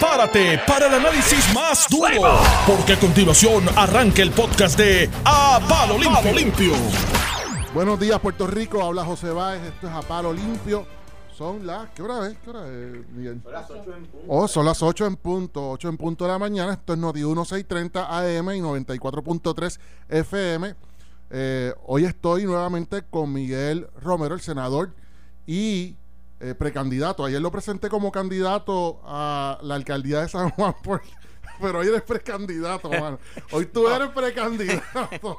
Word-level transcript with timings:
prepárate 0.00 0.58
para 0.66 0.86
el 0.86 0.94
análisis 0.94 1.54
más 1.54 1.86
duro, 1.90 2.40
porque 2.66 2.94
a 2.94 2.98
continuación 2.98 3.64
arranca 3.76 4.22
el 4.22 4.30
podcast 4.30 4.78
de 4.78 5.10
A 5.26 5.60
Palo 5.68 5.98
Limpio. 5.98 6.72
Buenos 7.74 8.00
días, 8.00 8.18
Puerto 8.18 8.46
Rico. 8.46 8.82
Habla 8.82 9.04
José 9.04 9.30
Báez. 9.30 9.62
Esto 9.62 9.88
es 9.88 9.92
A 9.92 10.00
Palo 10.00 10.32
Limpio. 10.32 10.86
Son 11.36 11.66
las. 11.66 11.90
¿Qué 11.90 12.00
hora 12.00 12.28
es? 12.28 12.38
¿Qué 12.38 12.48
hora 12.48 12.66
es, 12.66 13.08
Miguel? 13.10 13.42
Son 13.42 13.52
las 13.52 13.70
8 13.70 13.94
en 13.94 14.06
punto. 14.06 14.26
Oh, 14.28 14.48
son 14.48 14.64
las 14.64 14.82
8 14.82 15.06
en 15.06 15.16
punto. 15.16 15.70
8 15.70 15.88
en 15.90 15.96
punto 15.98 16.24
de 16.24 16.30
la 16.30 16.38
mañana. 16.38 16.72
Esto 16.72 16.94
es 16.94 16.98
Noti 16.98 17.22
1630 17.22 18.18
AM 18.18 18.50
y 18.52 18.60
94.3 18.60 19.78
FM. 20.08 20.74
Eh, 21.28 21.74
hoy 21.84 22.06
estoy 22.06 22.44
nuevamente 22.44 23.02
con 23.02 23.34
Miguel 23.34 23.86
Romero, 24.00 24.34
el 24.34 24.40
senador 24.40 24.94
y 25.46 25.96
eh, 26.40 26.54
precandidato. 26.54 27.24
Ayer 27.24 27.40
lo 27.40 27.50
presenté 27.50 27.88
como 27.88 28.10
candidato 28.10 29.00
a 29.04 29.58
la 29.62 29.74
alcaldía 29.74 30.22
de 30.22 30.28
San 30.28 30.50
Juan, 30.50 30.74
pero 31.60 31.80
hoy 31.80 31.88
eres 31.88 32.02
precandidato, 32.02 32.90
Hoy 33.50 33.66
tú 33.66 33.88
eres 33.88 34.08
precandidato. 34.08 35.38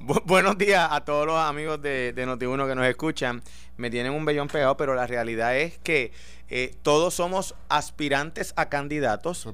buenos 0.24 0.56
días 0.56 0.88
a 0.90 1.04
todos 1.04 1.26
los 1.26 1.36
amigos 1.36 1.80
de, 1.82 2.12
de 2.12 2.26
Noti1 2.26 2.68
que 2.68 2.74
nos 2.74 2.86
escuchan. 2.86 3.42
Me 3.76 3.90
tienen 3.90 4.12
un 4.12 4.24
bellón 4.24 4.48
pegado, 4.48 4.76
pero 4.76 4.94
la 4.94 5.06
realidad 5.06 5.56
es 5.56 5.78
que 5.78 6.12
eh, 6.48 6.74
todos 6.82 7.14
somos 7.14 7.54
aspirantes 7.68 8.52
a 8.56 8.68
candidatos. 8.68 9.48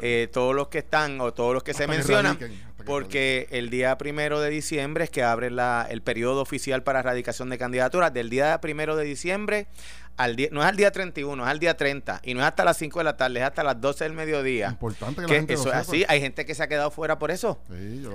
Eh, 0.00 0.28
todos 0.32 0.54
los 0.54 0.68
que 0.68 0.78
están 0.78 1.20
o 1.20 1.34
todos 1.34 1.52
los 1.54 1.62
que 1.62 1.74
se 1.74 1.86
mencionan. 1.86 2.38
porque 2.86 3.48
el 3.50 3.68
día 3.68 3.98
primero 3.98 4.40
de 4.40 4.48
diciembre 4.48 5.04
es 5.04 5.10
que 5.10 5.22
abre 5.22 5.50
la, 5.50 5.86
el 5.90 6.00
periodo 6.00 6.40
oficial 6.40 6.82
para 6.82 7.00
erradicación 7.00 7.50
de 7.50 7.58
candidaturas. 7.58 8.14
Del 8.14 8.30
día 8.30 8.60
primero 8.60 8.96
de 8.96 9.04
diciembre 9.04 9.66
al 10.18 10.34
día, 10.36 10.48
no 10.50 10.60
es 10.60 10.66
al 10.66 10.76
día 10.76 10.90
31, 10.90 11.42
es 11.44 11.48
al 11.48 11.58
día 11.60 11.76
30 11.76 12.20
y 12.24 12.34
no 12.34 12.40
es 12.40 12.46
hasta 12.46 12.64
las 12.64 12.76
5 12.76 12.98
de 12.98 13.04
la 13.04 13.16
tarde, 13.16 13.38
es 13.38 13.46
hasta 13.46 13.62
las 13.62 13.80
12 13.80 14.04
del 14.04 14.12
mediodía. 14.12 14.68
Importante 14.68 15.22
que, 15.22 15.28
la 15.28 15.34
gente 15.34 15.54
eso 15.54 15.68
es 15.68 15.74
así, 15.74 16.04
hay 16.08 16.20
gente 16.20 16.44
que 16.44 16.54
se 16.54 16.62
ha 16.62 16.66
quedado 16.66 16.90
fuera 16.90 17.18
por 17.18 17.30
eso. 17.30 17.58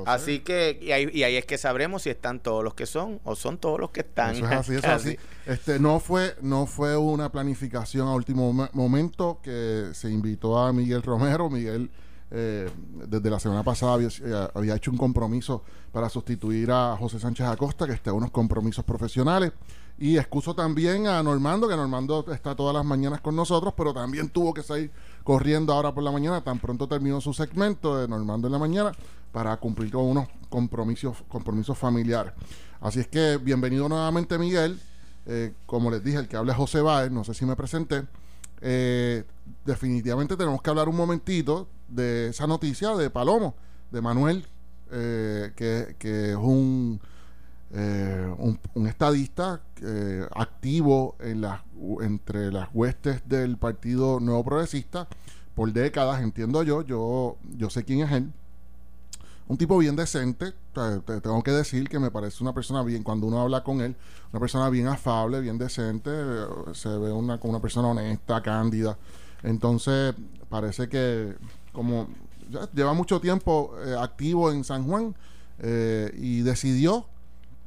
así 0.05 0.39
que 0.39 0.77
y 0.81 0.91
ahí, 0.91 1.09
y 1.13 1.23
ahí, 1.23 1.37
es 1.37 1.45
que 1.45 1.57
sabremos 1.57 2.03
si 2.03 2.09
están 2.09 2.39
todos 2.39 2.63
los 2.63 2.73
que 2.73 2.85
son 2.85 3.21
o 3.23 3.35
son 3.35 3.57
todos 3.57 3.79
los 3.79 3.91
que 3.91 4.01
están. 4.01 4.35
Eso 4.35 4.45
es 4.45 4.51
así, 4.51 4.75
eso 4.75 4.87
es 4.87 4.93
así. 4.93 5.17
Este 5.45 5.79
no 5.79 5.99
fue 5.99 6.35
no 6.41 6.65
fue 6.65 6.97
una 6.97 7.31
planificación 7.31 8.07
a 8.07 8.13
último 8.13 8.51
momento 8.73 9.39
que 9.41 9.89
se 9.93 10.09
invitó 10.09 10.59
a 10.59 10.73
Miguel 10.73 11.01
Romero, 11.01 11.49
Miguel 11.49 11.89
eh, 12.35 12.67
desde 13.07 13.29
la 13.29 13.39
semana 13.39 13.61
pasada 13.61 13.93
había, 13.93 14.07
eh, 14.07 14.47
había, 14.55 14.75
hecho 14.75 14.89
un 14.89 14.97
compromiso 14.97 15.61
para 15.91 16.09
sustituir 16.09 16.71
a 16.71 16.97
José 16.97 17.19
Sánchez 17.19 17.45
Acosta, 17.45 17.85
que 17.85 17.93
está 17.93 18.09
en 18.09 18.15
unos 18.15 18.31
compromisos 18.31 18.83
profesionales. 18.83 19.51
Y 19.99 20.17
excuso 20.17 20.55
también 20.55 21.05
a 21.05 21.21
Normando, 21.21 21.67
que 21.67 21.75
Normando 21.75 22.25
está 22.33 22.55
todas 22.55 22.73
las 22.73 22.83
mañanas 22.83 23.21
con 23.21 23.35
nosotros, 23.35 23.75
pero 23.77 23.93
también 23.93 24.29
tuvo 24.29 24.51
que 24.51 24.63
salir 24.63 24.89
corriendo 25.23 25.73
ahora 25.73 25.93
por 25.93 26.03
la 26.03 26.11
mañana, 26.11 26.43
tan 26.43 26.57
pronto 26.57 26.87
terminó 26.87 27.21
su 27.21 27.35
segmento 27.35 27.99
de 27.99 28.07
Normando 28.07 28.47
en 28.47 28.53
la 28.53 28.59
mañana, 28.59 28.91
para 29.31 29.55
cumplir 29.57 29.91
con 29.91 30.05
unos 30.05 30.27
compromisos, 30.49 31.23
compromisos 31.27 31.77
familiares. 31.77 32.33
Así 32.81 32.99
es 32.99 33.07
que 33.07 33.37
bienvenido 33.37 33.87
nuevamente 33.87 34.39
Miguel. 34.39 34.79
Eh, 35.27 35.53
como 35.67 35.91
les 35.91 36.03
dije, 36.03 36.17
el 36.17 36.27
que 36.27 36.35
habla 36.35 36.53
es 36.53 36.57
José 36.57 36.81
Báez, 36.81 37.11
no 37.11 37.23
sé 37.23 37.35
si 37.35 37.45
me 37.45 37.55
presenté. 37.55 38.03
Eh, 38.59 39.23
definitivamente 39.63 40.35
tenemos 40.35 40.63
que 40.63 40.69
hablar 40.71 40.89
un 40.89 40.95
momentito 40.95 41.67
de 41.87 42.29
esa 42.29 42.47
noticia 42.47 42.95
de 42.95 43.09
Palomo, 43.09 43.55
de 43.91 44.01
Manuel, 44.01 44.45
eh, 44.91 45.51
que, 45.55 45.95
que, 45.97 46.31
es 46.31 46.35
un 46.35 46.99
eh, 47.75 48.35
un, 48.75 48.87
estadista 48.87 49.59
eh, 49.81 50.27
activo 50.35 51.15
en 51.19 51.41
las, 51.41 51.61
entre 52.01 52.51
las 52.51 52.69
huestes 52.71 53.27
del 53.27 53.57
Partido 53.57 54.19
Nuevo 54.19 54.43
Progresista 54.43 55.07
por 55.55 55.73
décadas, 55.73 56.21
entiendo 56.21 56.61
yo. 56.61 56.83
Yo, 56.83 57.37
yo 57.57 57.71
sé 57.71 57.83
quién 57.83 58.01
es 58.01 58.11
él. 58.11 58.31
Un 59.47 59.57
tipo 59.57 59.75
bien 59.79 59.95
decente, 59.95 60.53
te, 60.73 61.19
tengo 61.21 61.41
que 61.41 61.51
decir 61.51 61.89
que 61.89 61.97
me 61.97 62.11
parece 62.11 62.43
una 62.43 62.53
persona 62.53 62.83
bien, 62.83 63.01
cuando 63.01 63.25
uno 63.25 63.41
habla 63.41 63.63
con 63.63 63.81
él, 63.81 63.95
una 64.31 64.39
persona 64.39 64.69
bien 64.69 64.87
afable, 64.87 65.41
bien 65.41 65.57
decente, 65.57 66.11
se 66.73 66.89
ve 66.89 67.11
una, 67.11 67.39
como 67.39 67.53
una 67.53 67.61
persona 67.61 67.87
honesta, 67.87 68.41
cándida. 68.43 68.97
Entonces, 69.41 70.13
parece 70.47 70.87
que 70.87 71.35
como 71.73 72.07
lleva 72.73 72.93
mucho 72.93 73.19
tiempo 73.19 73.75
eh, 73.85 73.95
activo 73.99 74.51
en 74.51 74.63
San 74.63 74.85
Juan 74.85 75.15
y 76.17 76.41
decidió 76.41 77.05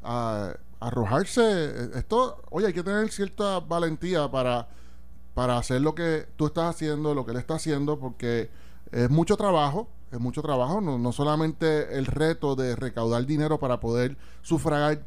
a 0.03 0.53
arrojarse. 0.81 1.91
Esto, 1.95 2.43
oye, 2.51 2.67
hay 2.67 2.73
que 2.73 2.83
tener 2.83 3.11
cierta 3.11 3.61
valentía 3.61 4.31
para, 4.31 4.69
para 5.35 5.59
hacer 5.59 5.81
lo 5.81 5.95
que 5.95 6.27
tú 6.37 6.47
estás 6.47 6.75
haciendo, 6.75 7.15
lo 7.15 7.25
que 7.25 7.33
él 7.33 7.39
está 7.39 7.55
haciendo, 7.55 7.99
porque 7.99 8.51
es 8.93 9.11
mucho 9.11 9.37
trabajo, 9.37 9.89
es 10.13 10.21
mucho 10.21 10.43
trabajo, 10.43 10.81
no, 10.81 10.99
no 10.99 11.13
solamente 11.13 11.99
el 11.99 12.07
reto 12.07 12.55
de 12.57 12.77
recaudar 12.77 13.27
dinero 13.27 13.59
para 13.59 13.81
poder 13.81 14.17
sufragar 14.43 15.03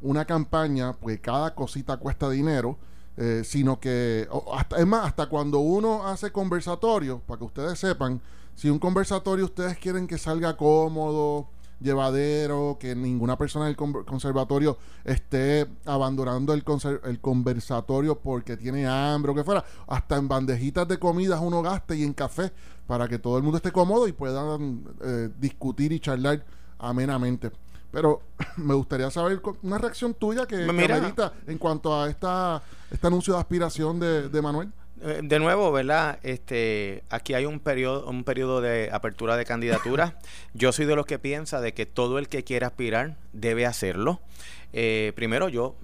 una 0.00 0.24
campaña, 0.24 0.94
pues 0.94 1.20
cada 1.20 1.54
cosita 1.54 1.96
cuesta 1.96 2.30
dinero, 2.30 2.78
eh, 3.18 3.42
sino 3.44 3.80
que, 3.80 4.28
hasta, 4.54 4.76
es 4.78 4.86
más, 4.86 5.06
hasta 5.06 5.26
cuando 5.26 5.58
uno 5.58 6.06
hace 6.06 6.30
conversatorio, 6.30 7.20
para 7.26 7.38
que 7.38 7.44
ustedes 7.44 7.78
sepan, 7.78 8.20
si 8.54 8.70
un 8.70 8.78
conversatorio 8.78 9.44
ustedes 9.44 9.76
quieren 9.76 10.06
que 10.06 10.18
salga 10.18 10.56
cómodo, 10.56 11.48
llevadero, 11.80 12.76
que 12.78 12.94
ninguna 12.94 13.36
persona 13.36 13.66
del 13.66 13.76
conservatorio 13.76 14.78
esté 15.04 15.66
abandonando 15.84 16.52
el, 16.52 16.64
el 17.04 17.20
conversatorio 17.20 18.18
porque 18.18 18.56
tiene 18.56 18.86
hambre 18.86 19.32
o 19.32 19.34
que 19.34 19.44
fuera. 19.44 19.64
Hasta 19.86 20.16
en 20.16 20.28
bandejitas 20.28 20.86
de 20.88 20.98
comidas 20.98 21.40
uno 21.42 21.62
gaste 21.62 21.96
y 21.96 22.02
en 22.02 22.12
café 22.12 22.52
para 22.86 23.08
que 23.08 23.18
todo 23.18 23.36
el 23.36 23.42
mundo 23.42 23.58
esté 23.58 23.72
cómodo 23.72 24.08
y 24.08 24.12
puedan 24.12 24.84
eh, 25.02 25.28
discutir 25.38 25.92
y 25.92 26.00
charlar 26.00 26.44
amenamente. 26.78 27.50
Pero 27.90 28.22
me 28.56 28.74
gustaría 28.74 29.10
saber 29.10 29.40
una 29.62 29.78
reacción 29.78 30.14
tuya 30.14 30.46
que, 30.46 30.56
que 30.56 31.52
en 31.52 31.58
cuanto 31.58 32.00
a 32.00 32.08
esta, 32.08 32.62
este 32.90 33.06
anuncio 33.06 33.34
de 33.34 33.40
aspiración 33.40 33.98
de, 33.98 34.28
de 34.28 34.42
Manuel. 34.42 34.72
Eh, 35.00 35.20
de 35.22 35.38
nuevo, 35.38 35.70
¿verdad? 35.70 36.18
Este, 36.22 37.04
aquí 37.08 37.34
hay 37.34 37.46
un 37.46 37.60
periodo, 37.60 38.08
un 38.08 38.24
periodo 38.24 38.60
de 38.60 38.90
apertura 38.92 39.36
de 39.36 39.44
candidaturas. 39.44 40.14
yo 40.54 40.72
soy 40.72 40.86
de 40.86 40.96
los 40.96 41.06
que 41.06 41.18
piensa 41.18 41.60
de 41.60 41.72
que 41.72 41.86
todo 41.86 42.18
el 42.18 42.28
que 42.28 42.42
quiera 42.42 42.66
aspirar 42.66 43.16
debe 43.32 43.64
hacerlo. 43.64 44.20
Eh, 44.72 45.12
primero, 45.14 45.48
yo 45.48 45.76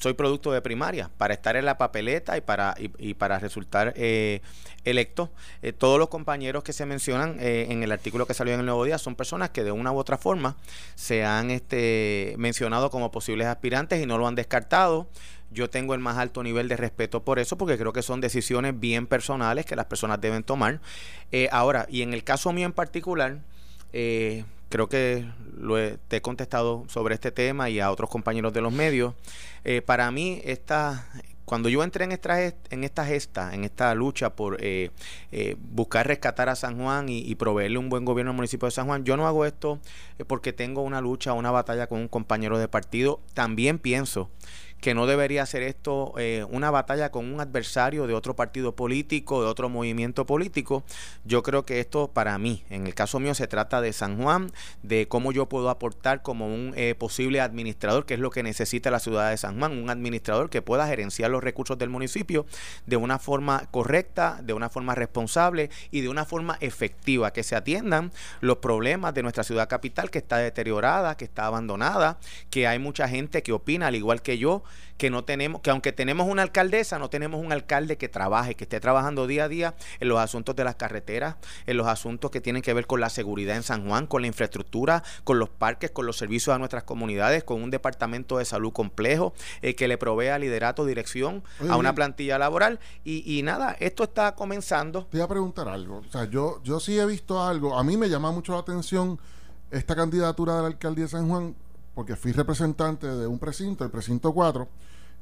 soy 0.00 0.14
producto 0.14 0.50
de 0.50 0.60
primaria 0.60 1.10
para 1.16 1.34
estar 1.34 1.56
en 1.56 1.64
la 1.64 1.78
papeleta 1.78 2.36
y 2.36 2.40
para 2.40 2.74
y, 2.78 3.14
para 3.14 3.38
resultar 3.38 3.92
eh, 3.96 4.40
electo. 4.84 5.30
todos 5.78 5.98
los 5.98 6.08
compañeros 6.08 6.64
que 6.64 6.72
se 6.72 6.86
mencionan 6.86 7.36
en 7.38 7.82
el 7.82 7.92
artículo 7.92 8.26
que 8.26 8.34
salió 8.34 8.54
en 8.54 8.60
el 8.60 8.66
Nuevo 8.66 8.84
Día 8.84 8.98
son 8.98 9.14
personas 9.14 9.50
que 9.50 9.62
de 9.62 9.72
una 9.72 9.92
u 9.92 9.98
otra 9.98 10.16
forma 10.16 10.56
se 10.94 11.24
han 11.24 11.50
este, 11.50 12.34
mencionado 12.38 12.90
como 12.90 13.10
posibles 13.10 13.46
aspirantes 13.46 14.02
y 14.02 14.06
no 14.06 14.18
lo 14.18 14.26
han 14.26 14.34
descartado. 14.34 15.08
Yo 15.50 15.68
tengo 15.68 15.94
el 15.94 16.00
más 16.00 16.16
alto 16.16 16.42
nivel 16.42 16.68
de 16.68 16.76
respeto 16.76 17.24
por 17.24 17.38
eso, 17.38 17.58
porque 17.58 17.76
creo 17.76 17.92
que 17.92 18.02
son 18.02 18.20
decisiones 18.20 18.78
bien 18.78 19.06
personales 19.06 19.66
que 19.66 19.74
las 19.74 19.86
personas 19.86 20.20
deben 20.20 20.44
tomar. 20.44 20.80
Eh, 21.32 21.48
ahora, 21.50 21.86
y 21.90 22.02
en 22.02 22.14
el 22.14 22.22
caso 22.22 22.52
mío 22.52 22.66
en 22.66 22.72
particular, 22.72 23.40
eh, 23.92 24.44
creo 24.70 24.88
que 24.88 25.26
lo 25.58 25.78
he, 25.78 25.98
te 26.08 26.16
he 26.16 26.22
contestado 26.22 26.84
sobre 26.88 27.14
este 27.14 27.30
tema 27.30 27.68
y 27.68 27.80
a 27.80 27.90
otros 27.90 28.08
compañeros 28.08 28.54
de 28.54 28.62
los 28.62 28.72
medios. 28.72 29.12
Eh, 29.64 29.82
para 29.82 30.10
mí, 30.10 30.40
esta, 30.44 31.06
cuando 31.44 31.68
yo 31.68 31.84
entré 31.84 32.04
en 32.04 32.12
esta, 32.12 32.42
en 32.42 32.84
esta 32.84 33.04
gesta, 33.04 33.52
en 33.52 33.64
esta 33.64 33.94
lucha 33.94 34.34
por 34.34 34.58
buscar 35.58 36.06
rescatar 36.06 36.48
a 36.48 36.56
San 36.56 36.78
Juan 36.78 37.10
y, 37.10 37.18
y, 37.18 37.34
proveerle 37.34 37.76
un 37.76 37.90
buen 37.90 38.06
gobierno 38.06 38.30
al 38.30 38.36
municipio 38.36 38.66
de 38.66 38.72
San 38.72 38.86
Juan, 38.86 39.04
yo 39.04 39.18
no 39.18 39.26
hago 39.26 39.44
esto 39.44 39.78
porque 40.26 40.54
tengo 40.54 40.80
una 40.80 41.02
lucha, 41.02 41.34
una 41.34 41.50
batalla 41.50 41.86
con 41.86 42.00
un 42.00 42.08
compañero 42.08 42.58
de 42.58 42.68
partido. 42.68 43.20
También 43.34 43.78
pienso 43.78 44.30
que 44.80 44.94
no 44.94 45.06
debería 45.06 45.44
ser 45.46 45.62
esto 45.62 46.14
eh, 46.18 46.46
una 46.50 46.70
batalla 46.70 47.10
con 47.10 47.32
un 47.32 47.40
adversario 47.40 48.06
de 48.06 48.14
otro 48.14 48.34
partido 48.34 48.74
político, 48.74 49.42
de 49.42 49.48
otro 49.48 49.68
movimiento 49.68 50.26
político. 50.26 50.84
Yo 51.24 51.42
creo 51.42 51.64
que 51.64 51.80
esto 51.80 52.08
para 52.08 52.38
mí, 52.38 52.64
en 52.70 52.86
el 52.86 52.94
caso 52.94 53.20
mío, 53.20 53.34
se 53.34 53.46
trata 53.46 53.80
de 53.80 53.92
San 53.92 54.20
Juan, 54.20 54.50
de 54.82 55.08
cómo 55.08 55.32
yo 55.32 55.48
puedo 55.48 55.70
aportar 55.70 56.22
como 56.22 56.46
un 56.46 56.72
eh, 56.76 56.94
posible 56.94 57.40
administrador, 57.40 58.06
que 58.06 58.14
es 58.14 58.20
lo 58.20 58.30
que 58.30 58.42
necesita 58.42 58.90
la 58.90 59.00
ciudad 59.00 59.30
de 59.30 59.36
San 59.36 59.58
Juan, 59.58 59.72
un 59.72 59.90
administrador 59.90 60.50
que 60.50 60.62
pueda 60.62 60.86
gerenciar 60.86 61.30
los 61.30 61.42
recursos 61.42 61.78
del 61.78 61.90
municipio 61.90 62.46
de 62.86 62.96
una 62.96 63.18
forma 63.18 63.68
correcta, 63.70 64.40
de 64.42 64.52
una 64.52 64.70
forma 64.70 64.94
responsable 64.94 65.70
y 65.90 66.00
de 66.00 66.08
una 66.08 66.24
forma 66.24 66.56
efectiva, 66.60 67.32
que 67.32 67.42
se 67.42 67.56
atiendan 67.56 68.12
los 68.40 68.58
problemas 68.58 69.14
de 69.14 69.22
nuestra 69.22 69.44
ciudad 69.44 69.68
capital 69.68 70.10
que 70.10 70.18
está 70.18 70.38
deteriorada, 70.38 71.16
que 71.16 71.24
está 71.24 71.46
abandonada, 71.46 72.18
que 72.50 72.66
hay 72.66 72.78
mucha 72.78 73.08
gente 73.08 73.42
que 73.42 73.52
opina, 73.52 73.88
al 73.88 73.96
igual 73.96 74.22
que 74.22 74.38
yo, 74.38 74.62
que 74.96 75.10
no 75.10 75.24
tenemos, 75.24 75.60
que 75.62 75.70
aunque 75.70 75.92
tenemos 75.92 76.28
una 76.28 76.42
alcaldesa, 76.42 76.98
no 76.98 77.08
tenemos 77.08 77.42
un 77.42 77.52
alcalde 77.52 77.96
que 77.96 78.08
trabaje, 78.08 78.54
que 78.54 78.64
esté 78.64 78.80
trabajando 78.80 79.26
día 79.26 79.44
a 79.44 79.48
día 79.48 79.74
en 79.98 80.08
los 80.08 80.18
asuntos 80.18 80.54
de 80.56 80.64
las 80.64 80.74
carreteras, 80.74 81.36
en 81.66 81.76
los 81.76 81.86
asuntos 81.86 82.30
que 82.30 82.40
tienen 82.40 82.62
que 82.62 82.74
ver 82.74 82.86
con 82.86 83.00
la 83.00 83.08
seguridad 83.08 83.56
en 83.56 83.62
San 83.62 83.86
Juan, 83.86 84.06
con 84.06 84.22
la 84.22 84.28
infraestructura, 84.28 85.02
con 85.24 85.38
los 85.38 85.48
parques, 85.48 85.90
con 85.90 86.06
los 86.06 86.16
servicios 86.16 86.54
a 86.54 86.58
nuestras 86.58 86.84
comunidades, 86.84 87.44
con 87.44 87.62
un 87.62 87.70
departamento 87.70 88.38
de 88.38 88.44
salud 88.44 88.72
complejo 88.72 89.32
eh, 89.62 89.74
que 89.74 89.88
le 89.88 89.98
provea 89.98 90.38
liderato, 90.38 90.84
dirección 90.84 91.42
a 91.68 91.76
una 91.76 91.94
plantilla 91.94 92.38
laboral. 92.38 92.80
Y, 93.04 93.38
y, 93.38 93.42
nada, 93.42 93.76
esto 93.80 94.04
está 94.04 94.34
comenzando. 94.34 95.06
Te 95.06 95.18
voy 95.18 95.24
a 95.24 95.28
preguntar 95.28 95.68
algo. 95.68 95.98
O 96.06 96.12
sea, 96.12 96.24
yo, 96.24 96.60
yo 96.62 96.80
sí 96.80 96.98
he 96.98 97.06
visto 97.06 97.42
algo. 97.42 97.78
A 97.78 97.84
mí 97.84 97.96
me 97.96 98.08
llama 98.08 98.30
mucho 98.32 98.52
la 98.52 98.58
atención 98.58 99.18
esta 99.70 99.94
candidatura 99.94 100.56
de 100.56 100.62
la 100.62 100.66
alcaldía 100.68 101.04
de 101.04 101.10
San 101.10 101.28
Juan, 101.28 101.54
porque 101.94 102.16
fui 102.16 102.32
representante 102.32 103.06
de 103.06 103.26
un 103.26 103.38
precinto, 103.38 103.84
el 103.84 103.90
precinto 103.90 104.32
4, 104.32 104.68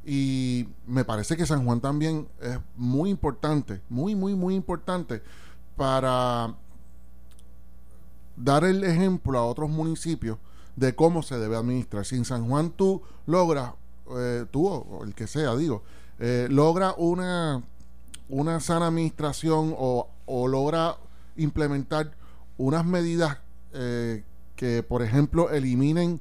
y 0.05 0.69
me 0.87 1.05
parece 1.05 1.37
que 1.37 1.47
San 1.47 1.65
Juan 1.65 1.81
también 1.81 2.29
es 2.41 2.59
muy 2.76 3.11
importante, 3.11 3.82
muy, 3.88 4.15
muy, 4.15 4.35
muy 4.35 4.55
importante 4.55 5.23
para 5.76 6.55
dar 8.37 8.65
el 8.65 8.85
ejemplo 8.85 9.38
a 9.38 9.44
otros 9.44 9.69
municipios 9.69 10.38
de 10.76 10.94
cómo 10.94 11.23
se 11.23 11.38
debe 11.38 11.56
administrar. 11.56 12.05
Si 12.05 12.17
en 12.17 12.25
San 12.25 12.49
Juan 12.49 12.70
tú 12.70 13.03
logras, 13.26 13.73
eh, 14.17 14.47
tú 14.50 14.67
o 14.67 15.05
el 15.05 15.15
que 15.15 15.26
sea, 15.26 15.56
digo, 15.56 15.82
eh, 16.19 16.47
logra 16.50 16.94
una, 16.97 17.62
una 18.29 18.61
sana 18.61 18.87
administración 18.87 19.75
o, 19.76 20.09
o 20.26 20.49
logra 20.49 20.97
implementar 21.37 22.12
unas 22.56 22.85
medidas 22.85 23.38
eh, 23.73 24.25
que, 24.56 24.82
por 24.82 25.03
ejemplo, 25.03 25.50
eliminen 25.50 26.20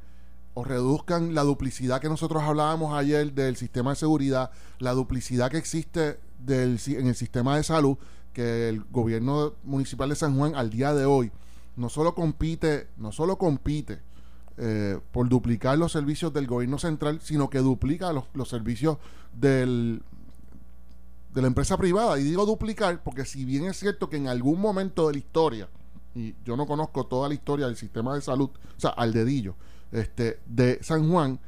o 0.57 0.63
reduzcan 0.63 1.35
la 1.35 1.43
duplicidad 1.43 2.01
que 2.01 2.09
nosotros 2.09 2.41
hablábamos 2.41 2.97
ayer 2.97 3.31
del 3.31 3.57
sistema 3.57 3.91
de 3.91 3.95
seguridad, 3.97 4.49
la 4.79 4.93
duplicidad 4.93 5.51
que 5.51 5.57
existe 5.59 6.19
del, 6.39 6.79
en 6.87 7.05
el 7.05 7.13
sistema 7.13 7.55
de 7.55 7.61
salud, 7.61 7.95
que 8.33 8.67
el 8.67 8.83
gobierno 8.85 9.53
municipal 9.63 10.09
de 10.09 10.15
San 10.15 10.35
Juan 10.35 10.55
al 10.55 10.71
día 10.71 10.95
de 10.95 11.05
hoy 11.05 11.31
no 11.75 11.89
solo 11.89 12.15
compite, 12.15 12.87
no 12.97 13.11
solo 13.11 13.37
compite 13.37 13.99
eh, 14.57 14.99
por 15.11 15.29
duplicar 15.29 15.77
los 15.77 15.91
servicios 15.91 16.33
del 16.33 16.47
gobierno 16.47 16.79
central, 16.79 17.19
sino 17.21 17.51
que 17.51 17.59
duplica 17.59 18.11
los, 18.11 18.23
los 18.33 18.49
servicios 18.49 18.97
del, 19.33 20.01
de 21.35 21.41
la 21.43 21.49
empresa 21.49 21.77
privada. 21.77 22.19
Y 22.19 22.23
digo 22.23 22.47
duplicar 22.47 23.03
porque 23.03 23.25
si 23.25 23.45
bien 23.45 23.65
es 23.65 23.77
cierto 23.77 24.09
que 24.09 24.17
en 24.17 24.27
algún 24.27 24.59
momento 24.59 25.05
de 25.05 25.13
la 25.13 25.19
historia 25.19 25.69
y 26.15 26.33
yo 26.43 26.57
no 26.57 26.65
conozco 26.65 27.05
toda 27.05 27.29
la 27.29 27.35
historia 27.35 27.67
del 27.67 27.75
sistema 27.75 28.15
de 28.15 28.21
salud, 28.21 28.49
o 28.49 28.79
sea, 28.79 28.89
al 28.89 29.13
dedillo, 29.13 29.55
este, 29.91 30.39
de 30.45 30.79
San 30.81 31.09
Juan, 31.09 31.39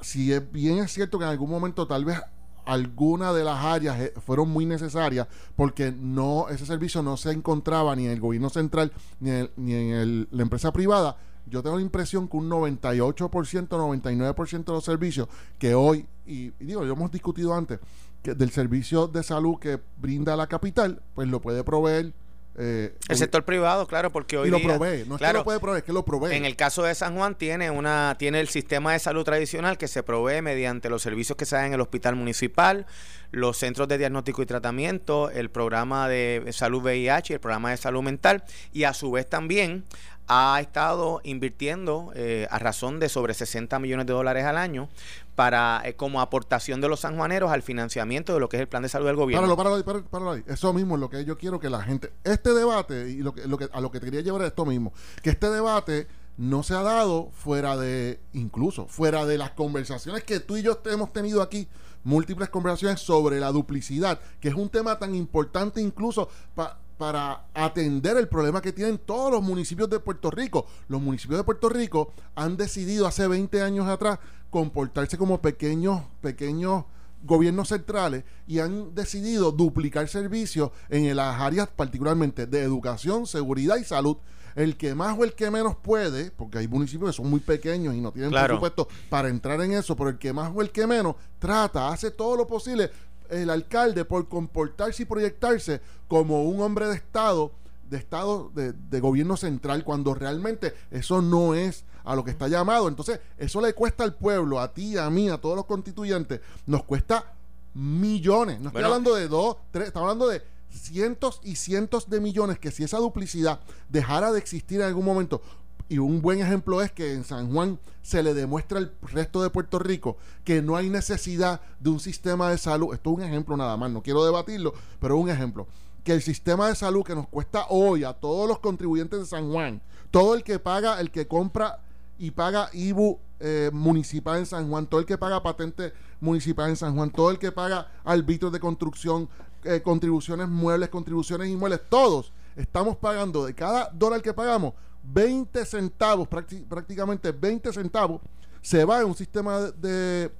si 0.00 0.32
es 0.32 0.52
bien 0.52 0.78
es 0.78 0.92
cierto 0.92 1.18
que 1.18 1.24
en 1.24 1.30
algún 1.30 1.50
momento 1.50 1.86
tal 1.86 2.04
vez 2.04 2.20
alguna 2.66 3.32
de 3.32 3.44
las 3.44 3.64
áreas 3.64 3.98
eh, 3.98 4.12
fueron 4.24 4.50
muy 4.50 4.66
necesarias 4.66 5.26
porque 5.56 5.90
no 5.90 6.48
ese 6.50 6.66
servicio 6.66 7.02
no 7.02 7.16
se 7.16 7.30
encontraba 7.30 7.96
ni 7.96 8.04
en 8.04 8.12
el 8.12 8.20
gobierno 8.20 8.50
central 8.50 8.92
ni 9.20 9.30
en, 9.30 9.50
ni 9.56 9.72
en 9.74 10.28
la 10.30 10.42
empresa 10.42 10.72
privada. 10.72 11.16
Yo 11.46 11.62
tengo 11.62 11.76
la 11.76 11.82
impresión 11.82 12.28
que 12.28 12.36
un 12.36 12.50
98%, 12.50 13.68
99% 13.68 14.64
de 14.64 14.72
los 14.72 14.84
servicios 14.84 15.28
que 15.58 15.74
hoy, 15.74 16.06
y, 16.26 16.52
y 16.60 16.64
digo, 16.66 16.84
lo 16.84 16.92
hemos 16.92 17.10
discutido 17.10 17.54
antes, 17.54 17.80
que 18.22 18.34
del 18.34 18.50
servicio 18.50 19.08
de 19.08 19.22
salud 19.22 19.58
que 19.58 19.80
brinda 19.96 20.36
la 20.36 20.46
capital, 20.46 21.00
pues 21.14 21.26
lo 21.26 21.40
puede 21.40 21.64
proveer 21.64 22.12
eh, 22.60 22.94
el 23.08 23.16
sector 23.16 23.44
privado, 23.44 23.86
claro, 23.86 24.10
porque 24.10 24.36
hoy 24.36 24.48
y 24.48 24.50
lo 24.50 24.58
día, 24.58 24.76
provee, 24.76 25.04
no 25.06 25.14
es 25.14 25.20
que 25.20 25.32
lo 25.32 25.44
puede 25.44 25.60
proveer, 25.60 25.78
es 25.78 25.84
que 25.84 25.92
lo 25.92 26.04
provee. 26.04 26.34
En 26.34 26.44
el 26.44 26.56
caso 26.56 26.82
de 26.82 26.94
San 26.94 27.14
Juan 27.14 27.36
tiene 27.36 27.70
una 27.70 28.16
tiene 28.18 28.40
el 28.40 28.48
sistema 28.48 28.92
de 28.92 28.98
salud 28.98 29.22
tradicional 29.22 29.78
que 29.78 29.86
se 29.86 30.02
provee 30.02 30.42
mediante 30.42 30.90
los 30.90 31.02
servicios 31.02 31.36
que 31.36 31.46
se 31.46 31.54
dan 31.54 31.66
en 31.66 31.74
el 31.74 31.80
hospital 31.80 32.16
municipal, 32.16 32.86
los 33.30 33.58
centros 33.58 33.86
de 33.86 33.98
diagnóstico 33.98 34.42
y 34.42 34.46
tratamiento, 34.46 35.30
el 35.30 35.50
programa 35.50 36.08
de 36.08 36.48
salud 36.50 36.82
VIH, 36.82 37.34
el 37.34 37.40
programa 37.40 37.70
de 37.70 37.76
salud 37.76 38.02
mental 38.02 38.42
y 38.72 38.84
a 38.84 38.92
su 38.92 39.12
vez 39.12 39.28
también 39.28 39.84
ha 40.28 40.60
estado 40.60 41.20
invirtiendo 41.24 42.12
eh, 42.14 42.46
a 42.50 42.58
razón 42.58 43.00
de 43.00 43.08
sobre 43.08 43.32
60 43.32 43.78
millones 43.78 44.06
de 44.06 44.12
dólares 44.12 44.44
al 44.44 44.58
año 44.58 44.88
para 45.34 45.80
eh, 45.84 45.94
como 45.94 46.20
aportación 46.20 46.80
de 46.82 46.88
los 46.88 47.00
sanjuaneros 47.00 47.50
al 47.50 47.62
financiamiento 47.62 48.34
de 48.34 48.40
lo 48.40 48.48
que 48.48 48.58
es 48.58 48.60
el 48.60 48.68
plan 48.68 48.82
de 48.82 48.90
salud 48.90 49.06
del 49.06 49.16
gobierno. 49.16 49.56
Páralo, 49.56 49.84
páralo, 49.84 50.04
páralo, 50.04 50.30
ahí. 50.32 50.44
Eso 50.46 50.72
mismo 50.74 50.96
es 50.96 51.00
lo 51.00 51.08
que 51.08 51.24
yo 51.24 51.38
quiero 51.38 51.58
que 51.58 51.70
la 51.70 51.82
gente... 51.82 52.12
Este 52.24 52.52
debate, 52.52 53.10
y 53.10 53.22
lo 53.22 53.32
que, 53.32 53.46
lo 53.46 53.56
que, 53.56 53.68
a 53.72 53.80
lo 53.80 53.90
que 53.90 54.00
te 54.00 54.06
quería 54.06 54.20
llevar 54.20 54.42
es 54.42 54.48
esto 54.48 54.66
mismo, 54.66 54.92
que 55.22 55.30
este 55.30 55.48
debate 55.48 56.06
no 56.36 56.62
se 56.62 56.74
ha 56.74 56.82
dado 56.82 57.30
fuera 57.32 57.76
de, 57.76 58.20
incluso, 58.34 58.86
fuera 58.86 59.24
de 59.24 59.38
las 59.38 59.52
conversaciones 59.52 60.24
que 60.24 60.40
tú 60.40 60.56
y 60.56 60.62
yo 60.62 60.80
hemos 60.84 61.12
tenido 61.12 61.40
aquí, 61.40 61.68
múltiples 62.04 62.48
conversaciones 62.50 63.00
sobre 63.00 63.40
la 63.40 63.50
duplicidad, 63.50 64.20
que 64.40 64.48
es 64.48 64.54
un 64.54 64.68
tema 64.68 64.98
tan 64.98 65.14
importante 65.14 65.80
incluso 65.80 66.28
para 66.54 66.78
para 66.98 67.46
atender 67.54 68.16
el 68.16 68.28
problema 68.28 68.60
que 68.60 68.72
tienen 68.72 68.98
todos 68.98 69.30
los 69.30 69.42
municipios 69.42 69.88
de 69.88 70.00
Puerto 70.00 70.30
Rico. 70.30 70.66
Los 70.88 71.00
municipios 71.00 71.38
de 71.38 71.44
Puerto 71.44 71.68
Rico 71.68 72.12
han 72.34 72.56
decidido 72.56 73.06
hace 73.06 73.26
20 73.26 73.62
años 73.62 73.86
atrás 73.86 74.18
comportarse 74.50 75.16
como 75.16 75.40
pequeños, 75.40 76.02
pequeños 76.20 76.84
gobiernos 77.22 77.68
centrales 77.68 78.24
y 78.46 78.58
han 78.58 78.94
decidido 78.94 79.52
duplicar 79.52 80.08
servicios 80.08 80.70
en 80.88 81.14
las 81.16 81.40
áreas 81.40 81.68
particularmente 81.68 82.46
de 82.46 82.62
educación, 82.62 83.26
seguridad 83.26 83.76
y 83.76 83.84
salud. 83.84 84.16
El 84.54 84.76
que 84.76 84.92
más 84.92 85.16
o 85.16 85.22
el 85.22 85.34
que 85.34 85.52
menos 85.52 85.76
puede, 85.76 86.32
porque 86.32 86.58
hay 86.58 86.66
municipios 86.66 87.10
que 87.10 87.16
son 87.16 87.30
muy 87.30 87.38
pequeños 87.38 87.94
y 87.94 88.00
no 88.00 88.10
tienen 88.10 88.32
presupuesto 88.32 88.88
para 89.08 89.28
entrar 89.28 89.60
en 89.60 89.72
eso, 89.72 89.94
pero 89.94 90.10
el 90.10 90.18
que 90.18 90.32
más 90.32 90.50
o 90.52 90.62
el 90.62 90.72
que 90.72 90.84
menos 90.84 91.14
trata, 91.38 91.90
hace 91.90 92.10
todo 92.10 92.36
lo 92.36 92.44
posible 92.44 92.90
el 93.30 93.50
alcalde 93.50 94.04
por 94.04 94.28
comportarse 94.28 95.02
y 95.02 95.06
proyectarse 95.06 95.80
como 96.06 96.44
un 96.44 96.60
hombre 96.60 96.86
de 96.88 96.94
Estado, 96.94 97.52
de 97.88 97.96
Estado, 97.96 98.50
de, 98.54 99.00
gobierno 99.00 99.36
central, 99.36 99.84
cuando 99.84 100.14
realmente 100.14 100.74
eso 100.90 101.22
no 101.22 101.54
es 101.54 101.84
a 102.04 102.14
lo 102.14 102.24
que 102.24 102.30
está 102.30 102.48
llamado. 102.48 102.88
Entonces, 102.88 103.20
eso 103.38 103.60
le 103.60 103.74
cuesta 103.74 104.04
al 104.04 104.14
pueblo, 104.14 104.60
a 104.60 104.72
ti, 104.72 104.96
a 104.96 105.08
mí, 105.10 105.28
a 105.28 105.38
todos 105.38 105.56
los 105.56 105.66
constituyentes, 105.66 106.40
nos 106.66 106.84
cuesta 106.84 107.32
millones. 107.74 108.60
No 108.60 108.68
estoy 108.68 108.84
hablando 108.84 109.14
de 109.14 109.28
dos, 109.28 109.56
tres, 109.70 109.88
estamos 109.88 110.10
hablando 110.10 110.28
de 110.28 110.42
cientos 110.70 111.40
y 111.42 111.56
cientos 111.56 112.10
de 112.10 112.20
millones 112.20 112.58
que 112.58 112.70
si 112.70 112.84
esa 112.84 112.98
duplicidad 112.98 113.60
dejara 113.88 114.32
de 114.32 114.38
existir 114.38 114.80
en 114.80 114.86
algún 114.86 115.04
momento, 115.04 115.42
y 115.88 115.98
un 115.98 116.20
buen 116.20 116.40
ejemplo 116.40 116.82
es 116.82 116.92
que 116.92 117.14
en 117.14 117.24
San 117.24 117.50
Juan 117.50 117.78
se 118.02 118.22
le 118.22 118.34
demuestra 118.34 118.78
al 118.78 118.92
resto 119.02 119.42
de 119.42 119.50
Puerto 119.50 119.78
Rico 119.78 120.18
que 120.44 120.60
no 120.60 120.76
hay 120.76 120.90
necesidad 120.90 121.62
de 121.80 121.90
un 121.90 122.00
sistema 122.00 122.50
de 122.50 122.58
salud. 122.58 122.92
Esto 122.92 123.10
es 123.10 123.16
un 123.16 123.22
ejemplo 123.22 123.56
nada 123.56 123.76
más, 123.76 123.90
no 123.90 124.02
quiero 124.02 124.24
debatirlo, 124.24 124.74
pero 125.00 125.16
es 125.16 125.22
un 125.22 125.30
ejemplo. 125.30 125.66
Que 126.04 126.12
el 126.12 126.22
sistema 126.22 126.68
de 126.68 126.74
salud 126.74 127.04
que 127.04 127.14
nos 127.14 127.26
cuesta 127.28 127.66
hoy 127.70 128.04
a 128.04 128.12
todos 128.12 128.46
los 128.46 128.58
contribuyentes 128.58 129.18
de 129.18 129.26
San 129.26 129.50
Juan, 129.50 129.80
todo 130.10 130.34
el 130.34 130.42
que 130.42 130.58
paga, 130.58 131.00
el 131.00 131.10
que 131.10 131.26
compra 131.26 131.80
y 132.18 132.32
paga 132.32 132.68
IBU 132.72 133.18
eh, 133.40 133.70
municipal 133.72 134.38
en 134.38 134.46
San 134.46 134.68
Juan, 134.68 134.86
todo 134.86 135.00
el 135.00 135.06
que 135.06 135.16
paga 135.16 135.42
patente 135.42 135.92
municipal 136.20 136.68
en 136.68 136.76
San 136.76 136.94
Juan, 136.94 137.10
todo 137.10 137.30
el 137.30 137.38
que 137.38 137.52
paga 137.52 137.90
arbitrios 138.04 138.52
de 138.52 138.60
construcción, 138.60 139.28
eh, 139.64 139.80
contribuciones 139.82 140.48
muebles, 140.48 140.90
contribuciones 140.90 141.48
inmuebles, 141.48 141.80
todos 141.88 142.32
estamos 142.56 142.96
pagando 142.96 143.46
de 143.46 143.54
cada 143.54 143.90
dólar 143.90 144.20
que 144.20 144.34
pagamos 144.34 144.74
20 145.12 145.64
centavos, 145.64 146.28
prácticamente 146.28 147.32
20 147.32 147.72
centavos, 147.72 148.20
se 148.60 148.84
va 148.84 149.00
en 149.00 149.06
un 149.06 149.14
sistema 149.14 149.60
de, 149.60 150.30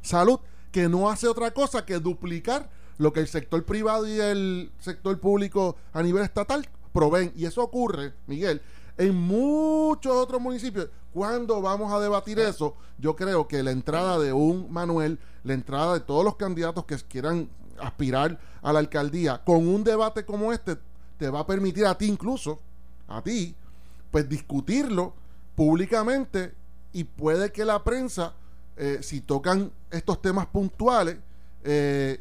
salud 0.00 0.38
que 0.70 0.88
no 0.88 1.10
hace 1.10 1.26
otra 1.26 1.50
cosa 1.50 1.84
que 1.84 1.98
duplicar 1.98 2.70
lo 2.98 3.12
que 3.12 3.20
el 3.20 3.28
sector 3.28 3.64
privado 3.64 4.06
y 4.06 4.20
el 4.20 4.72
sector 4.78 5.18
público 5.18 5.76
a 5.92 6.02
nivel 6.02 6.22
estatal 6.22 6.68
proveen. 6.92 7.32
Y 7.36 7.46
eso 7.46 7.62
ocurre, 7.62 8.12
Miguel, 8.26 8.60
en 8.96 9.14
muchos 9.14 10.12
otros 10.12 10.40
municipios. 10.40 10.88
Cuando 11.12 11.62
vamos 11.62 11.92
a 11.92 12.00
debatir 12.00 12.38
eso, 12.38 12.76
yo 12.98 13.16
creo 13.16 13.48
que 13.48 13.62
la 13.62 13.70
entrada 13.70 14.18
de 14.18 14.32
un 14.32 14.70
Manuel, 14.70 15.18
la 15.44 15.54
entrada 15.54 15.94
de 15.94 16.00
todos 16.00 16.24
los 16.24 16.36
candidatos 16.36 16.84
que 16.84 16.96
quieran 16.96 17.48
aspirar 17.80 18.38
a 18.60 18.72
la 18.72 18.80
alcaldía, 18.80 19.42
con 19.44 19.66
un 19.66 19.84
debate 19.84 20.24
como 20.24 20.52
este, 20.52 20.76
te 21.16 21.30
va 21.30 21.40
a 21.40 21.46
permitir 21.46 21.86
a 21.86 21.96
ti 21.96 22.06
incluso, 22.06 22.60
a 23.06 23.22
ti, 23.22 23.54
pues 24.10 24.28
discutirlo 24.28 25.14
públicamente 25.54 26.54
y 26.92 27.04
puede 27.04 27.52
que 27.52 27.64
la 27.64 27.84
prensa, 27.84 28.34
eh, 28.76 28.98
si 29.02 29.20
tocan 29.20 29.72
estos 29.90 30.22
temas 30.22 30.46
puntuales, 30.46 31.18
eh, 31.64 32.20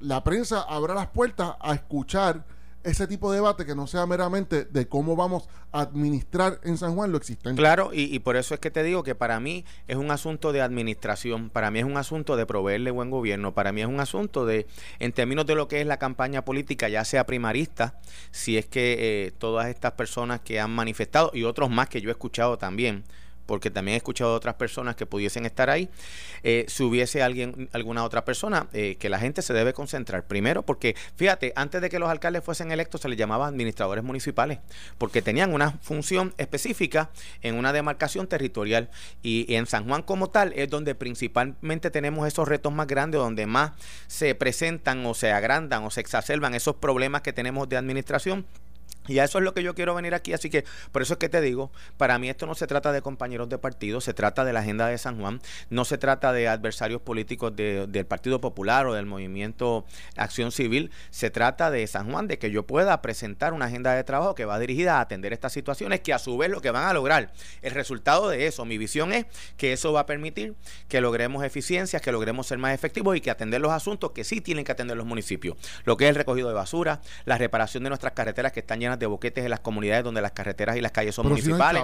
la 0.00 0.22
prensa 0.22 0.62
abra 0.62 0.94
las 0.94 1.08
puertas 1.08 1.56
a 1.60 1.74
escuchar 1.74 2.44
ese 2.84 3.06
tipo 3.06 3.30
de 3.30 3.38
debate 3.38 3.66
que 3.66 3.74
no 3.74 3.86
sea 3.86 4.06
meramente 4.06 4.64
de 4.64 4.86
cómo 4.86 5.16
vamos 5.16 5.48
a 5.72 5.80
administrar 5.80 6.60
en 6.62 6.78
San 6.78 6.94
Juan 6.94 7.10
lo 7.10 7.18
existente. 7.18 7.60
Claro, 7.60 7.90
y, 7.92 8.18
por 8.20 8.36
eso 8.36 8.54
es 8.54 8.60
que 8.60 8.70
te 8.70 8.82
digo 8.82 9.02
que 9.02 9.14
para 9.14 9.40
mí 9.40 9.64
es 9.88 9.96
un 9.96 10.10
asunto 10.10 10.52
de 10.52 10.60
administración, 10.60 11.50
para 11.50 11.70
mí 11.70 11.78
es 11.78 11.84
un 11.84 11.96
asunto 11.96 12.36
de 12.36 12.46
proveerle 12.46 12.90
buen 12.90 13.10
gobierno, 13.10 13.54
para 13.54 13.72
mí 13.72 13.80
es 13.80 13.88
un 13.88 14.00
asunto 14.00 14.46
de, 14.46 14.66
en 14.98 15.12
términos 15.12 15.46
de 15.46 15.54
lo 15.54 15.66
que 15.66 15.80
es 15.80 15.86
la 15.86 15.98
campaña 15.98 16.44
política, 16.44 16.88
ya 16.88 17.04
sea 17.04 17.26
primarista, 17.26 17.98
si 18.30 18.58
es 18.58 18.66
que 18.66 18.96
eh, 19.26 19.32
todas 19.32 19.68
estas 19.68 19.92
personas 19.92 20.40
que 20.40 20.60
han 20.60 20.70
manifestado 20.70 21.30
y 21.34 21.44
otros 21.44 21.70
más 21.70 21.88
que 21.88 22.00
yo 22.00 22.10
he 22.10 22.12
escuchado 22.12 22.58
también, 22.58 23.04
porque 23.46 23.70
también 23.70 23.94
he 23.94 23.96
escuchado 23.96 24.32
a 24.32 24.36
otras 24.36 24.54
personas 24.54 24.96
que 24.96 25.06
pudiesen 25.06 25.46
estar 25.46 25.70
ahí, 25.70 25.88
eh, 26.42 26.64
si 26.68 26.82
hubiese 26.82 27.22
alguien, 27.22 27.68
alguna 27.72 28.04
otra 28.04 28.24
persona, 28.24 28.68
eh, 28.72 28.96
que 28.98 29.08
la 29.08 29.18
gente 29.18 29.42
se 29.42 29.52
debe 29.52 29.72
concentrar. 29.72 30.26
Primero, 30.26 30.62
porque 30.62 30.96
fíjate, 31.16 31.52
antes 31.56 31.80
de 31.80 31.90
que 31.90 31.98
los 31.98 32.08
alcaldes 32.08 32.44
fuesen 32.44 32.72
electos 32.72 33.00
se 33.00 33.08
les 33.08 33.18
llamaba 33.18 33.46
administradores 33.46 34.04
municipales, 34.04 34.58
porque 34.98 35.22
tenían 35.22 35.52
una 35.52 35.72
función 35.82 36.34
específica 36.38 37.10
en 37.42 37.56
una 37.56 37.72
demarcación 37.72 38.26
territorial. 38.26 38.90
Y, 39.22 39.54
en 39.54 39.66
San 39.66 39.86
Juan 39.86 40.02
como 40.02 40.30
tal 40.30 40.52
es 40.54 40.68
donde 40.70 40.94
principalmente 40.94 41.90
tenemos 41.90 42.26
esos 42.26 42.48
retos 42.48 42.72
más 42.72 42.86
grandes, 42.86 43.20
donde 43.20 43.46
más 43.46 43.72
se 44.06 44.34
presentan 44.34 45.04
o 45.06 45.14
se 45.14 45.32
agrandan 45.32 45.84
o 45.84 45.90
se 45.90 46.00
exacerban 46.00 46.54
esos 46.54 46.76
problemas 46.76 47.22
que 47.22 47.32
tenemos 47.32 47.68
de 47.68 47.76
administración 47.76 48.46
y 49.06 49.18
a 49.18 49.24
eso 49.24 49.38
es 49.38 49.44
lo 49.44 49.54
que 49.54 49.62
yo 49.62 49.74
quiero 49.74 49.94
venir 49.94 50.14
aquí, 50.14 50.32
así 50.32 50.50
que 50.50 50.64
por 50.92 51.02
eso 51.02 51.14
es 51.14 51.18
que 51.18 51.28
te 51.28 51.40
digo, 51.40 51.70
para 51.96 52.18
mí 52.18 52.28
esto 52.28 52.46
no 52.46 52.54
se 52.54 52.66
trata 52.66 52.92
de 52.92 53.02
compañeros 53.02 53.48
de 53.48 53.58
partido, 53.58 54.00
se 54.00 54.14
trata 54.14 54.44
de 54.44 54.52
la 54.52 54.60
agenda 54.60 54.86
de 54.86 54.98
San 54.98 55.20
Juan, 55.20 55.40
no 55.70 55.84
se 55.84 55.98
trata 55.98 56.32
de 56.32 56.48
adversarios 56.48 57.02
políticos 57.02 57.54
del 57.54 58.06
Partido 58.06 58.40
Popular 58.40 58.86
o 58.86 58.94
del 58.94 59.06
movimiento 59.06 59.84
Acción 60.16 60.52
Civil, 60.52 60.90
se 61.10 61.30
trata 61.30 61.70
de 61.70 61.86
San 61.86 62.10
Juan, 62.10 62.28
de 62.28 62.38
que 62.38 62.50
yo 62.50 62.66
pueda 62.66 63.02
presentar 63.02 63.52
una 63.52 63.66
agenda 63.66 63.94
de 63.94 64.04
trabajo 64.04 64.34
que 64.34 64.44
va 64.44 64.58
dirigida 64.58 64.98
a 64.98 65.00
atender 65.00 65.32
estas 65.32 65.52
situaciones, 65.52 66.00
que 66.00 66.12
a 66.12 66.18
su 66.18 66.36
vez 66.36 66.50
lo 66.50 66.60
que 66.60 66.70
van 66.70 66.84
a 66.84 66.92
lograr, 66.92 67.32
el 67.62 67.70
resultado 67.72 68.28
de 68.28 68.46
eso, 68.46 68.64
mi 68.64 68.78
visión 68.78 69.12
es 69.12 69.26
que 69.56 69.72
eso 69.72 69.92
va 69.92 70.00
a 70.00 70.06
permitir 70.06 70.54
que 70.88 71.00
logremos 71.00 71.44
eficiencias, 71.44 72.00
que 72.00 72.12
logremos 72.12 72.46
ser 72.46 72.58
más 72.58 72.74
efectivos 72.74 73.16
y 73.16 73.20
que 73.20 73.30
atender 73.30 73.60
los 73.60 73.72
asuntos 73.72 74.12
que 74.12 74.24
sí 74.24 74.40
tienen 74.40 74.64
que 74.64 74.72
atender 74.72 74.96
los 74.96 75.06
municipios, 75.06 75.56
lo 75.84 75.96
que 75.96 76.04
es 76.04 76.10
el 76.10 76.16
recogido 76.16 76.48
de 76.48 76.54
basura, 76.54 77.00
la 77.24 77.38
reparación 77.38 77.82
de 77.84 77.90
nuestras 77.90 78.12
carreteras 78.12 78.52
que 78.52 78.60
están 78.60 78.80
llenas 78.80 78.93
de 78.98 79.06
boquetes 79.06 79.44
en 79.44 79.50
las 79.50 79.60
comunidades 79.60 80.04
donde 80.04 80.22
las 80.22 80.32
carreteras 80.32 80.76
y 80.76 80.80
las 80.80 80.92
calles 80.92 81.14
son 81.14 81.28
municipales. 81.28 81.82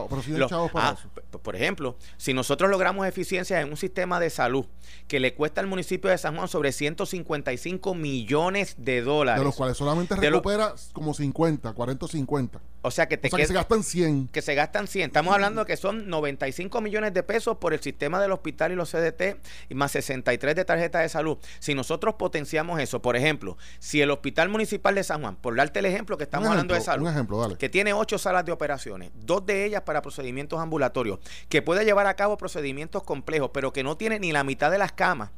por 1.42 1.56
ejemplo, 1.56 1.96
si 2.16 2.34
nosotros 2.34 2.70
logramos 2.70 3.06
eficiencia 3.06 3.60
en 3.60 3.70
un 3.70 3.76
sistema 3.76 4.20
de 4.20 4.30
salud 4.30 4.66
que 5.08 5.20
le 5.20 5.34
cuesta 5.34 5.60
al 5.60 5.66
municipio 5.66 6.10
de 6.10 6.18
San 6.18 6.36
Juan 6.36 6.48
sobre 6.48 6.72
155 6.72 7.94
millones 7.94 8.74
de 8.78 9.02
dólares. 9.02 9.40
De 9.40 9.44
los 9.44 9.56
cuales 9.56 9.76
solamente 9.76 10.16
recupera 10.16 10.74
como 10.92 11.14
50, 11.14 11.72
40 11.72 12.04
o 12.04 12.08
50. 12.08 12.60
O 12.82 12.90
sea 12.90 13.08
que 13.08 13.18
te 13.18 13.28
que 13.28 13.46
se 13.46 13.52
gastan 13.52 13.82
100. 13.82 14.28
Que 14.28 14.40
se 14.40 14.54
gastan 14.54 14.86
100. 14.86 15.06
Estamos 15.06 15.34
hablando 15.34 15.62
de 15.62 15.66
que 15.66 15.76
son 15.76 16.08
95 16.08 16.80
millones 16.80 17.12
de 17.12 17.22
pesos 17.22 17.58
por 17.58 17.74
el 17.74 17.80
sistema 17.80 18.20
del 18.20 18.32
hospital 18.32 18.72
y 18.72 18.74
los 18.74 18.90
CDT 18.90 19.36
y 19.68 19.74
más 19.74 19.92
63 19.92 20.56
de 20.56 20.64
tarjeta 20.64 21.00
de 21.00 21.08
salud. 21.08 21.36
Si 21.58 21.74
nosotros 21.74 22.14
potenciamos 22.14 22.80
eso, 22.80 23.02
por 23.02 23.16
ejemplo, 23.16 23.58
si 23.78 24.00
el 24.00 24.10
Hospital 24.10 24.48
Municipal 24.48 24.94
de 24.94 25.04
San 25.04 25.20
Juan, 25.20 25.36
por 25.36 25.56
darte 25.56 25.80
el 25.80 25.86
ejemplo 25.86 26.16
que 26.16 26.24
estamos 26.24 26.48
hablando 26.48 26.74
de 26.74 26.80
salud, 26.80 26.99
un 27.02 27.08
ejemplo, 27.08 27.40
dale. 27.40 27.56
Que 27.56 27.68
tiene 27.68 27.92
ocho 27.92 28.18
salas 28.18 28.44
de 28.44 28.52
operaciones, 28.52 29.10
dos 29.14 29.44
de 29.46 29.64
ellas 29.64 29.82
para 29.82 30.02
procedimientos 30.02 30.60
ambulatorios, 30.60 31.18
que 31.48 31.62
puede 31.62 31.84
llevar 31.84 32.06
a 32.06 32.14
cabo 32.14 32.36
procedimientos 32.36 33.02
complejos, 33.02 33.50
pero 33.52 33.72
que 33.72 33.82
no 33.82 33.96
tiene 33.96 34.18
ni 34.18 34.32
la 34.32 34.44
mitad 34.44 34.70
de 34.70 34.78
las 34.78 34.92
camas 34.92 35.30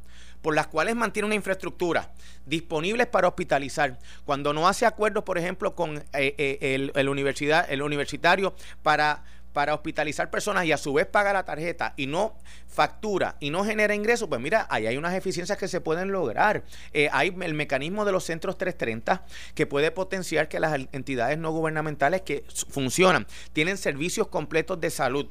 por 0.43 0.53
las 0.53 0.67
cuales 0.67 0.95
mantiene 0.95 1.25
una 1.25 1.35
infraestructura 1.35 2.11
disponibles 2.45 3.07
para 3.07 3.29
hospitalizar. 3.29 3.97
Cuando 4.25 4.53
no 4.53 4.67
hace 4.67 4.85
acuerdos, 4.85 5.23
por 5.23 5.37
ejemplo, 5.37 5.73
con 5.73 5.97
eh, 5.97 6.03
eh, 6.13 6.91
el, 6.93 7.09
universidad, 7.09 7.65
el 7.71 7.81
universitario 7.81 8.53
para 8.83 9.23
para 9.53 9.75
hospitalizar 9.75 10.29
personas 10.29 10.65
y 10.65 10.71
a 10.71 10.77
su 10.77 10.93
vez 10.93 11.05
paga 11.05 11.31
la 11.31 11.45
tarjeta 11.45 11.93
y 11.95 12.07
no 12.07 12.35
factura 12.67 13.37
y 13.39 13.51
no 13.51 13.63
genera 13.63 13.93
ingresos, 13.93 14.27
pues 14.27 14.41
mira, 14.41 14.65
ahí 14.69 14.87
hay 14.87 14.97
unas 14.97 15.13
eficiencias 15.13 15.57
que 15.57 15.67
se 15.67 15.79
pueden 15.79 16.11
lograr. 16.11 16.63
Eh, 16.91 17.07
hay 17.13 17.33
el 17.41 17.53
mecanismo 17.53 18.03
de 18.03 18.11
los 18.11 18.23
centros 18.23 18.57
330 18.57 19.23
que 19.53 19.67
puede 19.67 19.91
potenciar 19.91 20.49
que 20.49 20.59
las 20.59 20.79
entidades 20.91 21.37
no 21.37 21.51
gubernamentales 21.51 22.21
que 22.21 22.43
funcionan 22.69 23.27
tienen 23.53 23.77
servicios 23.77 24.27
completos 24.27 24.81
de 24.81 24.89
salud. 24.89 25.27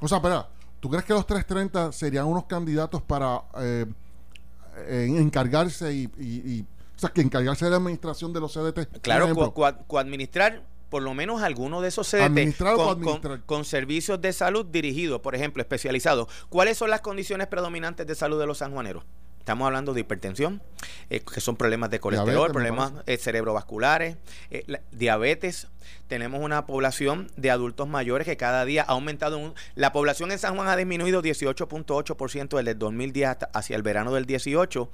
O 0.00 0.06
sea, 0.06 0.18
espera, 0.18 0.48
¿tú 0.78 0.88
crees 0.88 1.04
que 1.04 1.12
los 1.12 1.26
330 1.26 1.92
serían 1.92 2.26
unos 2.26 2.44
candidatos 2.44 3.02
para 3.02 3.42
eh, 3.58 3.86
encargarse 4.86 5.92
y, 5.92 6.64
o 6.96 6.98
sea, 6.98 7.10
que 7.10 7.22
encargarse 7.22 7.64
de 7.64 7.72
la 7.72 7.78
administración 7.78 8.32
de 8.32 8.40
los 8.40 8.52
CDT? 8.52 9.00
Claro, 9.00 9.52
coadministrar 9.88 10.62
por 10.94 11.02
lo 11.02 11.12
menos 11.12 11.42
alguno 11.42 11.80
de 11.80 11.88
esos 11.88 12.08
CDT 12.08 12.54
con, 13.46 13.64
servicios 13.64 14.20
de 14.20 14.32
salud 14.32 14.64
dirigidos, 14.64 15.20
por 15.22 15.34
ejemplo, 15.34 15.60
especializados. 15.60 16.28
¿Cuáles 16.48 16.78
son 16.78 16.88
las 16.88 17.00
condiciones 17.00 17.48
predominantes 17.48 18.06
de 18.06 18.14
salud 18.14 18.38
de 18.38 18.46
los 18.46 18.58
sanjuaneros? 18.58 19.02
Estamos 19.40 19.66
hablando 19.66 19.92
de 19.92 20.02
hipertensión, 20.02 20.62
eh, 21.10 21.18
que 21.18 21.40
son 21.40 21.56
problemas 21.56 21.90
de 21.90 21.98
colesterol, 21.98 22.52
problemas 22.52 22.92
eh, 23.06 23.16
cerebrovasculares, 23.16 24.18
eh, 24.52 24.64
diabetes. 24.92 25.66
Tenemos 26.06 26.40
una 26.40 26.64
población 26.64 27.28
de 27.36 27.50
adultos 27.50 27.88
mayores 27.88 28.24
que 28.24 28.36
cada 28.36 28.64
día 28.64 28.84
ha 28.86 28.92
aumentado. 28.92 29.52
la 29.74 29.92
población 29.92 30.30
en 30.30 30.38
San 30.38 30.54
Juan 30.54 30.68
ha 30.68 30.76
disminuido 30.76 31.22
18.8% 31.22 32.56
desde 32.56 32.70
el 32.70 32.78
2010 32.78 33.28
hasta, 33.28 33.46
hacia 33.46 33.74
el 33.74 33.82
verano 33.82 34.14
del 34.14 34.26
18 34.26 34.88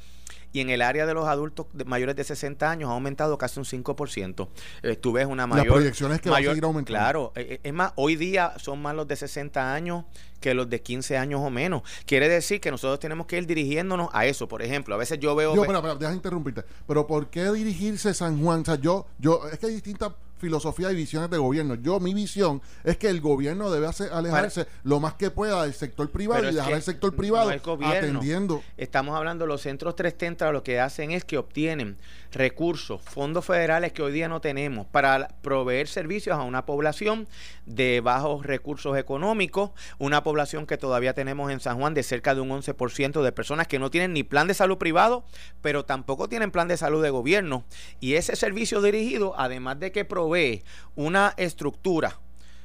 y 0.53 0.61
en 0.61 0.71
el 0.71 0.83
área 0.83 1.07
de 1.07 1.15
los 1.15 1.29
adultos 1.29 1.67
mayores 1.87 2.17
de 2.17 2.25
60 2.25 2.71
años 2.71 2.91
ha 2.91 2.93
aumentado 2.93 3.39
casi 3.39 3.59
un 3.61 3.65
5%. 3.65 4.49
Eh, 4.83 4.97
tú 4.97 5.13
ves 5.13 5.27
una 5.27 5.47
mayor... 5.47 5.67
Las 5.67 5.75
proyecciones 5.75 6.21
que 6.21 6.31
mayor, 6.31 6.57
va 6.57 6.67
a 6.67 6.67
aumentando. 6.67 6.99
Claro, 6.99 7.33
eh, 7.37 7.47
eh, 7.51 7.61
es 7.63 7.73
más, 7.73 7.93
hoy 7.97 8.17
día 8.17 8.55
son 8.59 8.83
más 8.83 8.95
los 8.95 9.07
de 9.07 9.17
60 9.17 9.73
años 9.73 10.05
que 10.41 10.55
los 10.55 10.69
de 10.69 10.81
15 10.81 11.19
años 11.19 11.41
o 11.43 11.51
menos. 11.51 11.83
Quiere 12.07 12.29
decir 12.29 12.61
que 12.61 12.71
nosotros 12.71 12.99
tenemos 12.99 13.27
que 13.27 13.39
ir 13.39 13.47
dirigiéndonos 13.47 14.09
a 14.13 14.27
eso. 14.27 14.49
Por 14.49 14.63
ejemplo, 14.63 14.95
a 14.95 14.99
veces 14.99 15.19
yo 15.21 15.35
veo... 15.35 15.55
Yo, 15.55 15.63
espera, 15.63 15.79
espera, 15.79 15.95
deja 15.97 16.15
interrumpirte. 16.15 16.65
Pero 16.87 17.07
¿por 17.07 17.29
qué 17.29 17.51
dirigirse 17.53 18.15
San 18.15 18.43
Juan? 18.43 18.63
O 18.63 18.65
sea, 18.65 18.77
yo, 18.77 19.07
yo, 19.19 19.49
es 19.53 19.59
que 19.59 19.67
hay 19.67 19.75
distintas 19.75 20.13
filosofía 20.41 20.91
y 20.91 20.97
visiones 20.97 21.31
de 21.31 21.39
gobierno. 21.39 21.75
Yo, 21.77 22.01
mi 22.01 22.15
visión 22.15 22.61
es 22.83 22.97
que 22.97 23.09
el 23.09 23.21
gobierno 23.21 23.71
debe 23.71 23.87
hacer, 23.87 24.13
alejarse 24.13 24.67
lo 24.83 24.99
más 24.99 25.15
que 25.15 25.31
pueda 25.31 25.63
del 25.63 25.75
sector 25.75 26.11
privado 26.11 26.51
y 26.51 26.55
dejar 26.55 26.73
el 26.73 26.83
sector 26.83 27.15
privado 27.15 27.51
atendiendo. 27.85 28.63
Estamos 28.77 29.17
hablando, 29.17 29.47
los 29.47 29.61
centros 29.61 29.95
330 29.95 30.51
lo 30.53 30.63
que 30.63 30.81
hacen 30.81 31.13
es 31.13 31.25
que 31.25 31.39
obtienen 31.39 31.97
recursos, 32.33 33.01
fondos 33.03 33.45
federales 33.45 33.93
que 33.93 34.03
hoy 34.03 34.13
día 34.13 34.29
no 34.29 34.41
tenemos 34.41 34.87
para 34.87 35.29
proveer 35.43 35.89
servicios 35.89 36.37
a 36.37 36.43
una 36.43 36.67
población 36.67 37.29
de 37.67 38.01
bajos 38.01 38.47
recursos 38.47 38.97
económicos, 38.97 39.71
una 39.99 40.23
población 40.23 40.67
que 40.67 40.79
todavía 40.79 41.15
tenemos 41.15 41.51
en 41.51 41.61
San 41.61 41.79
Juan 41.79 41.95
de 41.95 42.03
cerca 42.03 42.35
de 42.35 42.41
un 42.41 42.51
11% 42.51 43.23
de 43.23 43.33
personas 43.33 43.67
que 43.67 43.79
no 43.79 43.91
tienen 43.91 44.13
ni 44.13 44.23
plan 44.23 44.47
de 44.47 44.55
salud 44.55 44.79
privado, 44.79 45.25
pero 45.63 45.85
tampoco 45.85 46.29
tienen 46.29 46.51
plan 46.51 46.69
de 46.69 46.77
salud 46.77 47.03
de 47.03 47.11
gobierno. 47.11 47.65
Y 48.01 48.15
ese 48.15 48.37
servicio 48.37 48.81
dirigido, 48.83 49.35
además 49.37 49.81
de 49.81 49.93
que 49.93 50.05
provee 50.05 50.63
una 50.95 51.35
estructura, 51.37 52.19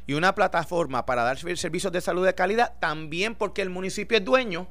y 0.07 0.13
una 0.13 0.35
plataforma 0.35 1.05
para 1.05 1.23
dar 1.23 1.37
servicios 1.37 1.91
de 1.91 2.01
salud 2.01 2.25
de 2.25 2.35
calidad, 2.35 2.73
también 2.79 3.35
porque 3.35 3.61
el 3.61 3.69
municipio 3.69 4.17
es 4.17 4.23
dueño, 4.23 4.67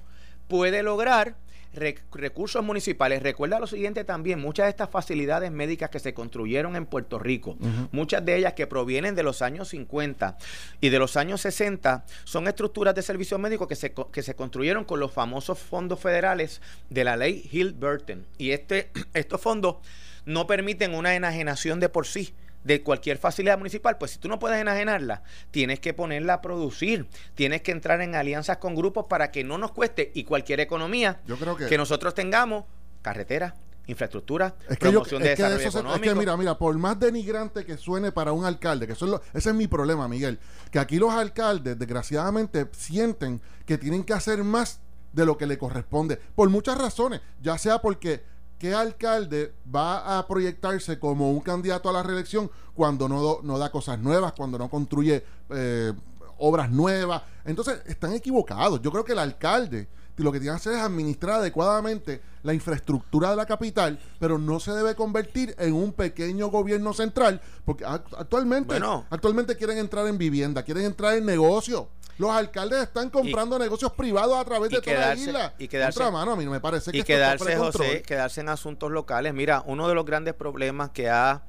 puede 0.48 0.82
lograr 0.82 1.36
recursos 1.74 2.64
municipales. 2.64 3.22
Recuerda 3.22 3.58
lo 3.58 3.66
siguiente 3.66 4.04
también, 4.04 4.40
muchas 4.40 4.66
de 4.66 4.70
estas 4.70 4.90
facilidades 4.90 5.50
médicas 5.50 5.90
que 5.90 5.98
se 5.98 6.14
construyeron 6.14 6.76
en 6.76 6.86
Puerto 6.86 7.18
Rico, 7.18 7.56
muchas 7.92 8.24
de 8.24 8.36
ellas 8.36 8.54
que 8.54 8.66
provienen 8.66 9.14
de 9.14 9.22
los 9.22 9.42
años 9.42 9.68
50 9.68 10.38
y 10.80 10.88
de 10.88 10.98
los 10.98 11.16
años 11.16 11.40
60, 11.42 12.04
son 12.24 12.48
estructuras 12.48 12.94
de 12.94 13.02
servicios 13.02 13.40
médicos 13.40 13.68
que 13.68 13.76
se, 13.76 13.92
que 14.12 14.22
se 14.22 14.34
construyeron 14.34 14.84
con 14.84 15.00
los 15.00 15.12
famosos 15.12 15.58
fondos 15.58 16.00
federales 16.00 16.60
de 16.90 17.04
la 17.04 17.16
ley 17.16 17.48
Hill-Burton. 17.50 18.26
Y 18.38 18.50
este, 18.50 18.90
estos 19.14 19.40
fondos 19.40 19.76
no 20.24 20.46
permiten 20.46 20.94
una 20.94 21.14
enajenación 21.14 21.80
de 21.80 21.88
por 21.88 22.06
sí 22.06 22.34
de 22.64 22.83
cualquier 22.83 23.18
facilidad 23.18 23.59
municipal, 23.59 23.97
pues 23.99 24.12
si 24.12 24.18
tú 24.18 24.28
no 24.28 24.38
puedes 24.38 24.61
enajenarla, 24.61 25.23
tienes 25.50 25.80
que 25.80 25.94
ponerla 25.94 26.35
a 26.35 26.40
producir, 26.40 27.06
tienes 27.35 27.62
que 27.62 27.73
entrar 27.73 28.00
en 28.00 28.14
alianzas 28.14 28.56
con 28.56 28.75
grupos 28.75 29.06
para 29.09 29.30
que 29.30 29.44
no 29.44 29.59
nos 29.59 29.71
cueste 29.73 30.11
y 30.14 30.25
cualquier 30.25 30.61
economía 30.61 31.21
que, 31.68 31.78
nosotros 31.78 32.14
tengamos, 32.14 32.64
carretera, 33.02 33.54
infraestructura, 33.87 34.54
promoción 34.80 35.23
de 35.23 35.30
desarrollo 35.30 35.68
económico. 35.68 36.04
es 36.04 36.12
que 36.12 36.18
mira, 36.18 36.37
mira, 36.37 36.59
por 36.59 36.76
más 36.78 36.99
denigrante 36.99 37.66
que 37.66 37.76
suene 37.76 38.12
para 38.12 38.33
un 38.33 38.47
alcalde, 38.47 38.87
que 38.87 38.94
eso 38.94 39.23
ese 39.35 39.50
es 39.50 39.54
mi 39.54 39.66
problema, 39.66 40.09
Miguel, 40.09 40.38
que 40.71 40.78
aquí 40.78 40.97
los 40.97 41.12
alcaldes 41.12 41.78
desgraciadamente 41.78 42.66
sienten 42.73 43.42
que 43.66 43.76
tienen 43.76 44.04
que 44.04 44.14
hacer 44.14 44.42
más 44.42 44.80
de 45.12 45.26
lo 45.26 45.37
que 45.37 45.47
le 45.47 45.59
corresponde, 45.59 46.18
por 46.35 46.49
muchas 46.49 46.78
razones, 46.78 47.21
ya 47.40 47.56
sea 47.59 47.80
porque 47.80 48.23
¿qué 48.58 48.75
alcalde 48.75 49.54
va 49.75 50.18
a 50.18 50.26
proyectarse 50.26 50.99
como 50.99 51.30
un 51.30 51.40
candidato 51.40 51.88
a 51.88 51.92
la 51.92 52.02
reelección 52.02 52.50
cuando 52.75 53.08
no, 53.08 53.40
no 53.42 53.58
da 53.58 53.70
cosas 53.70 53.99
nuevas, 53.99 54.32
cuando 54.32 54.58
no 54.58 54.68
construye 54.68 55.25
eh, 55.50 55.92
obras 56.38 56.70
nuevas? 56.70 57.23
Entonces, 57.44 57.82
están 57.87 58.12
equivocados. 58.14 58.80
Yo 58.82 58.90
creo 58.90 59.04
que 59.04 59.12
el 59.12 59.18
alcalde 59.18 59.88
lo 60.16 60.33
que 60.33 60.38
tiene 60.38 60.52
que 60.54 60.56
hacer 60.56 60.75
es 60.75 60.80
administrar 60.80 61.40
adecuadamente 61.40 62.21
la 62.42 62.54
infraestructura 62.54 63.30
de 63.30 63.37
la 63.37 63.47
capital, 63.47 63.99
pero 64.18 64.38
no 64.38 64.61
se 64.61 64.73
debe 64.73 64.94
convertir 64.94 65.54
en 65.59 65.73
un 65.73 65.92
pequeño 65.92 66.49
gobierno 66.49 66.92
central, 66.92 67.40
porque 67.64 67.85
actualmente, 67.85 68.80
actualmente 69.11 69.56
quieren 69.56 69.78
entrar 69.78 70.06
en 70.06 70.18
vivienda, 70.18 70.62
quieren 70.62 70.85
entrar 70.85 71.14
en 71.14 71.25
negocio. 71.25 71.88
Los 72.16 72.30
alcaldes 72.30 72.83
están 72.83 73.11
comprando 73.11 73.59
negocios 73.59 73.92
privados 73.92 74.37
a 74.38 74.44
través 74.44 74.71
de 74.71 74.80
toda 74.80 74.99
la 74.99 75.14
isla. 75.16 75.54
Y 75.59 75.66
quedarse, 75.66 76.09
mano, 76.12 76.33
a 76.33 76.37
mí 76.37 76.47
me 76.47 76.61
parece 76.61 76.92
que 76.92 76.99
y 76.99 77.02
quedarse, 77.02 77.56
José, 77.56 78.02
quedarse 78.02 78.40
en 78.40 78.50
asuntos 78.50 78.92
locales. 78.92 79.35
Mira, 79.35 79.64
uno 79.66 79.88
de 79.88 79.94
los 79.94 80.04
grandes 80.04 80.35
problemas 80.35 80.90
que 80.90 81.11
ha 81.11 81.42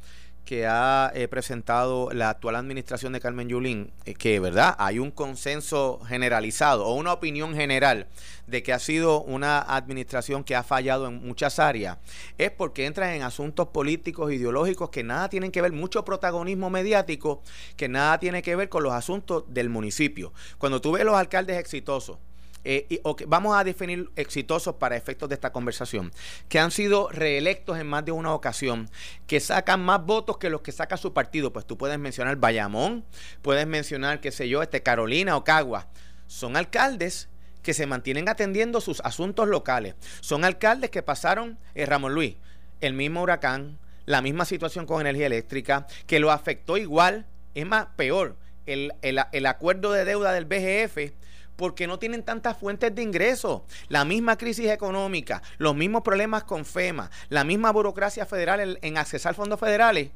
que 0.45 0.67
ha 0.67 1.11
eh, 1.15 1.27
presentado 1.27 2.09
la 2.13 2.29
actual 2.29 2.55
administración 2.55 3.13
de 3.13 3.19
Carmen 3.19 3.49
Yulín, 3.49 3.91
eh, 4.05 4.13
que 4.13 4.39
verdad 4.39 4.75
hay 4.77 4.99
un 4.99 5.11
consenso 5.11 5.99
generalizado 6.07 6.85
o 6.85 6.93
una 6.93 7.11
opinión 7.13 7.55
general 7.55 8.07
de 8.45 8.61
que 8.61 8.71
ha 8.71 8.79
sido 8.79 9.23
una 9.23 9.59
administración 9.59 10.43
que 10.43 10.55
ha 10.55 10.63
fallado 10.63 11.07
en 11.07 11.25
muchas 11.25 11.57
áreas, 11.57 11.97
es 12.37 12.51
porque 12.51 12.85
entran 12.85 13.09
en 13.09 13.23
asuntos 13.23 13.69
políticos, 13.69 14.31
ideológicos 14.31 14.91
que 14.91 15.03
nada 15.03 15.29
tienen 15.29 15.51
que 15.51 15.61
ver, 15.63 15.73
mucho 15.73 16.05
protagonismo 16.05 16.69
mediático, 16.69 17.41
que 17.75 17.89
nada 17.89 18.19
tiene 18.19 18.43
que 18.43 18.55
ver 18.55 18.69
con 18.69 18.83
los 18.83 18.93
asuntos 18.93 19.45
del 19.47 19.69
municipio. 19.69 20.31
Cuando 20.59 20.79
tú 20.79 20.91
ves 20.91 21.03
los 21.03 21.15
alcaldes 21.15 21.57
exitosos, 21.57 22.19
eh, 22.65 22.99
vamos 23.27 23.55
a 23.55 23.63
definir 23.63 24.09
exitosos 24.15 24.75
para 24.75 24.95
efectos 24.95 25.29
de 25.29 25.35
esta 25.35 25.51
conversación, 25.51 26.11
que 26.49 26.57
han 26.57 26.71
sido 26.71 27.09
reelectos 27.09 27.77
en 27.77 27.85
más 27.85 28.03
de 28.03 28.11
una 28.11 28.33
ocasión, 28.33 28.89
que 29.27 29.39
sacan 29.39 29.81
más 29.85 30.03
votos 30.03 30.37
que 30.37 30.49
los 30.49 30.61
que 30.61 30.71
saca 30.71 30.97
su 30.97 31.13
partido. 31.13 31.53
Pues 31.53 31.67
tú 31.67 31.77
puedes 31.77 31.99
mencionar 31.99 32.37
Bayamón, 32.37 33.05
puedes 33.43 33.67
mencionar, 33.67 34.19
qué 34.19 34.31
sé 34.31 34.49
yo, 34.49 34.63
este 34.63 34.81
Carolina 34.81 35.37
o 35.37 35.43
Cagua. 35.43 35.87
Son 36.25 36.57
alcaldes 36.57 37.29
que 37.61 37.75
se 37.75 37.85
mantienen 37.85 38.29
atendiendo 38.29 38.81
sus 38.81 38.99
asuntos 39.01 39.47
locales. 39.47 39.93
Son 40.21 40.43
alcaldes 40.43 40.89
que 40.89 41.03
pasaron, 41.03 41.59
eh, 41.75 41.85
Ramón 41.85 42.15
Luis, 42.15 42.35
el 42.81 42.93
mismo 42.93 43.21
huracán, 43.21 43.77
la 44.05 44.23
misma 44.23 44.45
situación 44.45 44.87
con 44.87 45.01
energía 45.01 45.27
eléctrica, 45.27 45.85
que 46.07 46.19
lo 46.19 46.31
afectó 46.31 46.77
igual, 46.77 47.27
es 47.53 47.65
más, 47.65 47.87
peor, 47.95 48.37
el, 48.65 48.91
el 49.03 49.45
acuerdo 49.45 49.91
de 49.91 50.03
deuda 50.03 50.33
del 50.33 50.45
BGF 50.45 51.13
porque 51.55 51.87
no 51.87 51.99
tienen 51.99 52.23
tantas 52.23 52.57
fuentes 52.57 52.93
de 52.93 53.01
ingresos. 53.01 53.61
La 53.87 54.05
misma 54.05 54.37
crisis 54.37 54.69
económica, 54.69 55.41
los 55.57 55.75
mismos 55.75 56.01
problemas 56.01 56.43
con 56.43 56.65
FEMA, 56.65 57.09
la 57.29 57.43
misma 57.43 57.71
burocracia 57.71 58.25
federal 58.25 58.59
en, 58.59 58.77
en 58.81 58.97
accesar 58.97 59.35
fondos 59.35 59.59
federales 59.59 60.11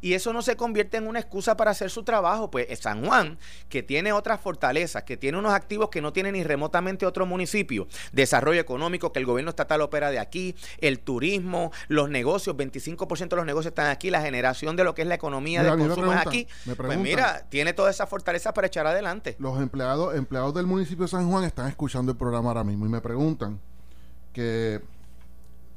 y 0.00 0.14
eso 0.14 0.32
no 0.32 0.42
se 0.42 0.56
convierte 0.56 0.96
en 0.96 1.06
una 1.06 1.20
excusa 1.20 1.56
para 1.56 1.70
hacer 1.70 1.90
su 1.90 2.02
trabajo. 2.02 2.50
Pues 2.50 2.66
San 2.78 3.04
Juan, 3.04 3.38
que 3.68 3.82
tiene 3.82 4.12
otras 4.12 4.40
fortalezas, 4.40 5.02
que 5.04 5.16
tiene 5.16 5.38
unos 5.38 5.52
activos 5.52 5.88
que 5.88 6.00
no 6.00 6.12
tiene 6.12 6.32
ni 6.32 6.44
remotamente 6.44 7.06
otro 7.06 7.26
municipio, 7.26 7.88
desarrollo 8.12 8.60
económico 8.60 9.12
que 9.12 9.18
el 9.18 9.26
gobierno 9.26 9.50
estatal 9.50 9.80
opera 9.80 10.10
de 10.10 10.18
aquí, 10.18 10.54
el 10.78 11.00
turismo, 11.00 11.72
los 11.88 12.10
negocios, 12.10 12.56
25% 12.56 13.28
de 13.28 13.36
los 13.36 13.46
negocios 13.46 13.72
están 13.72 13.88
aquí, 13.88 14.10
la 14.10 14.20
generación 14.20 14.76
de 14.76 14.84
lo 14.84 14.94
que 14.94 15.02
es 15.02 15.08
la 15.08 15.14
economía 15.14 15.62
de 15.62 15.70
consumo 15.70 16.12
es 16.12 16.26
aquí. 16.26 16.46
pues 16.76 16.98
mira, 16.98 17.46
tiene 17.48 17.72
toda 17.72 17.90
esa 17.90 18.06
fortaleza 18.06 18.52
para 18.54 18.66
echar 18.66 18.86
adelante. 18.86 19.36
Los 19.38 19.60
empleados, 19.60 20.14
empleados 20.14 20.54
del 20.54 20.66
municipio 20.66 21.04
de 21.04 21.08
San 21.08 21.28
Juan 21.30 21.44
están 21.44 21.68
escuchando 21.68 22.12
el 22.12 22.18
programa 22.18 22.48
ahora 22.48 22.64
mismo 22.64 22.86
y 22.86 22.88
me 22.88 23.00
preguntan 23.00 23.60
que 24.32 24.80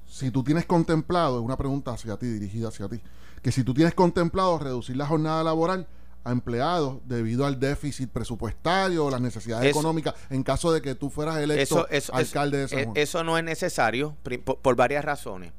si 0.08 0.30
tú 0.30 0.44
tienes 0.44 0.66
contemplado, 0.66 1.40
es 1.40 1.46
una 1.46 1.58
pregunta 1.58 1.92
hacia 1.92 2.18
ti, 2.18 2.28
dirigida 2.28 2.68
hacia 2.68 2.88
ti, 2.90 3.02
que 3.42 3.52
si 3.52 3.64
tú 3.64 3.74
tienes 3.74 3.94
contemplado 3.94 4.58
reducir 4.60 4.98
la 4.98 5.06
jornada 5.06 5.44
laboral 5.44 5.88
a 6.24 6.32
empleados 6.32 7.00
debido 7.06 7.46
al 7.46 7.60
déficit 7.60 8.10
presupuestario 8.10 9.06
o 9.06 9.10
las 9.12 9.22
necesidades 9.22 9.70
económicas 9.70 10.14
en 10.30 10.44
caso 10.44 10.72
de 10.72 10.82
que 10.82 10.94
tú 10.94 11.10
fueras 11.10 11.38
electo 11.40 11.88
alcalde 12.14 12.60
de 12.60 12.68
San 12.68 12.84
Juan. 12.84 12.98
Eso 12.98 13.24
no 13.24 13.38
es 13.38 13.44
necesario 13.44 14.16
por 14.62 14.76
varias 14.76 15.04
razones. 15.04 15.52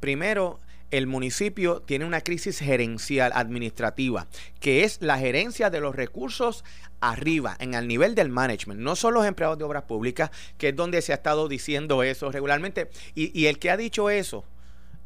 Primero, 0.00 0.60
el 0.90 1.06
municipio 1.06 1.80
tiene 1.80 2.04
una 2.04 2.20
crisis 2.20 2.58
gerencial 2.58 3.32
administrativa, 3.34 4.26
que 4.60 4.84
es 4.84 5.00
la 5.00 5.18
gerencia 5.18 5.70
de 5.70 5.80
los 5.80 5.96
recursos 5.96 6.64
arriba, 7.00 7.56
en 7.58 7.74
el 7.74 7.88
nivel 7.88 8.14
del 8.14 8.28
management, 8.28 8.80
no 8.80 8.94
son 8.94 9.14
los 9.14 9.24
empleados 9.24 9.58
de 9.58 9.64
obras 9.64 9.84
públicas, 9.84 10.30
que 10.58 10.68
es 10.68 10.76
donde 10.76 11.00
se 11.00 11.12
ha 11.12 11.16
estado 11.16 11.48
diciendo 11.48 12.02
eso 12.02 12.30
regularmente. 12.30 12.90
Y, 13.14 13.38
y 13.38 13.46
el 13.46 13.58
que 13.58 13.70
ha 13.70 13.76
dicho 13.78 14.10
eso, 14.10 14.44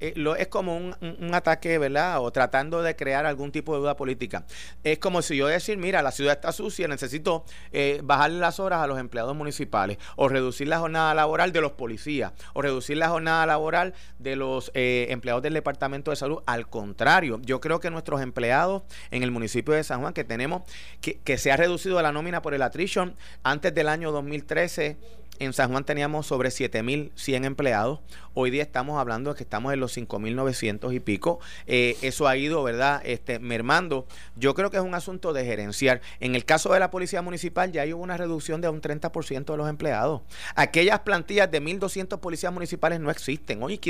eh, 0.00 0.12
lo, 0.16 0.36
es 0.36 0.48
como 0.48 0.76
un, 0.76 0.94
ataque, 1.34 1.78
¿verdad? 1.78 2.20
O 2.20 2.30
tratando 2.30 2.82
de 2.82 2.96
crear 2.96 3.24
algún 3.24 3.50
tipo 3.50 3.74
de 3.74 3.80
duda 3.80 3.96
política. 3.96 4.44
Es 4.84 4.98
como 4.98 5.22
si 5.22 5.36
yo 5.36 5.46
decir, 5.46 5.78
mira, 5.78 6.02
la 6.02 6.12
ciudad 6.12 6.34
está 6.34 6.52
sucia, 6.52 6.86
necesito 6.86 7.44
eh, 7.72 8.00
bajarle 8.04 8.38
las 8.38 8.60
horas 8.60 8.80
a 8.80 8.86
los 8.86 8.98
empleados 8.98 9.34
municipales, 9.34 9.98
o 10.16 10.28
reducir 10.28 10.68
la 10.68 10.78
jornada 10.78 11.14
laboral 11.14 11.52
de 11.52 11.60
los 11.60 11.72
policías, 11.72 12.32
o 12.52 12.62
reducir 12.62 12.98
la 12.98 13.08
jornada 13.08 13.46
laboral 13.46 13.94
de 14.18 14.36
los 14.36 14.70
eh, 14.74 15.06
empleados 15.10 15.42
del 15.42 15.54
Departamento 15.54 16.10
de 16.10 16.16
Salud. 16.16 16.42
Al 16.46 16.68
contrario, 16.68 17.40
yo 17.42 17.60
creo 17.60 17.80
que 17.80 17.90
nuestros 17.90 18.20
empleados 18.20 18.82
en 19.10 19.22
el 19.22 19.30
municipio 19.30 19.72
de 19.74 19.82
San 19.82 20.00
Juan, 20.00 20.12
que 20.12 20.24
tenemos, 20.24 20.62
que, 21.00 21.18
que 21.20 21.38
se 21.38 21.52
ha 21.52 21.56
reducido 21.56 22.00
la 22.02 22.12
nómina 22.12 22.42
por 22.42 22.52
el 22.52 22.62
attrition, 22.62 23.16
antes 23.42 23.74
del 23.74 23.88
año 23.88 24.12
2013 24.12 24.96
en 25.38 25.52
San 25.52 25.70
Juan 25.70 25.84
teníamos 25.84 26.26
sobre 26.26 26.50
7.100 26.50 27.44
empleados. 27.44 28.00
Hoy 28.34 28.50
día 28.50 28.62
estamos 28.62 28.98
hablando 28.98 29.30
de 29.30 29.36
que 29.36 29.42
estamos 29.44 29.72
en 29.72 29.80
los 29.80 29.96
5.900 29.96 30.94
y 30.94 31.00
pico. 31.00 31.40
Eh, 31.66 31.96
eso 32.02 32.28
ha 32.28 32.36
ido, 32.36 32.62
¿verdad?, 32.62 33.00
este, 33.04 33.38
mermando. 33.38 34.06
Yo 34.36 34.54
creo 34.54 34.70
que 34.70 34.76
es 34.76 34.82
un 34.82 34.94
asunto 34.94 35.32
de 35.32 35.44
gerenciar. 35.44 36.00
En 36.20 36.34
el 36.34 36.44
caso 36.44 36.72
de 36.72 36.80
la 36.80 36.90
Policía 36.90 37.22
Municipal 37.22 37.72
ya 37.72 37.82
hay 37.82 37.92
una 37.92 38.16
reducción 38.16 38.60
de 38.60 38.68
un 38.68 38.80
30% 38.80 39.44
de 39.44 39.56
los 39.56 39.68
empleados. 39.68 40.22
Aquellas 40.54 41.00
plantillas 41.00 41.50
de 41.50 41.62
1.200 41.62 42.18
policías 42.20 42.52
municipales 42.52 43.00
no 43.00 43.10
existen. 43.10 43.62
Oye, 43.62 43.80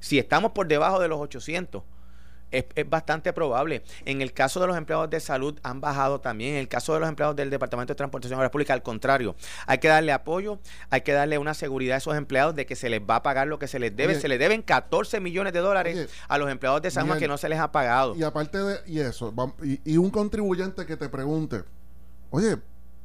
si 0.00 0.18
estamos 0.18 0.52
por 0.52 0.68
debajo 0.68 1.00
de 1.00 1.08
los 1.08 1.20
800 1.20 1.82
es, 2.50 2.64
bastante 2.88 3.32
probable. 3.32 3.82
En 4.04 4.22
el 4.22 4.32
caso 4.32 4.60
de 4.60 4.66
los 4.66 4.76
empleados 4.76 5.10
de 5.10 5.20
salud 5.20 5.58
han 5.62 5.80
bajado 5.80 6.20
también. 6.20 6.54
En 6.54 6.60
el 6.60 6.68
caso 6.68 6.94
de 6.94 7.00
los 7.00 7.08
empleados 7.08 7.36
del 7.36 7.50
Departamento 7.50 7.92
de 7.92 7.96
Transportación 7.96 8.40
República, 8.40 8.72
al 8.72 8.82
contrario, 8.82 9.34
hay 9.66 9.78
que 9.78 9.88
darle 9.88 10.12
apoyo, 10.12 10.58
hay 10.90 11.02
que 11.02 11.12
darle 11.12 11.38
una 11.38 11.54
seguridad 11.54 11.96
a 11.96 11.98
esos 11.98 12.16
empleados 12.16 12.54
de 12.54 12.66
que 12.66 12.76
se 12.76 12.88
les 12.88 13.00
va 13.00 13.16
a 13.16 13.22
pagar 13.22 13.46
lo 13.46 13.58
que 13.58 13.68
se 13.68 13.78
les 13.78 13.94
debe. 13.94 14.18
se 14.18 14.28
les 14.28 14.38
deben 14.38 14.62
14 14.62 15.20
millones 15.20 15.52
de 15.52 15.60
dólares 15.60 16.08
a 16.28 16.38
los 16.38 16.50
empleados 16.50 16.82
de 16.82 16.90
San 16.90 17.06
Juan 17.06 17.18
que 17.18 17.28
no 17.28 17.38
se 17.38 17.48
les 17.48 17.58
ha 17.58 17.72
pagado. 17.72 18.16
Y 18.16 18.22
aparte 18.22 18.58
de 18.58 18.78
y 18.86 19.00
eso, 19.00 19.34
y, 19.84 19.96
un 19.96 20.10
contribuyente 20.10 20.86
que 20.86 20.96
te 20.96 21.08
pregunte, 21.08 21.64
oye, 22.30 22.56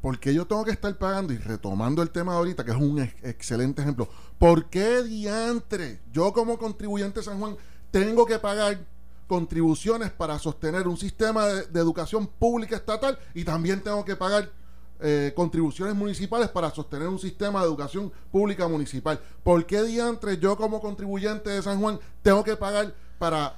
¿por 0.02 0.20
qué 0.20 0.34
yo 0.34 0.46
tengo 0.46 0.64
que 0.64 0.72
estar 0.72 0.96
pagando? 0.98 1.34
Y 1.34 1.38
retomando 1.38 2.02
el 2.02 2.10
tema 2.10 2.34
de 2.34 2.38
ahorita, 2.40 2.64
que 2.64 2.72
es 2.72 2.78
un 2.78 3.00
excelente 3.24 3.82
ejemplo, 3.82 4.08
¿por 4.38 4.70
qué 4.70 5.04
diantre 5.04 6.00
yo 6.12 6.34
como 6.34 6.58
contribuyente 6.58 7.20
de 7.20 7.26
San 7.26 7.40
Juan 7.40 7.58
tengo 7.92 8.26
que 8.26 8.40
pagar 8.40 8.80
contribuciones 9.28 10.12
para 10.12 10.38
sostener 10.40 10.88
un 10.88 10.98
sistema 10.98 11.48
de, 11.48 11.80
educación 11.80 12.28
pública 12.28 12.76
estatal 12.76 13.18
y 13.34 13.44
también 13.44 13.82
tengo 13.82 14.04
que 14.04 14.16
pagar 14.16 14.52
eh, 15.00 15.34
contribuciones 15.36 15.96
municipales 15.96 16.50
para 16.50 16.72
sostener 16.72 17.08
un 17.08 17.20
sistema 17.20 17.62
de 17.62 17.66
educación 17.66 18.12
pública 18.32 18.68
municipal. 18.68 19.20
¿Por 19.44 19.66
qué 19.66 19.84
diantres 19.84 20.40
yo 20.40 20.56
como 20.56 20.80
contribuyente 20.80 21.50
de 21.50 21.62
San 21.62 21.80
Juan 21.80 22.00
tengo 22.22 22.44
que 22.44 22.56
pagar 22.56 22.94
para 23.18 23.58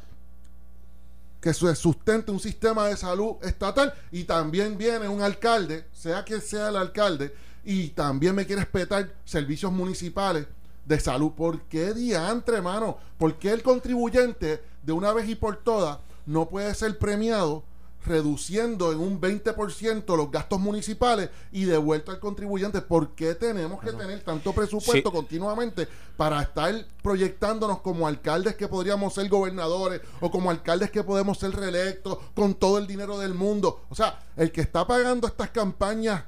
que 1.41 1.53
se 1.53 1.75
sustente 1.75 2.31
un 2.31 2.39
sistema 2.39 2.87
de 2.87 2.97
salud 2.97 3.35
estatal 3.43 3.93
y 4.11 4.23
también 4.23 4.77
viene 4.77 5.07
un 5.07 5.21
alcalde, 5.21 5.85
sea 5.93 6.25
que 6.25 6.41
sea 6.41 6.69
el 6.69 6.75
alcalde, 6.75 7.35
y 7.63 7.89
también 7.89 8.33
me 8.33 8.45
quiere 8.45 8.61
respetar 8.61 9.13
servicios 9.25 9.71
municipales 9.71 10.47
de 10.85 10.99
salud. 10.99 11.31
¿Por 11.33 11.61
qué 11.63 11.93
diantre, 11.93 12.57
hermano? 12.57 12.97
¿Por 13.17 13.37
qué 13.37 13.51
el 13.51 13.63
contribuyente 13.63 14.63
de 14.85 14.93
una 14.93 15.13
vez 15.13 15.27
y 15.27 15.35
por 15.35 15.57
todas 15.57 15.99
no 16.25 16.47
puede 16.47 16.73
ser 16.75 16.97
premiado 16.97 17.63
reduciendo 18.05 18.91
en 18.91 18.99
un 18.99 19.19
20% 19.19 20.15
los 20.15 20.31
gastos 20.31 20.59
municipales 20.59 21.29
y 21.51 21.65
devuelto 21.65 22.11
al 22.11 22.19
contribuyente. 22.19 22.81
¿Por 22.81 23.15
qué 23.15 23.35
tenemos 23.35 23.81
que 23.81 23.91
tener 23.91 24.21
tanto 24.21 24.53
presupuesto 24.53 25.11
continuamente 25.11 25.87
para 26.15 26.41
estar 26.41 26.85
proyectándonos 27.01 27.81
como 27.81 28.07
alcaldes 28.07 28.55
que 28.55 28.67
podríamos 28.67 29.13
ser 29.15 29.27
gobernadores 29.27 30.01
o 30.21 30.29
como 30.29 30.51
alcaldes 30.51 30.91
que 30.91 31.03
podemos 31.03 31.39
ser 31.39 31.51
reelectos 31.51 32.19
con 32.35 32.53
todo 32.53 32.77
el 32.77 32.87
dinero 32.87 33.17
del 33.17 33.33
mundo? 33.33 33.81
O 33.89 33.95
sea, 33.95 34.23
el 34.37 34.51
que 34.51 34.61
está 34.61 34.85
pagando 34.85 35.27
estas 35.27 35.49
campañas 35.49 36.25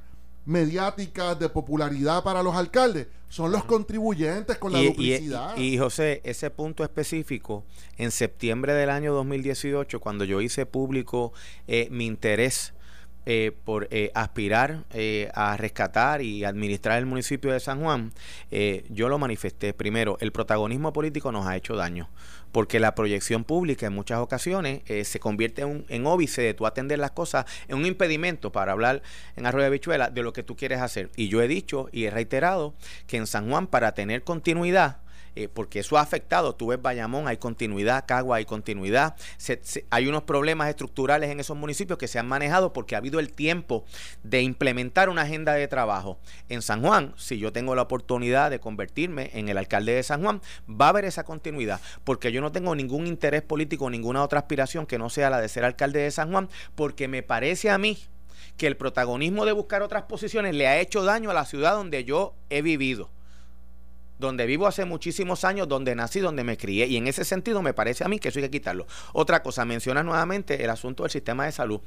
mediáticas 0.47 1.37
de 1.37 1.49
popularidad 1.49 2.23
para 2.23 2.41
los 2.41 2.55
alcaldes 2.55 3.07
son 3.27 3.51
los 3.51 3.65
contribuyentes 3.65 4.57
con 4.57 4.71
la 4.71 4.81
duplicidad. 4.81 5.57
Y, 5.57 5.77
José, 5.77 6.21
ese 6.23 6.49
punto 6.49 6.85
específico, 6.85 7.65
en 7.97 8.11
septiembre 8.11 8.73
del 8.73 8.89
año 8.89 9.13
2018, 9.13 9.99
cuando 9.99 10.23
yo 10.23 10.39
hice 10.39 10.65
público 10.65 11.33
eh, 11.67 11.89
mi 11.91 12.05
interés 12.05 12.73
eh, 13.29 13.51
por 13.65 13.87
eh, 13.91 14.09
aspirar 14.15 14.85
a 15.33 15.57
rescatar 15.57 16.21
y 16.21 16.45
administrar 16.45 16.97
el 16.97 17.05
municipio 17.05 17.51
de 17.51 17.59
San 17.59 17.81
Juan, 17.81 18.13
yo 18.89 19.09
lo 19.09 19.19
manifesté. 19.19 19.73
Primero, 19.73 20.17
el 20.21 20.31
protagonismo 20.31 20.93
político 20.93 21.31
nos 21.31 21.45
ha 21.45 21.55
hecho 21.55 21.75
daño 21.75 22.09
porque 22.51 22.79
la 22.79 22.95
proyección 22.95 23.43
pública 23.43 23.87
en 23.87 23.93
muchas 23.93 24.19
ocasiones 24.19 24.81
eh, 24.87 25.03
se 25.03 25.19
convierte 25.19 25.61
en, 25.61 25.85
en 25.89 26.07
óbice 26.07 26.41
de 26.41 26.53
tú 26.53 26.65
atender 26.65 26.99
las 26.99 27.11
cosas, 27.11 27.45
en 27.67 27.77
un 27.77 27.85
impedimento 27.85 28.51
para 28.51 28.71
hablar 28.71 29.01
en 29.35 29.45
Arroyo 29.45 29.65
de 29.65 29.71
Bichuela 29.71 30.09
de 30.09 30.23
lo 30.23 30.33
que 30.33 30.43
tú 30.43 30.55
quieres 30.55 30.81
hacer. 30.81 31.11
Y 31.15 31.27
yo 31.29 31.41
he 31.41 31.47
dicho 31.47 31.89
y 31.91 32.05
he 32.05 32.09
reiterado 32.09 32.73
que 33.05 33.17
en 33.17 33.27
San 33.27 33.49
Juan, 33.49 33.67
para 33.67 33.93
tener 33.93 34.23
continuidad, 34.23 35.01
eh, 35.37 35.49
porque 35.53 35.79
eso 35.79 35.97
ha 35.97 36.01
afectado. 36.01 36.55
Tú 36.55 36.67
ves 36.67 36.81
Bayamón, 36.81 37.27
hay 37.27 37.37
continuidad, 37.37 38.05
Cagua 38.07 38.37
hay 38.37 38.45
continuidad. 38.45 39.15
hay 39.91 40.07
unos 40.07 40.23
problemas 40.23 40.67
estructurales 40.67 41.29
en 41.29 41.39
esos 41.39 41.55
municipios 41.55 41.99
que 41.99 42.07
se 42.07 42.17
han 42.17 42.27
manejado 42.27 42.73
porque 42.73 42.95
ha 42.95 42.97
habido 42.97 43.19
el 43.19 43.31
tiempo 43.31 43.85
de 44.23 44.41
implementar 44.41 45.09
una 45.09 45.21
agenda 45.21 45.53
de 45.53 45.67
trabajo. 45.67 46.17
En 46.49 46.63
San 46.63 46.81
Juan, 46.81 47.13
si 47.17 47.37
yo 47.37 47.53
tengo 47.53 47.75
la 47.75 47.83
oportunidad 47.83 48.49
de 48.49 48.59
convertirme 48.59 49.29
en 49.33 49.47
el 49.47 49.59
alcalde 49.59 49.93
de 49.93 50.01
San 50.01 50.23
Juan, 50.23 50.41
va 50.69 50.87
a 50.87 50.89
haber 50.89 51.05
esa 51.05 51.23
continuidad, 51.23 51.79
porque 52.03 52.31
yo 52.31 52.41
no 52.41 52.51
tengo 52.51 52.73
ningún 52.73 53.05
interés 53.05 53.43
político, 53.43 53.91
ninguna 53.91 54.23
otra 54.23 54.39
aspiración 54.39 54.87
que 54.87 54.97
no 54.97 55.11
sea 55.11 55.29
la 55.29 55.39
de 55.39 55.49
ser 55.49 55.65
alcalde 55.65 55.99
de 55.99 56.09
San 56.09 56.31
Juan, 56.31 56.49
porque 56.73 57.07
me 57.07 57.21
parece 57.21 57.69
a 57.69 57.77
mí 57.77 57.99
que 58.57 58.65
el 58.65 58.75
protagonismo 58.75 59.45
de 59.45 59.51
buscar 59.51 59.83
otras 59.83 60.03
posiciones 60.03 60.55
le 60.55 60.67
ha 60.67 60.79
hecho 60.79 61.03
daño 61.03 61.29
a 61.29 61.35
la 61.35 61.45
ciudad 61.45 61.73
donde 61.73 62.03
yo 62.03 62.33
he 62.49 62.63
vivido 62.63 63.11
donde 64.19 64.45
vivo 64.45 64.67
hace 64.67 64.85
muchísimos 64.85 65.43
años, 65.43 65.67
donde 65.67 65.95
nací, 65.95 66.19
donde 66.19 66.43
me 66.43 66.57
crié. 66.57 66.87
Y 66.87 66.97
en 66.97 67.07
ese 67.07 67.25
sentido 67.25 67.61
me 67.61 67.73
parece 67.73 68.03
a 68.03 68.07
mí 68.07 68.19
que 68.19 68.29
eso 68.29 68.39
hay 68.39 68.45
que 68.45 68.51
quitarlo. 68.51 68.87
Otra 69.13 69.43
cosa, 69.43 69.65
menciona 69.65 70.03
nuevamente 70.03 70.63
el 70.63 70.69
asunto 70.69 71.03
del 71.03 71.11
sistema 71.11 71.45
de 71.45 71.51
salud. 71.51 71.81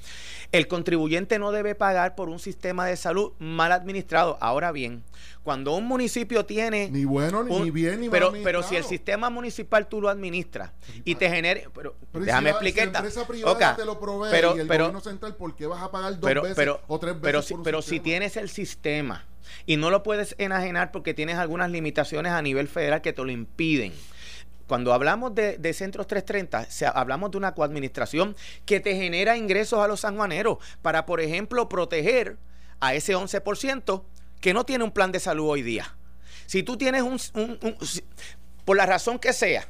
El 0.52 0.68
contribuyente 0.68 1.38
no 1.38 1.52
debe 1.52 1.74
pagar 1.74 2.14
por 2.14 2.28
un 2.28 2.38
sistema 2.38 2.86
de 2.86 2.96
salud 2.96 3.32
mal 3.38 3.72
administrado. 3.72 4.38
Ahora 4.40 4.72
bien, 4.72 5.02
cuando 5.42 5.74
un 5.74 5.86
municipio 5.86 6.44
tiene... 6.44 6.90
Ni 6.90 7.04
bueno, 7.04 7.42
ni 7.42 7.70
bien, 7.70 8.00
ni 8.00 8.08
pero, 8.08 8.32
pero 8.44 8.62
si 8.62 8.76
el 8.76 8.84
sistema 8.84 9.30
municipal 9.30 9.88
tú 9.88 10.00
lo 10.00 10.08
administras 10.08 10.72
y 11.04 11.14
te 11.14 11.28
genera... 11.30 11.60
Pero, 11.74 11.96
déjame 12.12 12.50
explicar. 12.50 12.86
Si 12.86 12.92
la 12.92 12.98
empresa 12.98 13.26
privada 13.26 13.76
te 13.76 13.84
lo 13.84 13.98
provee 13.98 14.30
pero, 14.30 14.56
y 14.56 14.60
el 14.60 14.66
gobierno 14.68 15.00
central, 15.00 15.36
¿por 15.36 15.56
qué 15.56 15.66
vas 15.66 15.82
a 15.82 15.90
pagar 15.90 16.18
dos 16.18 16.42
veces 16.42 16.68
o 16.86 16.98
tres 16.98 17.14
veces 17.14 17.22
Pero, 17.22 17.42
si, 17.42 17.54
pero 17.62 17.82
si 17.82 18.00
tienes 18.00 18.36
el 18.36 18.48
sistema 18.48 19.26
y 19.66 19.76
no 19.76 19.90
lo 19.90 20.02
puedes 20.02 20.34
enajenar 20.38 20.92
porque 20.92 21.14
tienes 21.14 21.36
algunas 21.36 21.70
limitaciones 21.70 22.32
a 22.32 22.42
nivel 22.42 22.68
federal 22.68 23.02
que 23.02 23.12
te 23.12 23.22
lo 23.22 23.30
impiden. 23.30 23.92
Cuando 24.66 24.92
hablamos 24.92 25.34
de, 25.34 25.72
Centros 25.74 26.06
330, 26.06 26.68
hablamos 26.94 27.32
de 27.32 27.38
una 27.38 27.54
coadministración 27.54 28.36
que 28.66 28.78
te 28.78 28.94
genera 28.94 29.36
ingresos 29.36 29.80
a 29.80 29.88
los 29.88 30.00
sanjuaneros 30.00 30.58
para, 30.80 31.06
por 31.06 31.20
ejemplo, 31.20 31.68
proteger 31.68 32.36
a 32.78 32.94
ese 32.94 33.16
11% 33.16 34.04
que 34.40 34.54
no 34.54 34.64
tiene 34.64 34.84
un 34.84 34.92
plan 34.92 35.10
de 35.10 35.18
salud 35.18 35.48
hoy 35.48 35.62
día. 35.62 35.96
Si 36.46 36.62
tú 36.62 36.76
tienes 36.76 37.02
un, 37.02 37.18
por 38.64 38.76
la 38.76 38.86
razón 38.86 39.18
que 39.18 39.32
sea, 39.32 39.66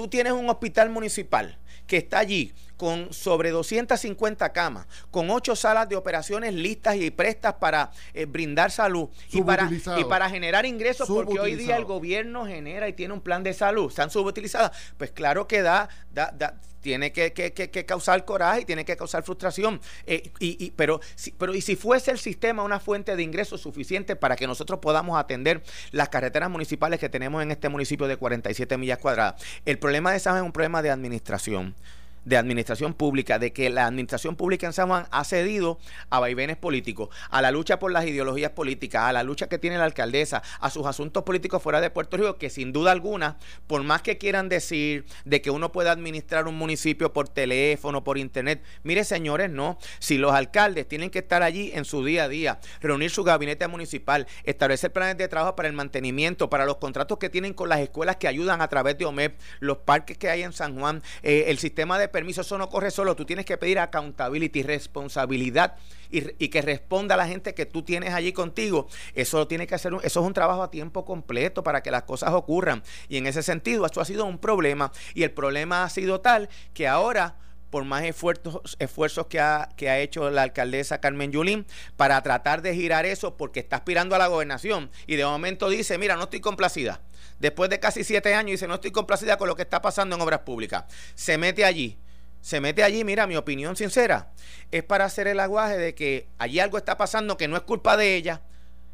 tú 0.00 0.08
tienes 0.08 0.32
un 0.32 0.48
hospital 0.48 0.88
municipal 0.88 1.58
que 1.86 1.98
está 1.98 2.20
allí 2.20 2.54
con 2.78 3.12
sobre 3.12 3.50
250 3.50 4.50
camas, 4.50 4.86
con 5.10 5.28
ocho 5.28 5.54
salas 5.54 5.90
de 5.90 5.96
operaciones 5.96 6.54
listas 6.54 6.96
y 6.96 7.10
prestas 7.10 7.52
para 7.60 7.90
eh, 8.14 8.24
brindar 8.24 8.70
salud 8.70 9.10
y 9.30 9.42
para, 9.42 9.70
y 9.98 10.04
para 10.04 10.30
generar 10.30 10.64
ingresos, 10.64 11.06
porque 11.06 11.38
hoy 11.38 11.54
día 11.54 11.76
el 11.76 11.84
gobierno 11.84 12.46
genera 12.46 12.88
y 12.88 12.94
tiene 12.94 13.12
un 13.12 13.20
plan 13.20 13.42
de 13.42 13.52
salud, 13.52 13.90
están 13.90 14.08
subutilizadas, 14.10 14.72
pues 14.96 15.10
claro 15.10 15.46
que 15.46 15.60
da, 15.60 15.90
da, 16.10 16.54
tiene 16.80 17.12
que, 17.12 17.84
causar 17.86 18.24
coraje 18.24 18.62
y 18.62 18.64
tiene 18.64 18.84
que 18.84 18.96
causar 18.96 19.22
frustración. 19.22 19.80
Eh, 20.06 20.30
y, 20.38 20.70
pero, 20.72 21.00
pero 21.38 21.54
y 21.54 21.60
si 21.60 21.76
fuese 21.76 22.10
el 22.10 22.18
sistema 22.18 22.62
una 22.62 22.80
fuente 22.80 23.16
de 23.16 23.22
ingresos 23.22 23.60
suficiente 23.60 24.16
para 24.16 24.36
que 24.36 24.46
nosotros 24.46 24.80
podamos 24.80 25.18
atender 25.18 25.62
las 25.92 26.08
carreteras 26.08 26.50
municipales 26.50 27.00
que 27.00 27.08
tenemos 27.08 27.42
en 27.42 27.50
este 27.50 27.68
municipio 27.68 28.06
de 28.06 28.16
47 28.16 28.76
millas 28.78 28.98
cuadradas. 28.98 29.42
El 29.64 29.78
problema 29.78 30.10
de 30.10 30.16
esa 30.16 30.36
es 30.36 30.42
un 30.42 30.52
problema 30.52 30.82
de 30.82 30.90
administración 30.90 31.74
de 32.24 32.36
administración 32.36 32.94
pública, 32.94 33.38
de 33.38 33.52
que 33.52 33.70
la 33.70 33.86
administración 33.86 34.36
pública 34.36 34.66
en 34.66 34.72
San 34.72 34.88
Juan 34.88 35.06
ha 35.10 35.24
cedido 35.24 35.78
a 36.10 36.20
vaivenes 36.20 36.56
políticos, 36.56 37.08
a 37.30 37.42
la 37.42 37.50
lucha 37.50 37.78
por 37.78 37.92
las 37.92 38.06
ideologías 38.06 38.52
políticas, 38.52 39.04
a 39.04 39.12
la 39.12 39.22
lucha 39.22 39.48
que 39.48 39.58
tiene 39.58 39.78
la 39.78 39.84
alcaldesa, 39.84 40.42
a 40.60 40.70
sus 40.70 40.86
asuntos 40.86 41.22
políticos 41.24 41.62
fuera 41.62 41.80
de 41.80 41.90
Puerto 41.90 42.16
Rico, 42.16 42.36
que 42.36 42.50
sin 42.50 42.72
duda 42.72 42.92
alguna, 42.92 43.38
por 43.66 43.82
más 43.82 44.02
que 44.02 44.18
quieran 44.18 44.48
decir 44.48 45.04
de 45.24 45.40
que 45.40 45.50
uno 45.50 45.72
puede 45.72 45.90
administrar 45.90 46.46
un 46.46 46.56
municipio 46.56 47.12
por 47.12 47.28
teléfono, 47.28 48.04
por 48.04 48.18
internet, 48.18 48.62
mire 48.82 49.04
señores, 49.04 49.50
no, 49.50 49.78
si 49.98 50.18
los 50.18 50.32
alcaldes 50.32 50.86
tienen 50.88 51.10
que 51.10 51.20
estar 51.20 51.42
allí 51.42 51.70
en 51.74 51.84
su 51.84 52.04
día 52.04 52.24
a 52.24 52.28
día, 52.28 52.60
reunir 52.80 53.10
su 53.10 53.24
gabinete 53.24 53.66
municipal, 53.68 54.26
establecer 54.44 54.92
planes 54.92 55.16
de 55.16 55.28
trabajo 55.28 55.56
para 55.56 55.68
el 55.68 55.74
mantenimiento, 55.74 56.50
para 56.50 56.64
los 56.64 56.76
contratos 56.76 57.18
que 57.18 57.30
tienen 57.30 57.54
con 57.54 57.68
las 57.68 57.80
escuelas 57.80 58.16
que 58.16 58.28
ayudan 58.28 58.60
a 58.60 58.68
través 58.68 58.98
de 58.98 59.04
OMEP, 59.04 59.38
los 59.60 59.78
parques 59.78 60.18
que 60.18 60.28
hay 60.28 60.42
en 60.42 60.52
San 60.52 60.78
Juan, 60.78 61.02
eh, 61.22 61.44
el 61.48 61.58
sistema 61.58 61.98
de 61.98 62.08
permiso, 62.20 62.42
eso 62.42 62.58
no 62.58 62.68
corre 62.68 62.90
solo. 62.90 63.16
Tú 63.16 63.24
tienes 63.24 63.46
que 63.46 63.56
pedir 63.56 63.78
accountability, 63.78 64.62
responsabilidad 64.62 65.76
y, 66.10 66.48
que 66.48 66.60
responda 66.60 67.14
a 67.14 67.18
la 67.18 67.26
gente 67.26 67.54
que 67.54 67.64
tú 67.64 67.82
tienes 67.82 68.12
allí 68.12 68.34
contigo. 68.34 68.88
Eso 69.14 69.48
tiene 69.48 69.66
que 69.66 69.74
hacer, 69.74 69.94
eso 70.02 70.20
es 70.20 70.26
un 70.26 70.34
trabajo 70.34 70.62
a 70.62 70.70
tiempo 70.70 71.06
completo 71.06 71.62
para 71.62 71.82
que 71.82 71.90
las 71.90 72.02
cosas 72.02 72.34
ocurran. 72.34 72.82
Y 73.08 73.16
en 73.16 73.26
ese 73.26 73.42
sentido, 73.42 73.86
esto 73.86 74.02
ha 74.02 74.04
sido 74.04 74.26
un 74.26 74.36
problema. 74.36 74.92
Y 75.14 75.22
el 75.22 75.30
problema 75.30 75.82
ha 75.82 75.88
sido 75.88 76.20
tal 76.20 76.50
que 76.74 76.86
ahora 76.86 77.36
por 77.70 77.84
más 77.84 78.02
esfuerzos, 78.02 78.76
esfuerzos 78.80 79.28
que, 79.28 79.40
ha, 79.40 79.70
que 79.76 79.88
ha 79.88 79.98
hecho 80.00 80.28
la 80.28 80.42
alcaldesa 80.42 81.00
Carmen 81.00 81.32
Yulín 81.32 81.66
para 81.96 82.20
tratar 82.20 82.60
de 82.60 82.74
girar 82.74 83.06
eso 83.06 83.36
porque 83.36 83.60
está 83.60 83.76
aspirando 83.76 84.14
a 84.14 84.18
la 84.18 84.26
gobernación 84.26 84.90
y 85.06 85.16
de 85.16 85.24
momento 85.24 85.70
dice, 85.70 85.96
mira, 85.96 86.16
no 86.16 86.24
estoy 86.24 86.40
complacida. 86.40 87.00
Después 87.40 87.70
de 87.70 87.80
casi 87.80 88.04
siete 88.04 88.34
años 88.34 88.52
dice, 88.52 88.68
no 88.68 88.74
estoy 88.74 88.90
complacida 88.90 89.38
con 89.38 89.48
lo 89.48 89.56
que 89.56 89.62
está 89.62 89.80
pasando 89.80 90.14
en 90.14 90.22
obras 90.22 90.40
públicas. 90.40 90.84
Se 91.14 91.38
mete 91.38 91.64
allí. 91.64 91.98
Se 92.40 92.60
mete 92.60 92.82
allí, 92.82 93.04
mira, 93.04 93.26
mi 93.26 93.36
opinión 93.36 93.76
sincera 93.76 94.32
es 94.70 94.82
para 94.82 95.04
hacer 95.04 95.26
el 95.26 95.40
aguaje 95.40 95.76
de 95.76 95.94
que 95.94 96.26
allí 96.38 96.60
algo 96.60 96.78
está 96.78 96.96
pasando 96.96 97.36
que 97.36 97.48
no 97.48 97.56
es 97.56 97.62
culpa 97.62 97.96
de 97.96 98.16
ella, 98.16 98.42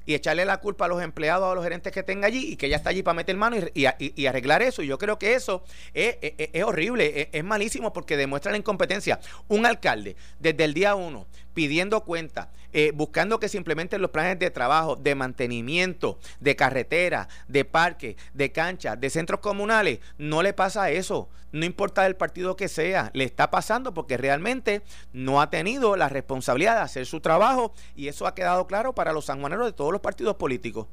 y 0.06 0.14
echarle 0.14 0.44
la 0.44 0.59
culpa 0.59 0.85
a 0.85 0.88
los 0.88 1.02
empleados, 1.02 1.50
a 1.50 1.54
los 1.54 1.64
gerentes 1.64 1.92
que 1.92 2.04
tenga 2.04 2.28
allí 2.28 2.52
y 2.52 2.56
que 2.56 2.66
ella 2.66 2.76
está 2.76 2.90
allí 2.90 3.02
para 3.02 3.14
meter 3.14 3.37
mano 3.37 3.56
y, 3.74 4.26
arreglar 4.26 4.62
eso. 4.62 4.82
Y 4.82 4.87
yo 4.87 4.98
creo 4.98 5.18
que 5.18 5.35
eso 5.35 5.64
es, 5.92 6.16
horrible, 6.64 7.28
es, 7.32 7.44
malísimo 7.44 7.92
porque 7.92 8.16
demuestra 8.16 8.52
la 8.52 8.59
incompetencia. 8.59 9.18
Un 9.48 9.66
alcalde, 9.66 10.16
desde 10.38 10.64
el 10.64 10.74
día 10.74 10.94
uno, 10.94 11.26
pidiendo 11.56 12.04
cuenta, 12.04 12.50
eh, 12.74 12.92
buscando 12.94 13.40
que 13.40 13.48
se 13.48 13.56
implementen 13.56 14.02
los 14.02 14.10
planes 14.10 14.38
de 14.38 14.50
trabajo, 14.50 14.94
de 14.94 15.14
mantenimiento, 15.14 16.18
de 16.38 16.54
carretera, 16.54 17.28
de 17.48 17.64
parque, 17.64 18.18
de 18.34 18.52
cancha, 18.52 18.94
de 18.94 19.08
centros 19.08 19.40
comunales, 19.40 20.00
no 20.18 20.42
le 20.42 20.52
pasa 20.52 20.90
eso. 20.90 21.30
No 21.52 21.64
importa 21.64 22.06
el 22.06 22.14
partido 22.14 22.56
que 22.56 22.68
sea, 22.68 23.10
le 23.14 23.24
está 23.24 23.50
pasando 23.50 23.94
porque 23.94 24.18
realmente 24.18 24.82
no 25.14 25.40
ha 25.40 25.48
tenido 25.48 25.96
la 25.96 26.10
responsabilidad 26.10 26.74
de 26.74 26.82
hacer 26.82 27.06
su 27.06 27.20
trabajo 27.20 27.72
y 27.94 28.08
eso 28.08 28.26
ha 28.26 28.34
quedado 28.34 28.66
claro 28.66 28.94
para 28.94 29.14
los 29.14 29.24
sanjuaneros 29.24 29.64
de 29.64 29.72
todos 29.72 29.92
los 29.92 30.02
partidos 30.02 30.36
políticos. 30.36 30.86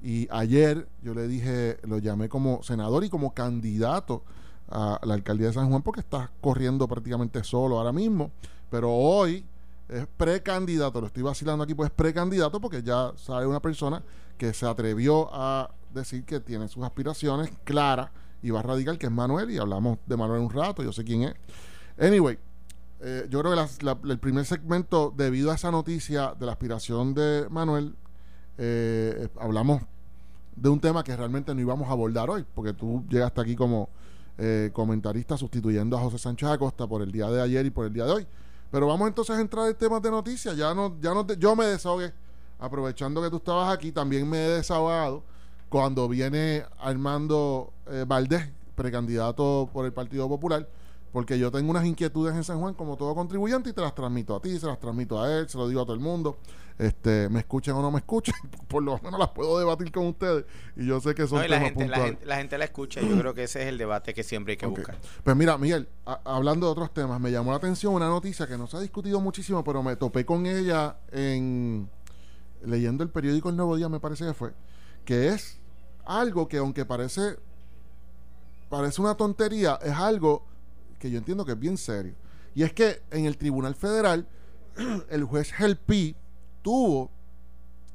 y 0.01 0.27
ayer 0.31 0.87
yo 1.01 1.13
le 1.13 1.27
dije, 1.27 1.77
lo 1.83 1.97
llamé 1.97 2.29
como 2.29 2.61
senador 2.63 3.03
y 3.03 3.09
como 3.09 3.33
candidato 3.33 4.23
a 4.69 4.99
la 5.03 5.13
alcaldía 5.13 5.47
de 5.47 5.53
San 5.53 5.69
Juan 5.69 5.81
porque 5.81 6.01
está 6.01 6.31
corriendo 6.41 6.87
prácticamente 6.87 7.43
solo 7.43 7.77
ahora 7.77 7.91
mismo, 7.91 8.31
pero 8.69 8.91
hoy 8.91 9.45
es 9.89 10.07
precandidato, 10.17 10.99
lo 10.99 11.07
estoy 11.07 11.23
vacilando 11.23 11.63
aquí, 11.63 11.75
pues 11.75 11.89
es 11.89 11.95
precandidato 11.95 12.59
porque 12.59 12.81
ya 12.81 13.13
sale 13.15 13.45
una 13.45 13.61
persona 13.61 14.01
que 14.37 14.53
se 14.53 14.65
atrevió 14.65 15.29
a 15.31 15.71
decir 15.93 16.23
que 16.25 16.39
tiene 16.39 16.67
sus 16.67 16.83
aspiraciones 16.83 17.51
claras 17.63 18.09
y 18.41 18.51
va 18.51 18.59
a 18.59 18.63
radical, 18.63 18.97
que 18.97 19.07
es 19.07 19.11
Manuel, 19.11 19.49
y 19.49 19.57
hablamos 19.57 19.97
de 20.05 20.17
Manuel 20.17 20.41
un 20.41 20.49
rato, 20.49 20.83
yo 20.83 20.91
sé 20.91 21.03
quién 21.03 21.23
es. 21.23 21.35
Anyway, 21.97 22.37
eh, 23.01 23.27
yo 23.29 23.41
creo 23.41 23.53
que 23.53 24.09
el 24.11 24.19
primer 24.19 24.45
segmento, 24.45 25.13
debido 25.15 25.51
a 25.51 25.55
esa 25.55 25.71
noticia 25.71 26.33
de 26.39 26.45
la 26.45 26.53
aspiración 26.53 27.13
de 27.13 27.47
Manuel, 27.49 27.95
eh, 28.57 29.27
hablamos 29.39 29.81
de 30.55 30.69
un 30.69 30.79
tema 30.79 31.03
que 31.03 31.15
realmente 31.15 31.53
no 31.53 31.61
íbamos 31.61 31.89
a 31.89 31.91
abordar 31.91 32.29
hoy, 32.29 32.45
porque 32.55 32.73
tú 32.73 33.03
llegaste 33.09 33.41
aquí 33.41 33.55
como 33.55 33.89
eh, 34.37 34.69
comentarista 34.73 35.37
sustituyendo 35.37 35.97
a 35.97 36.01
José 36.01 36.17
Sánchez 36.17 36.49
Acosta 36.49 36.87
por 36.87 37.01
el 37.01 37.11
día 37.11 37.29
de 37.29 37.41
ayer 37.41 37.65
y 37.65 37.69
por 37.69 37.85
el 37.85 37.93
día 37.93 38.05
de 38.05 38.11
hoy. 38.11 38.27
Pero 38.71 38.87
vamos 38.87 39.07
entonces 39.07 39.37
a 39.37 39.41
entrar 39.41 39.67
en 39.67 39.75
temas 39.75 40.01
de 40.01 40.11
noticias. 40.11 40.55
Ya 40.57 40.73
no, 40.73 40.99
ya 40.99 41.13
no 41.13 41.25
yo 41.35 41.55
me 41.55 41.65
desahogué, 41.65 42.13
aprovechando 42.59 43.21
que 43.21 43.29
tú 43.29 43.37
estabas 43.37 43.73
aquí, 43.73 43.91
también 43.91 44.29
me 44.29 44.45
he 44.45 44.49
desahogado 44.49 45.23
cuando 45.69 46.07
viene 46.07 46.63
Armando 46.79 47.73
eh, 47.87 48.05
Valdés, 48.07 48.49
precandidato 48.75 49.69
por 49.71 49.85
el 49.85 49.93
Partido 49.93 50.27
Popular, 50.27 50.67
porque 51.15 51.39
yo 51.39 51.49
tengo 51.49 51.71
unas 51.71 51.85
inquietudes 51.85 52.35
en 52.35 52.43
San 52.43 52.59
Juan 52.59 52.73
como 52.73 52.97
todo 52.97 53.15
contribuyente 53.15 53.69
y 53.69 53.73
te 53.73 53.79
las 53.79 53.95
transmito 53.95 54.35
a 54.35 54.41
ti, 54.41 54.59
se 54.59 54.65
las 54.65 54.77
transmito 54.77 55.23
a 55.23 55.33
él, 55.33 55.47
se 55.47 55.57
lo 55.57 55.65
digo 55.69 55.79
a 55.79 55.85
todo 55.85 55.93
el 55.93 56.01
mundo. 56.01 56.39
Este, 56.77 57.29
me 57.29 57.39
escuchen 57.39 57.73
o 57.73 57.81
no 57.81 57.89
me 57.89 57.99
escuchen, 57.99 58.35
por 58.67 58.83
lo 58.83 58.99
menos 59.01 59.17
las 59.17 59.29
puedo 59.29 59.57
debatir 59.57 59.93
con 59.93 60.07
ustedes 60.07 60.43
y 60.75 60.85
yo 60.85 60.99
sé 60.99 61.15
que 61.15 61.25
son 61.25 61.49
la, 61.49 61.61
gente, 61.61 61.87
la, 61.87 62.35
gente, 62.35 62.57
la, 62.57 62.65
escucha, 62.65 62.99
yo 62.99 63.17
creo 63.17 63.33
que 63.33 63.43
ese 63.43 63.61
es 63.61 63.69
el 63.69 63.77
debate 63.77 64.13
que 64.13 64.23
siempre 64.23 64.51
hay 64.51 64.57
que 64.57 64.65
buscar. 64.65 64.97
Pues 65.23 65.37
mira, 65.37 65.57
Miguel, 65.57 65.87
hablando 66.03 66.65
de 66.65 66.73
otros 66.73 66.93
temas, 66.93 67.21
me 67.21 67.31
llamó 67.31 67.51
la 67.51 67.57
atención 67.59 67.93
una 67.93 68.09
noticia 68.09 68.45
que 68.45 68.57
no 68.57 68.67
se 68.67 68.75
ha 68.75 68.81
discutido 68.81 69.21
muchísimo, 69.21 69.63
pero 69.63 69.81
me 69.81 69.95
topé 69.95 70.25
con 70.25 70.45
ella 70.45 70.97
en 71.13 71.89
leyendo 72.61 73.05
el 73.05 73.09
periódico 73.09 73.47
El 73.47 73.55
Nuevo 73.55 73.77
Día, 73.77 73.87
me 73.87 74.01
parece 74.01 74.25
que 74.25 74.33
fue, 74.33 74.51
que 75.05 75.29
es 75.29 75.61
algo 76.03 76.49
que 76.49 76.57
aunque 76.57 76.83
parece 76.83 77.37
parece 78.67 79.01
una 79.01 79.15
tontería, 79.15 79.79
es 79.81 79.93
algo 79.93 80.54
que 81.05 81.11
yo 81.11 81.19
entiendo 81.19 81.45
que 81.45 81.51
es 81.51 81.59
bien 81.59 81.77
serio. 81.77 82.15
Y 82.55 82.63
es 82.63 82.73
que 82.73 83.03
en 83.11 83.25
el 83.25 83.37
Tribunal 83.37 83.75
Federal, 83.75 84.27
el 85.09 85.23
juez 85.23 85.53
Helpi 85.59 86.15
tuvo 86.63 87.11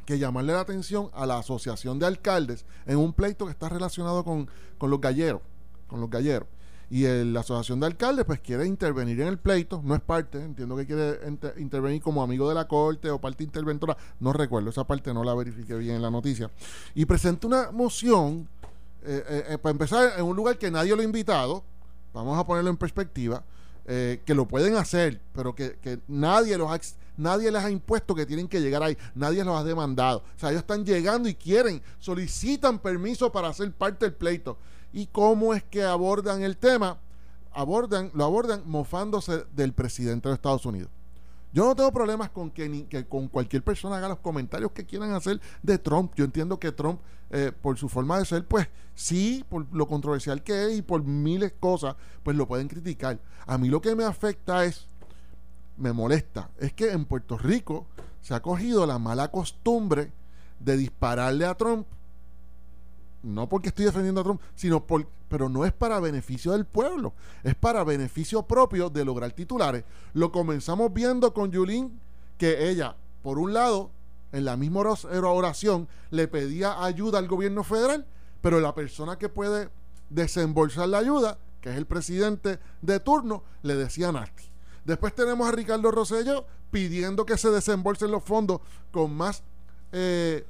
que 0.07 0.17
llamarle 0.17 0.53
la 0.53 0.61
atención 0.61 1.11
a 1.13 1.27
la 1.27 1.39
Asociación 1.39 1.99
de 1.99 2.07
Alcaldes 2.07 2.65
en 2.87 2.99
un 2.99 3.13
pleito 3.13 3.47
que 3.47 3.51
está 3.51 3.69
relacionado 3.69 4.23
con, 4.23 4.49
los 4.81 5.01
galleros, 5.01 5.41
con 5.89 6.01
los 6.01 6.09
galleros. 6.09 6.47
Y 6.89 7.05
la 7.05 7.41
Asociación 7.41 7.81
de 7.81 7.87
Alcaldes 7.87 8.25
pues 8.25 8.39
quiere 8.39 8.65
intervenir 8.65 9.21
en 9.21 9.27
el 9.27 9.39
pleito, 9.39 9.81
no 9.85 9.97
es 9.97 10.01
parte, 10.01 10.41
entiendo 10.41 10.77
que 10.77 10.87
quiere 10.87 11.19
intervenir 11.59 12.01
como 12.01 12.23
amigo 12.23 12.49
de 12.49 12.55
la 12.55 12.69
Corte 12.69 13.11
o 13.11 13.21
parte 13.21 13.43
interventora, 13.43 13.97
no 14.21 14.33
recuerdo, 14.33 14.71
esa 14.71 14.85
parte 14.85 15.13
no 15.13 15.25
la 15.25 15.35
verifiqué 15.35 15.75
bien 15.75 15.97
en 15.97 16.03
la 16.03 16.11
noticia. 16.13 16.49
Y 16.95 17.07
presenta 17.07 17.49
una 17.49 17.73
moción, 17.73 18.49
eh, 19.03 19.25
eh, 19.29 19.45
eh, 19.49 19.59
para 19.59 19.73
empezar, 19.73 20.13
en 20.17 20.25
un 20.25 20.37
lugar 20.37 20.59
que 20.59 20.71
nadie 20.71 20.95
lo 20.95 21.03
ha 21.03 21.05
invitado, 21.05 21.65
vamos 22.13 22.39
a 22.39 22.47
ponerlo 22.47 22.71
en 22.71 22.77
perspectiva, 22.77 23.45
eh, 23.87 24.21
que 24.25 24.35
lo 24.35 24.47
pueden 24.47 24.77
hacer, 24.77 25.21
pero 25.33 25.55
que, 25.55 26.01
nadie, 26.07 26.57
los 26.57 26.71
ha, 26.71 26.79
nadie 27.17 27.51
les 27.51 27.63
ha 27.63 27.71
impuesto 27.71 28.15
que 28.15 28.27
tienen 28.27 28.47
que 28.47 28.61
llegar 28.61 28.83
ahí, 28.83 28.97
nadie 29.15 29.45
los 29.45 29.59
ha 29.59 29.65
demandado. 29.65 30.19
O 30.37 30.39
sea, 30.39 30.51
ellos 30.51 30.61
están 30.61 30.85
llegando 30.85 31.29
y 31.29 31.35
quieren, 31.35 31.83
solicitan 31.99 32.79
permiso 32.79 33.33
para 33.33 33.53
ser 33.53 33.73
parte 33.73 34.07
del 34.07 34.15
pleito. 34.15 34.59
¿Y 34.93 35.07
cómo 35.07 35.55
es 35.55 35.63
que 35.63 35.83
abordan 35.83 36.43
el 36.43 36.57
tema? 36.57 36.99
Abordan, 37.53 38.11
lo 38.15 38.25
abordan 38.25 38.63
mofándose 38.67 39.45
del 39.55 39.73
presidente 39.73 40.29
de 40.29 40.35
Estados 40.35 40.67
Unidos. 40.67 40.91
Yo 41.53 41.65
no 41.65 41.75
tengo 41.75 41.93
problemas 41.93 42.31
con 42.31 42.51
que, 42.51 42.87
que 42.87 43.07
con 43.07 43.29
cualquier 43.29 43.63
persona 43.63 43.97
haga 43.97 44.09
los 44.09 44.21
comentarios 44.21 44.71
que 44.73 44.85
quieran 44.85 45.13
hacer 45.13 45.41
de 45.63 45.79
Trump. 45.79 46.13
Yo 46.15 46.25
entiendo 46.25 46.61
que 46.61 46.71
Trump, 46.71 47.01
eh, 47.31 47.53
por 47.61 47.77
su 47.77 47.89
forma 47.89 48.19
de 48.19 48.25
ser, 48.25 48.47
pues 48.47 48.69
sí, 48.95 49.45
por 49.49 49.67
lo 49.73 49.89
controversial 49.89 50.43
que 50.43 50.67
es 50.67 50.79
y 50.79 50.83
por 50.83 51.03
miles 51.03 51.51
de 51.51 51.59
cosas, 51.59 51.97
pues 52.23 52.37
lo 52.37 52.47
pueden 52.47 52.69
criticar. 52.69 53.19
A 53.47 53.59
mí 53.59 53.69
lo 53.69 53.81
que 53.81 53.97
me 53.97 54.05
afecta 54.05 54.65
es, 54.65 54.87
me 55.77 55.93
molesta, 55.93 56.51
es 56.59 56.73
que 56.73 56.93
en 56.93 57.05
Puerto 57.05 57.37
Rico 57.37 57.87
se 58.21 58.35
ha 58.35 58.41
cogido 58.41 58.87
la 58.87 58.99
mala 58.99 59.29
costumbre 59.29 60.13
de 60.61 60.77
dispararle 60.77 61.47
a 61.47 61.55
Trump 61.55 61.87
no 63.23 63.49
porque 63.49 63.69
estoy 63.69 63.85
defendiendo 63.85 64.21
a 64.21 64.25
Trump, 64.25 64.41
sino 64.55 64.87
por, 64.87 65.07
pero 65.29 65.49
no 65.49 65.65
es 65.65 65.73
para 65.73 66.01
beneficio 66.01 66.53
del 66.53 66.65
pueblo, 66.65 67.13
es 67.43 67.55
para 67.55 67.85
beneficio 67.85 68.43
propio 68.43 68.91
de 68.91 69.05
lograr 69.05 69.33
titulares. 69.33 69.85
Lo 70.15 70.33
comenzamos 70.33 70.93
viendo 70.93 71.33
con 71.35 71.51
Yulín, 71.51 72.01
que 72.39 72.71
ella, 72.71 72.97
por 73.23 73.39
un 73.39 73.53
lado, 73.53 73.91
en 74.33 74.45
la 74.45 74.57
misma 74.57 74.81
oración, 74.81 75.89
le 76.11 76.29
pedía 76.29 76.83
ayuda 76.83 77.19
al 77.19 77.29
gobierno 77.29 77.65
federal, 77.65 78.07
pero 78.41 78.61
la 78.61 78.75
persona 78.75 79.19
que 79.19 79.29
puede 79.29 79.69
desembolsar 80.09 80.89
la 80.89 80.99
ayuda, 80.99 81.39
que 81.61 81.71
es 81.71 81.77
el 81.77 81.87
presidente 81.87 82.59
de 82.81 83.01
turno, 83.01 83.43
le 83.63 83.75
decía 83.75 84.13
nasty. 84.13 84.45
Después 84.85 85.15
tenemos 85.15 85.47
a 85.49 85.53
Ricardo 85.53 85.91
Rosello 85.91 86.47
pidiendo 86.71 87.27
que 87.27 87.37
se 87.37 87.51
desembolsen 87.51 88.11
los 88.11 88.25
fondos 88.25 88.61
con 88.91 89.15
más 89.15 89.43
eh, 89.93 90.47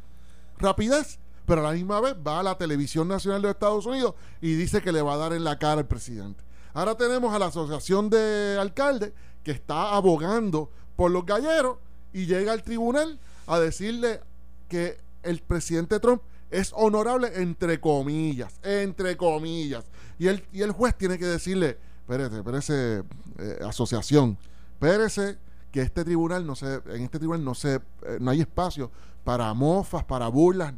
rapidez 0.58 1.18
pero 1.50 1.66
a 1.66 1.70
la 1.70 1.72
misma 1.72 2.00
vez 2.00 2.14
va 2.24 2.38
a 2.38 2.42
la 2.44 2.56
televisión 2.56 3.08
nacional 3.08 3.42
de 3.42 3.50
Estados 3.50 3.84
Unidos 3.84 4.14
y 4.40 4.54
dice 4.54 4.80
que 4.80 4.92
le 4.92 5.02
va 5.02 5.14
a 5.14 5.16
dar 5.16 5.32
en 5.32 5.42
la 5.42 5.58
cara 5.58 5.80
al 5.80 5.88
presidente. 5.88 6.44
Ahora 6.74 6.94
tenemos 6.94 7.34
a 7.34 7.40
la 7.40 7.46
Asociación 7.46 8.08
de 8.08 8.56
Alcaldes 8.60 9.12
que 9.42 9.50
está 9.50 9.96
abogando 9.96 10.70
por 10.94 11.10
los 11.10 11.26
galleros 11.26 11.78
y 12.12 12.26
llega 12.26 12.52
al 12.52 12.62
tribunal 12.62 13.18
a 13.48 13.58
decirle 13.58 14.20
que 14.68 15.00
el 15.24 15.40
presidente 15.40 15.98
Trump 15.98 16.22
es 16.52 16.72
honorable 16.72 17.32
entre 17.34 17.80
comillas, 17.80 18.60
entre 18.62 19.16
comillas. 19.16 19.86
Y 20.20 20.28
el, 20.28 20.44
y 20.52 20.62
el 20.62 20.70
juez 20.70 20.96
tiene 20.96 21.18
que 21.18 21.26
decirle, 21.26 21.78
espérese, 22.02 22.36
espérese, 22.36 23.02
eh, 23.38 23.58
asociación, 23.66 24.38
espérese 24.74 25.36
que 25.72 25.82
este 25.82 26.04
tribunal 26.04 26.46
no 26.46 26.54
se, 26.54 26.74
en 26.74 27.02
este 27.02 27.18
tribunal 27.18 27.44
no 27.44 27.56
se, 27.56 27.74
eh, 27.74 28.18
no 28.20 28.30
hay 28.30 28.40
espacio 28.40 28.92
para 29.24 29.52
mofas, 29.54 30.04
para 30.04 30.28
burlas. 30.28 30.74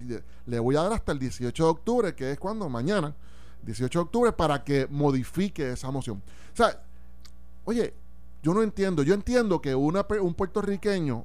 Le 0.47 0.59
voy 0.59 0.77
a 0.77 0.83
dar 0.83 0.93
hasta 0.93 1.13
el 1.13 1.19
18 1.19 1.65
de 1.65 1.71
octubre, 1.71 2.15
que 2.15 2.33
es 2.33 2.39
cuando 2.39 2.69
mañana, 2.69 3.15
18 3.63 3.99
de 3.99 4.03
octubre, 4.03 4.33
para 4.33 4.65
que 4.65 4.87
modifique 4.91 5.73
esa 5.73 5.91
moción. 5.91 6.23
O 6.53 6.57
sea, 6.57 6.83
oye, 7.65 7.95
yo 8.43 8.55
no 8.55 8.63
entiendo. 8.63 9.03
Yo 9.03 9.15
entiendo 9.15 9.61
que 9.61 9.75
un 9.75 10.35
puertorriqueño 10.35 11.25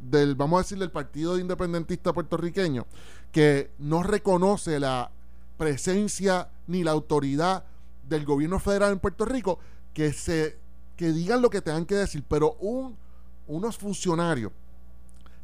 del, 0.00 0.34
vamos 0.34 0.58
a 0.58 0.62
decir, 0.62 0.78
del 0.78 0.90
Partido 0.90 1.38
Independentista 1.38 2.12
puertorriqueño, 2.12 2.86
que 3.32 3.72
no 3.78 4.02
reconoce 4.02 4.80
la 4.80 5.10
presencia 5.58 6.48
ni 6.66 6.82
la 6.82 6.92
autoridad 6.92 7.64
del 8.08 8.24
gobierno 8.24 8.58
federal 8.58 8.92
en 8.92 8.98
Puerto 8.98 9.24
Rico, 9.24 9.58
que 9.92 10.12
se 10.12 10.58
que 10.96 11.12
digan 11.12 11.40
lo 11.40 11.48
que 11.48 11.62
tengan 11.62 11.86
que 11.86 11.94
decir, 11.94 12.22
pero 12.28 12.56
un, 12.60 12.94
unos 13.46 13.78
funcionarios 13.78 14.52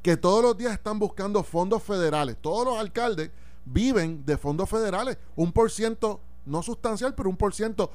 que 0.07 0.16
todos 0.16 0.40
los 0.40 0.57
días 0.57 0.73
están 0.73 1.01
buscando 1.01 1.42
fondos 1.42 1.83
federales. 1.83 2.37
Todos 2.40 2.64
los 2.64 2.79
alcaldes 2.79 3.33
viven 3.64 4.25
de 4.25 4.37
fondos 4.37 4.71
federales. 4.71 5.19
Un 5.35 5.51
por 5.51 5.69
ciento, 5.69 6.21
no 6.45 6.62
sustancial, 6.62 7.12
pero 7.16 7.29
un 7.29 7.37
por 7.37 7.53
ciento, 7.53 7.90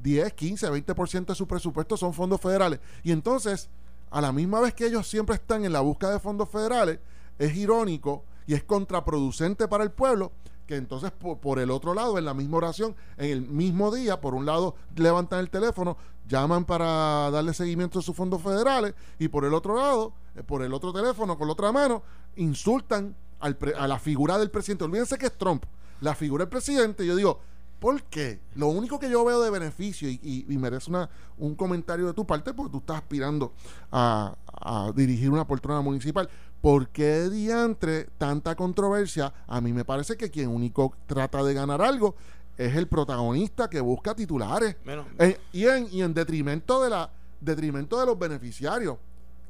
10, 0.00 0.32
15, 0.32 0.70
20% 0.70 1.26
de 1.26 1.34
su 1.34 1.48
presupuesto 1.48 1.96
son 1.96 2.14
fondos 2.14 2.40
federales. 2.40 2.78
Y 3.02 3.10
entonces, 3.10 3.68
a 4.08 4.20
la 4.20 4.30
misma 4.30 4.60
vez 4.60 4.72
que 4.72 4.86
ellos 4.86 5.08
siempre 5.08 5.34
están 5.34 5.64
en 5.64 5.72
la 5.72 5.80
búsqueda 5.80 6.12
de 6.12 6.20
fondos 6.20 6.48
federales, 6.48 7.00
es 7.40 7.56
irónico 7.56 8.22
y 8.46 8.54
es 8.54 8.62
contraproducente 8.62 9.66
para 9.66 9.82
el 9.82 9.90
pueblo 9.90 10.30
que 10.70 10.76
entonces 10.76 11.10
por, 11.10 11.58
el 11.58 11.72
otro 11.72 11.94
lado, 11.94 12.16
en 12.18 12.24
la 12.24 12.34
misma 12.34 12.58
oración, 12.58 12.94
en 13.16 13.30
el 13.32 13.42
mismo 13.42 13.92
día, 13.92 14.20
por 14.20 14.34
un 14.34 14.46
lado 14.46 14.76
levantan 14.94 15.40
el 15.40 15.50
teléfono, 15.50 15.96
llaman 16.28 16.64
para 16.64 17.28
darle 17.32 17.52
seguimiento 17.52 17.98
a 17.98 18.02
sus 18.02 18.14
fondos 18.14 18.40
federales 18.40 18.94
y 19.18 19.26
por 19.26 19.44
el 19.44 19.52
otro 19.52 19.74
lado, 19.74 20.12
eh, 20.12 20.19
por 20.46 20.62
el 20.62 20.72
otro 20.72 20.92
teléfono, 20.92 21.36
con 21.36 21.46
la 21.48 21.52
otra 21.52 21.72
mano, 21.72 22.02
insultan 22.36 23.14
a 23.40 23.88
la 23.88 23.98
figura 23.98 24.38
del 24.38 24.50
presidente. 24.50 24.84
Olvídense 24.84 25.18
que 25.18 25.26
es 25.26 25.38
Trump, 25.38 25.64
la 26.00 26.14
figura 26.14 26.44
del 26.44 26.50
presidente. 26.50 27.06
Yo 27.06 27.16
digo, 27.16 27.40
¿por 27.78 28.02
qué? 28.04 28.40
Lo 28.54 28.68
único 28.68 28.98
que 28.98 29.10
yo 29.10 29.24
veo 29.24 29.40
de 29.42 29.50
beneficio 29.50 30.08
y, 30.08 30.44
merece 30.58 30.90
una, 30.90 31.08
un 31.38 31.54
comentario 31.54 32.06
de 32.06 32.12
tu 32.12 32.26
parte, 32.26 32.52
porque 32.52 32.72
tú 32.72 32.78
estás 32.78 32.98
aspirando 32.98 33.52
a, 33.90 34.36
a 34.46 34.92
dirigir 34.94 35.30
una 35.30 35.46
poltrona 35.46 35.80
municipal. 35.80 36.28
¿Por 36.60 36.88
qué 36.88 37.30
diantre 37.30 38.08
tanta 38.18 38.54
controversia? 38.54 39.32
A 39.46 39.60
mí 39.60 39.72
me 39.72 39.84
parece 39.84 40.16
que 40.16 40.30
quien 40.30 40.48
único 40.48 40.94
trata 41.06 41.42
de 41.42 41.54
ganar 41.54 41.80
algo 41.80 42.14
es 42.58 42.76
el 42.76 42.86
protagonista 42.86 43.70
que 43.70 43.80
busca 43.80 44.14
titulares. 44.14 44.76
Eh, 45.18 45.40
y, 45.52 45.66
en, 45.66 45.88
y 45.90 46.02
en 46.02 46.12
detrimento 46.12 46.82
de 46.82 46.90
la 46.90 47.10
detrimento 47.40 47.98
de 47.98 48.04
los 48.04 48.18
beneficiarios 48.18 48.98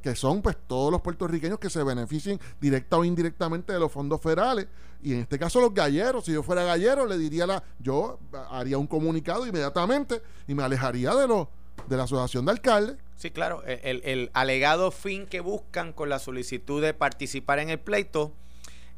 que 0.02 0.14
son 0.14 0.42
pues 0.42 0.56
todos 0.66 0.90
los 0.90 1.00
puertorriqueños 1.00 1.58
que 1.58 1.70
se 1.70 1.82
beneficien 1.82 2.40
directa 2.60 2.96
o 2.96 3.04
indirectamente 3.04 3.72
de 3.72 3.78
los 3.78 3.92
fondos 3.92 4.20
federales 4.20 4.66
y 5.02 5.12
en 5.12 5.20
este 5.20 5.38
caso 5.38 5.60
los 5.60 5.74
galleros 5.74 6.24
si 6.24 6.32
yo 6.32 6.42
fuera 6.42 6.64
gallero 6.64 7.06
le 7.06 7.18
diría 7.18 7.46
la 7.46 7.62
yo 7.78 8.18
haría 8.50 8.78
un 8.78 8.86
comunicado 8.86 9.46
inmediatamente 9.46 10.22
y 10.48 10.54
me 10.54 10.62
alejaría 10.62 11.14
de 11.14 11.28
los 11.28 11.48
de 11.88 11.96
la 11.96 12.04
asociación 12.04 12.44
de 12.44 12.52
alcaldes 12.52 12.96
Sí, 13.20 13.30
claro. 13.30 13.62
E, 13.66 14.00
el, 14.02 14.30
alegado 14.32 14.90
fin 14.90 15.26
que 15.26 15.40
buscan 15.40 15.92
con 15.92 16.08
la 16.08 16.18
solicitud 16.18 16.80
de 16.80 16.94
participar 16.94 17.58
en 17.58 17.68
el 17.68 17.78
pleito 17.78 18.32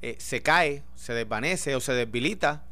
eh, 0.00 0.14
se 0.20 0.42
cae, 0.42 0.84
se 0.94 1.12
desvanece 1.12 1.74
o 1.74 1.80
se 1.80 1.92
debilita 1.92 2.62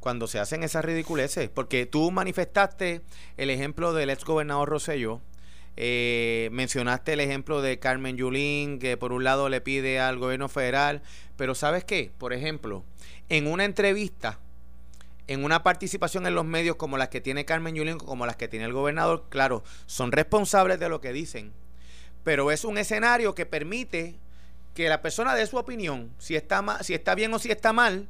cuando 0.00 0.26
se 0.28 0.38
hacen 0.38 0.62
esas 0.62 0.82
ridiculeces. 0.82 1.50
Porque 1.50 1.84
tú 1.84 2.10
manifestaste 2.10 3.02
el 3.36 3.50
ejemplo 3.50 3.92
del 3.92 4.08
ex 4.08 4.24
gobernador 4.24 4.70
Rosello 4.70 5.20
Eh, 5.76 6.48
mencionaste 6.52 7.14
el 7.14 7.20
ejemplo 7.20 7.60
de 7.60 7.78
Carmen 7.78 8.16
Yulín, 8.16 8.78
que 8.78 8.96
por 8.96 9.12
un 9.12 9.24
lado 9.24 9.48
le 9.48 9.60
pide 9.60 9.98
al 9.98 10.18
gobierno 10.18 10.48
federal, 10.48 11.02
pero 11.36 11.54
¿sabes 11.54 11.84
qué? 11.84 12.12
Por 12.16 12.32
ejemplo, 12.32 12.84
en 13.28 13.46
una 13.46 13.64
entrevista, 13.64 14.38
en 15.26 15.44
una 15.44 15.62
participación 15.62 16.26
en 16.26 16.34
los 16.34 16.44
medios 16.44 16.76
como 16.76 16.96
las 16.96 17.08
que 17.08 17.20
tiene 17.20 17.44
Carmen 17.44 17.74
Yulín, 17.74 17.98
como 17.98 18.26
las 18.26 18.36
que 18.36 18.48
tiene 18.48 18.66
el 18.66 18.72
gobernador, 18.72 19.26
claro, 19.30 19.64
son 19.86 20.12
responsables 20.12 20.78
de 20.78 20.88
lo 20.88 21.00
que 21.00 21.12
dicen, 21.12 21.52
pero 22.22 22.50
es 22.50 22.64
un 22.64 22.78
escenario 22.78 23.34
que 23.34 23.46
permite 23.46 24.16
que 24.74 24.88
la 24.88 25.02
persona 25.02 25.34
dé 25.34 25.46
su 25.46 25.56
opinión, 25.56 26.12
si 26.18 26.36
está, 26.36 26.82
si 26.82 26.94
está 26.94 27.14
bien 27.14 27.32
o 27.34 27.38
si 27.38 27.50
está 27.50 27.72
mal, 27.72 28.08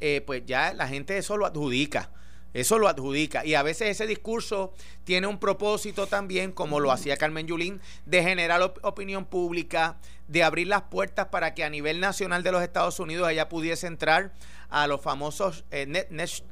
eh, 0.00 0.22
pues 0.26 0.42
ya 0.44 0.74
la 0.74 0.88
gente 0.88 1.16
eso 1.16 1.36
lo 1.36 1.46
adjudica. 1.46 2.10
Eso 2.54 2.78
lo 2.78 2.88
adjudica. 2.88 3.44
Y 3.44 3.54
a 3.54 3.62
veces 3.62 3.88
ese 3.88 4.06
discurso 4.06 4.74
tiene 5.04 5.26
un 5.26 5.38
propósito 5.38 6.06
también, 6.06 6.52
como 6.52 6.80
lo 6.80 6.92
hacía 6.92 7.16
Carmen 7.16 7.46
Yulín, 7.46 7.80
de 8.06 8.22
generar 8.22 8.62
opinión 8.82 9.24
pública, 9.24 9.98
de 10.28 10.42
abrir 10.42 10.68
las 10.68 10.82
puertas 10.82 11.26
para 11.26 11.54
que 11.54 11.64
a 11.64 11.70
nivel 11.70 12.00
nacional 12.00 12.42
de 12.42 12.52
los 12.52 12.62
Estados 12.62 13.00
Unidos 13.00 13.30
ella 13.30 13.48
pudiese 13.48 13.86
entrar 13.86 14.32
a 14.68 14.86
los 14.86 15.00
famosos 15.00 15.64
eh, 15.70 16.06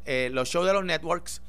eh, 0.05 0.31
los 0.33 0.49
shows 0.49 0.67
de 0.67 0.73
los 0.73 0.85
networks, 0.85 1.43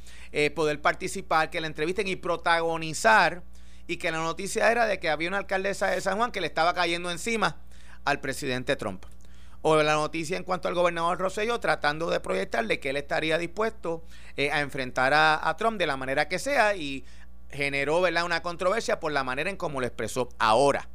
poder 0.55 0.81
participar, 0.81 1.49
que 1.49 1.59
la 1.59 1.67
entrevisten 1.67 2.07
y 2.07 2.15
protagonizar. 2.15 3.43
Y 3.87 3.97
que 3.97 4.11
la 4.11 4.19
noticia 4.19 4.71
era 4.71 4.85
de 4.85 4.99
que 4.99 5.09
había 5.09 5.27
una 5.27 5.39
alcaldesa 5.39 5.87
de 5.87 5.99
San 5.99 6.15
Juan 6.17 6.31
que 6.31 6.39
le 6.39 6.47
estaba 6.47 6.73
cayendo 6.73 7.11
encima 7.11 7.57
al 8.05 8.21
presidente 8.21 8.77
Trump. 8.77 9.03
O 9.61 9.75
la 9.81 9.93
noticia 9.93 10.37
en 10.37 10.43
cuanto 10.43 10.67
al 10.67 10.73
gobernador 10.73 11.19
Rosselló 11.19 11.59
tratando 11.59 12.09
de 12.09 12.19
proyectarle 12.19 12.79
que 12.79 12.89
él 12.89 12.97
estaría 12.97 13.37
dispuesto 13.37 14.03
eh, 14.35 14.51
a 14.51 14.61
enfrentar 14.61 15.13
a, 15.13 15.55
Trump 15.57 15.77
de 15.77 15.85
la 15.85 15.97
manera 15.97 16.27
que 16.27 16.39
sea 16.39 16.75
y 16.75 17.05
generó 17.51 18.01
¿verdad? 18.01 18.25
una 18.25 18.41
controversia 18.41 18.99
por 18.99 19.11
la 19.11 19.23
manera 19.23 19.49
en 19.49 19.57
cómo 19.57 19.79
lo 19.79 19.85
expresó. 19.85 20.29
Ahora, 20.39 20.89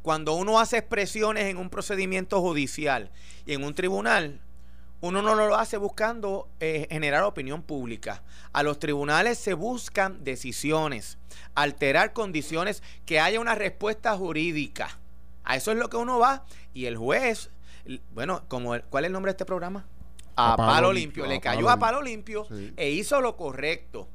cuando 0.00 0.34
uno 0.34 0.58
hace 0.58 0.78
expresiones 0.78 1.44
en 1.44 1.58
un 1.58 1.68
procedimiento 1.68 2.40
judicial 2.40 3.10
y 3.44 3.52
en 3.52 3.64
un 3.64 3.74
tribunal, 3.74 4.40
uno 5.02 5.20
no 5.20 5.34
lo 5.34 5.56
hace 5.56 5.76
buscando 5.76 6.48
eh, 6.60 6.86
generar 6.88 7.24
opinión 7.24 7.62
pública. 7.62 8.22
A 8.52 8.62
los 8.62 8.78
tribunales 8.78 9.36
se 9.36 9.54
buscan 9.54 10.24
decisiones, 10.24 11.18
alterar 11.54 12.12
condiciones, 12.12 12.82
que 13.04 13.20
haya 13.20 13.40
una 13.40 13.56
respuesta 13.56 14.16
jurídica. 14.16 14.98
A 15.44 15.56
eso 15.56 15.72
es 15.72 15.78
lo 15.78 15.88
que 15.88 15.96
uno 15.96 16.18
va. 16.18 16.44
Y 16.74 16.86
el 16.86 16.96
juez, 16.96 17.50
bueno, 18.12 18.44
como 18.48 18.74
¿cuál 18.90 19.04
es 19.04 19.08
el 19.08 19.12
nombre 19.12 19.30
de 19.30 19.34
este 19.34 19.44
programa? 19.44 19.86
A, 20.36 20.56
palo, 20.56 20.92
limpio. 20.92 21.26
Le 21.26 21.40
cayó 21.40 21.68
a 21.68 21.78
palo 21.78 22.00
limpio 22.00 22.46
e 22.76 22.90
hizo 22.90 23.20
lo 23.20 23.36
correcto 23.36 24.08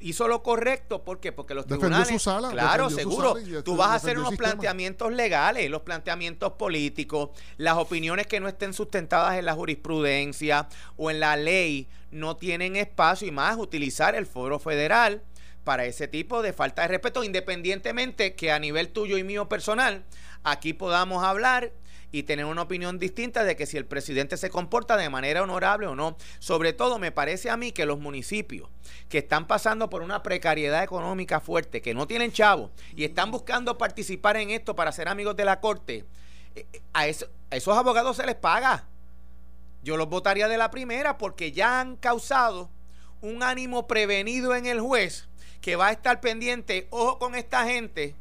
hizo 0.00 0.28
lo 0.28 0.42
correcto, 0.42 1.02
¿por 1.02 1.20
qué? 1.20 1.32
Porque 1.32 1.54
los 1.54 1.66
tribunales, 1.66 2.22
claro, 2.50 2.90
seguro, 2.90 3.36
tú 3.64 3.76
vas 3.76 3.88
a 3.88 3.94
hacer 3.94 4.18
unos 4.18 4.36
planteamientos 4.36 5.12
legales, 5.12 5.70
los 5.70 5.82
planteamientos 5.82 6.52
políticos, 6.52 7.30
las 7.56 7.76
opiniones 7.76 8.26
que 8.26 8.40
no 8.40 8.48
estén 8.48 8.74
sustentadas 8.74 9.38
en 9.38 9.44
la 9.44 9.54
jurisprudencia 9.54 10.68
o 10.96 11.10
en 11.10 11.20
la 11.20 11.36
ley 11.36 11.88
no 12.10 12.36
tienen 12.36 12.76
espacio 12.76 13.28
y 13.28 13.30
más 13.30 13.56
utilizar 13.56 14.14
el 14.14 14.26
foro 14.26 14.58
federal 14.58 15.22
para 15.68 15.84
ese 15.84 16.08
tipo 16.08 16.40
de 16.40 16.54
falta 16.54 16.80
de 16.80 16.88
respeto, 16.88 17.22
independientemente 17.22 18.34
que 18.34 18.52
a 18.52 18.58
nivel 18.58 18.88
tuyo 18.88 19.18
y 19.18 19.22
mío 19.22 19.50
personal 19.50 20.02
aquí 20.42 20.72
podamos 20.72 21.22
hablar 21.22 21.74
y 22.10 22.22
tener 22.22 22.46
una 22.46 22.62
opinión 22.62 22.98
distinta 22.98 23.44
de 23.44 23.54
que 23.54 23.66
si 23.66 23.76
el 23.76 23.84
presidente 23.84 24.38
se 24.38 24.48
comporta 24.48 24.96
de 24.96 25.10
manera 25.10 25.42
honorable 25.42 25.86
o 25.86 25.94
no. 25.94 26.16
Sobre 26.38 26.72
todo 26.72 26.98
me 26.98 27.12
parece 27.12 27.50
a 27.50 27.58
mí 27.58 27.72
que 27.72 27.84
los 27.84 27.98
municipios 27.98 28.70
que 29.10 29.18
están 29.18 29.46
pasando 29.46 29.90
por 29.90 30.00
una 30.00 30.22
precariedad 30.22 30.82
económica 30.82 31.38
fuerte, 31.38 31.82
que 31.82 31.92
no 31.92 32.06
tienen 32.06 32.32
chavo 32.32 32.70
y 32.96 33.04
están 33.04 33.30
buscando 33.30 33.76
participar 33.76 34.38
en 34.38 34.48
esto 34.48 34.74
para 34.74 34.90
ser 34.90 35.06
amigos 35.06 35.36
de 35.36 35.44
la 35.44 35.60
corte, 35.60 36.06
eh, 36.54 36.66
eh, 36.72 36.80
a, 36.94 37.08
esos 37.08 37.76
abogados 37.76 38.16
se 38.16 38.24
les 38.24 38.36
paga. 38.36 38.88
Yo 39.82 39.98
los 39.98 40.08
votaría 40.08 40.48
de 40.48 40.56
la 40.56 40.70
primera 40.70 41.18
porque 41.18 41.52
ya 41.52 41.78
han 41.78 41.96
causado 41.96 42.70
un 43.20 43.42
ánimo 43.42 43.86
prevenido 43.86 44.54
en 44.54 44.64
el 44.64 44.80
juez 44.80 45.28
que 45.60 45.76
va 45.76 45.88
a 45.88 45.92
estar 45.92 46.20
pendiente, 46.20 46.86
ojo 46.90 47.18
con 47.18 47.34
esta 47.34 47.64
gente, 47.64 48.14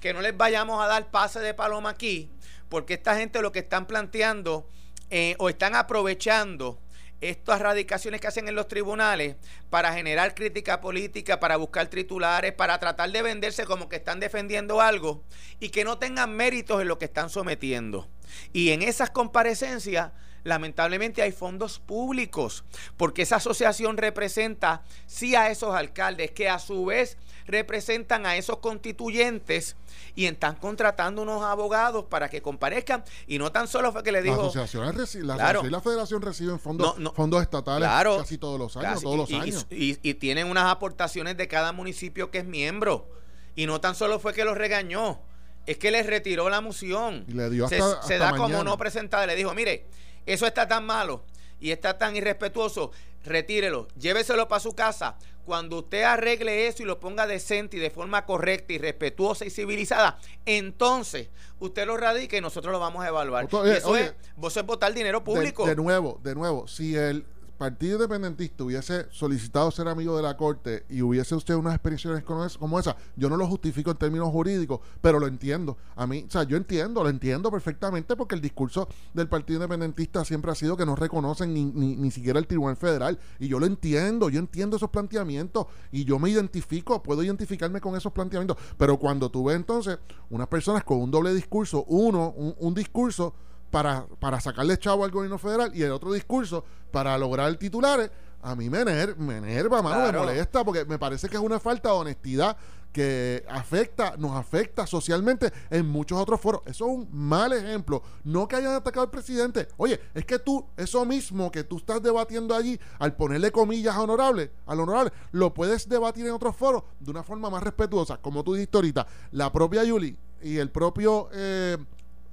que 0.00 0.12
no 0.12 0.20
les 0.20 0.36
vayamos 0.36 0.82
a 0.82 0.86
dar 0.86 1.10
pase 1.10 1.40
de 1.40 1.54
paloma 1.54 1.90
aquí, 1.90 2.30
porque 2.68 2.94
esta 2.94 3.16
gente 3.16 3.40
lo 3.42 3.52
que 3.52 3.60
están 3.60 3.86
planteando 3.86 4.68
eh, 5.10 5.36
o 5.38 5.48
están 5.48 5.74
aprovechando 5.74 6.78
estas 7.20 7.60
radicaciones 7.60 8.20
que 8.20 8.26
hacen 8.26 8.48
en 8.48 8.54
los 8.54 8.68
tribunales 8.68 9.36
para 9.70 9.94
generar 9.94 10.34
crítica 10.34 10.80
política, 10.80 11.40
para 11.40 11.56
buscar 11.56 11.86
titulares, 11.86 12.52
para 12.52 12.78
tratar 12.78 13.10
de 13.10 13.22
venderse 13.22 13.64
como 13.64 13.88
que 13.88 13.96
están 13.96 14.20
defendiendo 14.20 14.80
algo 14.80 15.22
y 15.58 15.70
que 15.70 15.84
no 15.84 15.98
tengan 15.98 16.36
méritos 16.36 16.82
en 16.82 16.88
lo 16.88 16.98
que 16.98 17.06
están 17.06 17.30
sometiendo. 17.30 18.08
Y 18.52 18.70
en 18.70 18.82
esas 18.82 19.10
comparecencias 19.10 20.12
lamentablemente 20.44 21.22
hay 21.22 21.32
fondos 21.32 21.80
públicos, 21.80 22.64
porque 22.96 23.22
esa 23.22 23.36
asociación 23.36 23.96
representa 23.96 24.82
sí 25.06 25.34
a 25.34 25.50
esos 25.50 25.74
alcaldes 25.74 26.30
que 26.30 26.48
a 26.48 26.58
su 26.58 26.84
vez 26.84 27.16
representan 27.46 28.26
a 28.26 28.36
esos 28.36 28.58
constituyentes 28.58 29.76
y 30.14 30.26
están 30.26 30.56
contratando 30.56 31.22
unos 31.22 31.42
abogados 31.42 32.04
para 32.06 32.28
que 32.28 32.40
comparezcan. 32.40 33.04
Y 33.26 33.38
no 33.38 33.52
tan 33.52 33.68
solo 33.68 33.92
fue 33.92 34.02
que 34.02 34.12
le 34.12 34.22
dijo 34.22 34.36
la 34.36 34.42
asociación, 34.42 34.96
la, 35.26 35.60
y 35.64 35.70
la 35.70 35.80
federación 35.80 36.22
reciben 36.22 36.58
fondos, 36.58 36.94
fondos 37.14 37.42
estatales 37.42 37.88
casi 37.88 38.38
todos 38.38 38.58
los 38.58 38.76
años, 38.76 39.02
todos 39.02 39.16
los 39.16 39.30
y, 39.30 39.34
años. 39.34 39.66
Y, 39.70 40.14
tienen 40.14 40.46
unas 40.46 40.66
aportaciones 40.66 41.36
de 41.36 41.48
cada 41.48 41.72
municipio 41.72 42.30
que 42.30 42.38
es 42.38 42.44
miembro. 42.44 43.08
Y 43.56 43.66
no 43.66 43.80
tan 43.80 43.94
solo 43.94 44.18
fue 44.18 44.32
que 44.32 44.44
los 44.44 44.56
regañó 44.56 45.20
es 45.66 45.78
que 45.78 45.90
les 45.90 46.06
retiró 46.06 46.48
la 46.50 46.60
moción. 46.60 47.24
le 47.28 47.50
dio 47.50 47.68
se, 47.68 48.18
da 48.18 48.36
como 48.36 48.64
no 48.64 48.76
presentada. 48.76 49.26
Le 49.26 49.34
dijo, 49.34 49.54
mire, 49.54 49.86
eso 50.26 50.46
está 50.46 50.68
tan 50.68 50.84
malo 50.84 51.24
y 51.60 51.70
está 51.70 51.98
tan 51.98 52.16
irrespetuoso, 52.16 52.90
retírelo, 53.24 53.88
lléveselo 53.98 54.48
para 54.48 54.60
su 54.60 54.74
casa. 54.74 55.16
Cuando 55.44 55.80
usted 55.80 56.02
arregle 56.04 56.68
eso 56.68 56.82
y 56.82 56.86
lo 56.86 56.98
ponga 56.98 57.26
decente 57.26 57.76
y 57.76 57.80
de 57.80 57.90
forma 57.90 58.24
correcta 58.24 58.72
y 58.72 58.78
respetuosa 58.78 59.44
y 59.44 59.50
civilizada, 59.50 60.18
entonces 60.46 61.28
usted 61.58 61.86
lo 61.86 61.98
radica 61.98 62.36
y 62.36 62.40
nosotros 62.40 62.72
lo 62.72 62.80
vamos 62.80 63.04
a 63.04 63.08
evaluar. 63.08 63.44
eso 63.44 63.96
es, 63.96 64.14
vos 64.36 64.56
es 64.56 64.64
votar 64.64 64.94
dinero 64.94 65.22
público. 65.22 65.66
de, 65.66 65.76
nuevo, 65.76 66.18
de 66.22 66.34
nuevo, 66.34 66.66
si 66.66 66.96
el 66.96 67.26
Partido 67.56 67.94
Independentista 67.94 68.64
hubiese 68.64 69.06
solicitado 69.10 69.70
ser 69.70 69.88
amigo 69.88 70.16
de 70.16 70.22
la 70.22 70.36
Corte 70.36 70.84
y 70.88 71.02
hubiese 71.02 71.34
usted 71.34 71.54
unas 71.54 71.74
expresiones 71.74 72.24
como 72.24 72.78
esa, 72.78 72.96
yo 73.16 73.28
no 73.28 73.36
lo 73.36 73.46
justifico 73.46 73.90
en 73.90 73.96
términos 73.96 74.28
jurídicos, 74.30 74.80
pero 75.00 75.20
lo 75.20 75.26
entiendo. 75.26 75.76
A 75.94 76.06
mí, 76.06 76.24
o 76.26 76.30
sea, 76.30 76.42
yo 76.42 76.56
entiendo, 76.56 77.02
lo 77.02 77.08
entiendo 77.08 77.50
perfectamente 77.50 78.16
porque 78.16 78.34
el 78.34 78.40
discurso 78.40 78.88
del 79.12 79.28
Partido 79.28 79.58
Independentista 79.58 80.24
siempre 80.24 80.50
ha 80.50 80.54
sido 80.54 80.76
que 80.76 80.84
no 80.84 80.96
reconocen 80.96 81.54
ni, 81.54 81.64
ni, 81.64 81.96
ni 81.96 82.10
siquiera 82.10 82.38
el 82.38 82.46
Tribunal 82.46 82.76
Federal. 82.76 83.18
Y 83.38 83.48
yo 83.48 83.60
lo 83.60 83.66
entiendo, 83.66 84.28
yo 84.28 84.40
entiendo 84.40 84.76
esos 84.76 84.90
planteamientos 84.90 85.66
y 85.92 86.04
yo 86.04 86.18
me 86.18 86.30
identifico, 86.30 87.02
puedo 87.02 87.22
identificarme 87.22 87.80
con 87.80 87.96
esos 87.96 88.12
planteamientos. 88.12 88.56
Pero 88.76 88.98
cuando 88.98 89.30
tú 89.30 89.44
ves 89.44 89.56
entonces 89.56 89.98
unas 90.30 90.48
personas 90.48 90.82
con 90.82 91.00
un 91.00 91.10
doble 91.10 91.32
discurso, 91.32 91.84
uno, 91.84 92.30
un 92.30 92.74
discurso 92.74 93.34
para, 93.74 94.06
para 94.20 94.40
sacarle 94.40 94.78
chavo 94.78 95.04
al 95.04 95.10
gobierno 95.10 95.36
federal 95.36 95.72
y 95.74 95.82
el 95.82 95.90
otro 95.90 96.12
discurso 96.12 96.64
para 96.92 97.18
lograr 97.18 97.52
titulares, 97.56 98.08
a 98.40 98.54
mí 98.54 98.70
me, 98.70 98.82
enerva, 98.82 99.82
mano, 99.82 100.12
me 100.12 100.16
molesta, 100.16 100.64
porque 100.64 100.84
me 100.84 100.96
parece 100.96 101.28
que 101.28 101.34
es 101.34 101.42
una 101.42 101.58
falta 101.58 101.88
de 101.88 101.96
honestidad 101.96 102.56
que 102.92 103.44
afecta, 103.48 104.14
nos 104.16 104.36
afecta 104.36 104.86
socialmente 104.86 105.52
en 105.70 105.88
muchos 105.88 106.20
otros 106.20 106.40
foros. 106.40 106.60
Eso 106.66 106.86
es 106.86 106.92
un 106.92 107.08
mal 107.10 107.52
ejemplo. 107.52 108.00
No 108.22 108.46
que 108.46 108.54
hayan 108.54 108.74
atacado 108.74 109.02
al 109.02 109.10
presidente. 109.10 109.66
Oye, 109.76 110.00
es 110.14 110.24
que 110.24 110.38
tú, 110.38 110.64
eso 110.76 111.04
mismo 111.04 111.50
que 111.50 111.64
tú 111.64 111.78
estás 111.78 112.00
debatiendo 112.00 112.54
allí, 112.54 112.78
al 113.00 113.16
ponerle 113.16 113.50
comillas 113.50 113.96
honorable, 113.96 114.52
al 114.66 114.78
honorable, 114.78 115.12
lo 115.32 115.52
puedes 115.52 115.88
debatir 115.88 116.24
en 116.26 116.32
otros 116.32 116.54
foros 116.54 116.84
de 117.00 117.10
una 117.10 117.24
forma 117.24 117.50
más 117.50 117.64
respetuosa. 117.64 118.18
Como 118.18 118.44
tú 118.44 118.54
dijiste 118.54 118.78
ahorita, 118.78 119.04
la 119.32 119.50
propia 119.50 119.82
Yuli 119.82 120.16
y 120.44 120.58
el 120.58 120.70
propio 120.70 121.28
eh, 121.32 121.76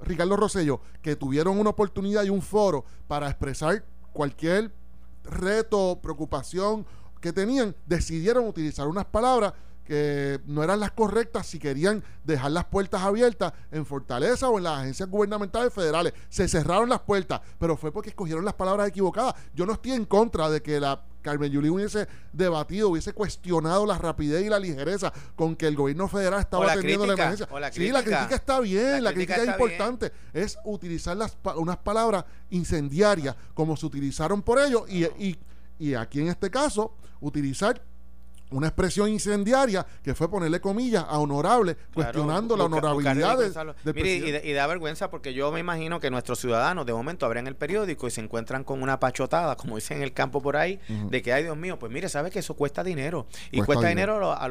Ricardo 0.02 0.36
Rosello, 0.36 0.80
que 1.00 1.16
tuvieron 1.16 1.58
una 1.58 1.70
oportunidad 1.70 2.24
y 2.24 2.30
un 2.30 2.42
foro 2.42 2.84
para 3.06 3.28
expresar 3.28 3.84
cualquier 4.12 4.72
reto, 5.24 6.00
preocupación 6.02 6.86
que 7.20 7.32
tenían, 7.32 7.74
decidieron 7.86 8.46
utilizar 8.46 8.88
unas 8.88 9.04
palabras 9.06 9.52
que 9.84 10.40
no 10.46 10.62
eran 10.62 10.80
las 10.80 10.92
correctas 10.92 11.46
si 11.46 11.58
querían 11.58 12.02
dejar 12.24 12.52
las 12.52 12.64
puertas 12.66 13.02
abiertas 13.02 13.52
en 13.70 13.84
Fortaleza 13.84 14.48
o 14.48 14.58
en 14.58 14.64
las 14.64 14.80
agencias 14.80 15.08
gubernamentales 15.08 15.72
federales. 15.72 16.12
Se 16.28 16.48
cerraron 16.48 16.88
las 16.88 17.00
puertas, 17.00 17.40
pero 17.58 17.76
fue 17.76 17.92
porque 17.92 18.10
escogieron 18.10 18.44
las 18.44 18.54
palabras 18.54 18.88
equivocadas. 18.88 19.34
Yo 19.54 19.66
no 19.66 19.72
estoy 19.72 19.92
en 19.92 20.04
contra 20.04 20.48
de 20.50 20.62
que 20.62 20.80
la 20.80 21.04
Carmen 21.22 21.50
Yulín 21.50 21.70
hubiese 21.72 22.08
debatido, 22.32 22.88
hubiese 22.88 23.12
cuestionado 23.12 23.86
la 23.86 23.96
rapidez 23.96 24.44
y 24.44 24.48
la 24.48 24.58
ligereza 24.58 25.12
con 25.36 25.56
que 25.56 25.66
el 25.68 25.76
gobierno 25.76 26.08
federal 26.08 26.40
estaba 26.40 26.70
atendiendo 26.70 27.06
la 27.06 27.14
emergencia. 27.14 27.48
sí, 27.72 27.90
la 27.90 28.02
crítica 28.02 28.34
está 28.34 28.60
bien, 28.60 29.02
la, 29.02 29.12
crítica, 29.12 29.36
es 29.36 29.48
importante. 29.48 30.12
Es 30.32 30.58
utilizar 30.64 31.16
las, 31.16 31.36
unas 31.56 31.78
palabras 31.78 32.24
incendiarias 32.50 33.36
como 33.54 33.76
se 33.76 33.86
utilizaron 33.86 34.42
por 34.42 34.58
ellos 34.58 34.82
y, 34.88 35.04
y, 35.04 35.38
y 35.78 35.94
aquí 35.94 36.20
en 36.20 36.28
este 36.28 36.50
caso 36.50 36.94
utilizar 37.20 37.80
una 38.52 38.68
expresión 38.68 39.08
incendiaria 39.08 39.86
que 40.02 40.14
fue 40.14 40.30
ponerle 40.30 40.60
comillas 40.60 41.04
a 41.08 41.18
honorable, 41.18 41.76
cuestionando 41.94 42.56
la 42.56 42.64
honorabilidad 42.64 43.38
del 43.38 43.52
presidente. 43.94 44.48
Y, 44.48 44.52
da 44.52 44.66
vergüenza 44.66 45.10
porque 45.10 45.34
yo 45.34 45.50
me 45.52 45.60
imagino 45.60 46.00
que 46.00 46.10
nuestros 46.10 46.38
ciudadanos 46.38 46.86
de 46.86 46.92
momento 46.92 47.26
abren 47.26 47.46
el 47.46 47.56
periódico 47.56 48.06
y 48.06 48.10
se 48.10 48.20
encuentran 48.20 48.64
con 48.64 48.82
una 48.82 49.00
pachotada, 49.00 49.56
como 49.56 49.76
dicen 49.76 49.98
en 49.98 50.02
el 50.04 50.12
campo 50.12 50.40
por 50.42 50.56
ahí, 50.56 50.80
de 50.88 51.22
que, 51.22 51.32
ay 51.32 51.44
Dios 51.44 51.56
mío, 51.56 51.78
pues 51.78 51.90
mire, 51.92 52.08
sabe 52.08 52.30
que 52.30 52.38
eso 52.40 52.54
cuesta 52.54 52.84
dinero 52.84 53.26
y 53.50 53.60
cuesta, 53.62 53.88
dinero, 53.88 54.32
a, 54.32 54.44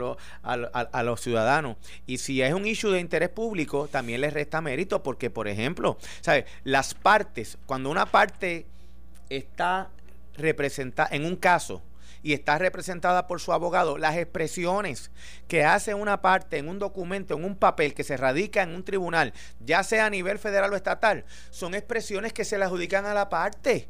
a, 0.44 1.04
los 1.04 1.22
ciudadanos. 1.22 1.78
Y 2.06 2.18
si 2.18 2.42
es 2.42 2.54
un 2.54 2.66
issue 2.66 2.92
de 2.92 3.00
interés 3.00 3.30
público, 3.30 3.88
también 3.88 4.22
les 4.22 4.34
resta 4.34 4.62
mérito 4.62 5.04
porque, 5.04 5.30
por 5.30 5.48
ejemplo, 5.48 5.98
¿sabe? 6.22 6.46
las 6.64 6.94
partes, 6.94 7.58
cuando 7.66 7.90
una 7.90 8.06
parte 8.06 8.66
está 9.30 9.90
representada 10.36 11.10
en 11.12 11.26
un 11.26 11.36
caso, 11.36 11.82
y 12.24 12.34
está 12.34 12.58
representada 12.58 13.28
por 13.28 13.40
su 13.40 13.54
abogado, 13.54 13.98
las 13.98 14.18
expresiones 14.18 15.12
que 15.48 15.64
hace 15.64 15.94
una 15.94 16.22
parte 16.22 16.58
en 16.58 16.70
un 16.70 16.80
documento, 16.80 17.36
en 17.36 17.44
un 17.44 17.56
papel 17.56 17.94
que 17.94 18.04
se 18.04 18.18
radica 18.18 18.62
en 18.62 18.76
un 18.76 18.84
tribunal, 18.84 19.34
ya 19.60 19.84
sea 19.84 20.06
a 20.06 20.10
nivel 20.10 20.40
federal 20.40 20.72
o 20.72 20.76
estatal, 20.76 21.26
son 21.50 21.74
expresiones 21.74 22.34
que 22.34 22.46
se 22.46 22.58
le 22.58 22.66
adjudican 22.66 23.06
a 23.06 23.14
la 23.14 23.30
parte. 23.30 23.90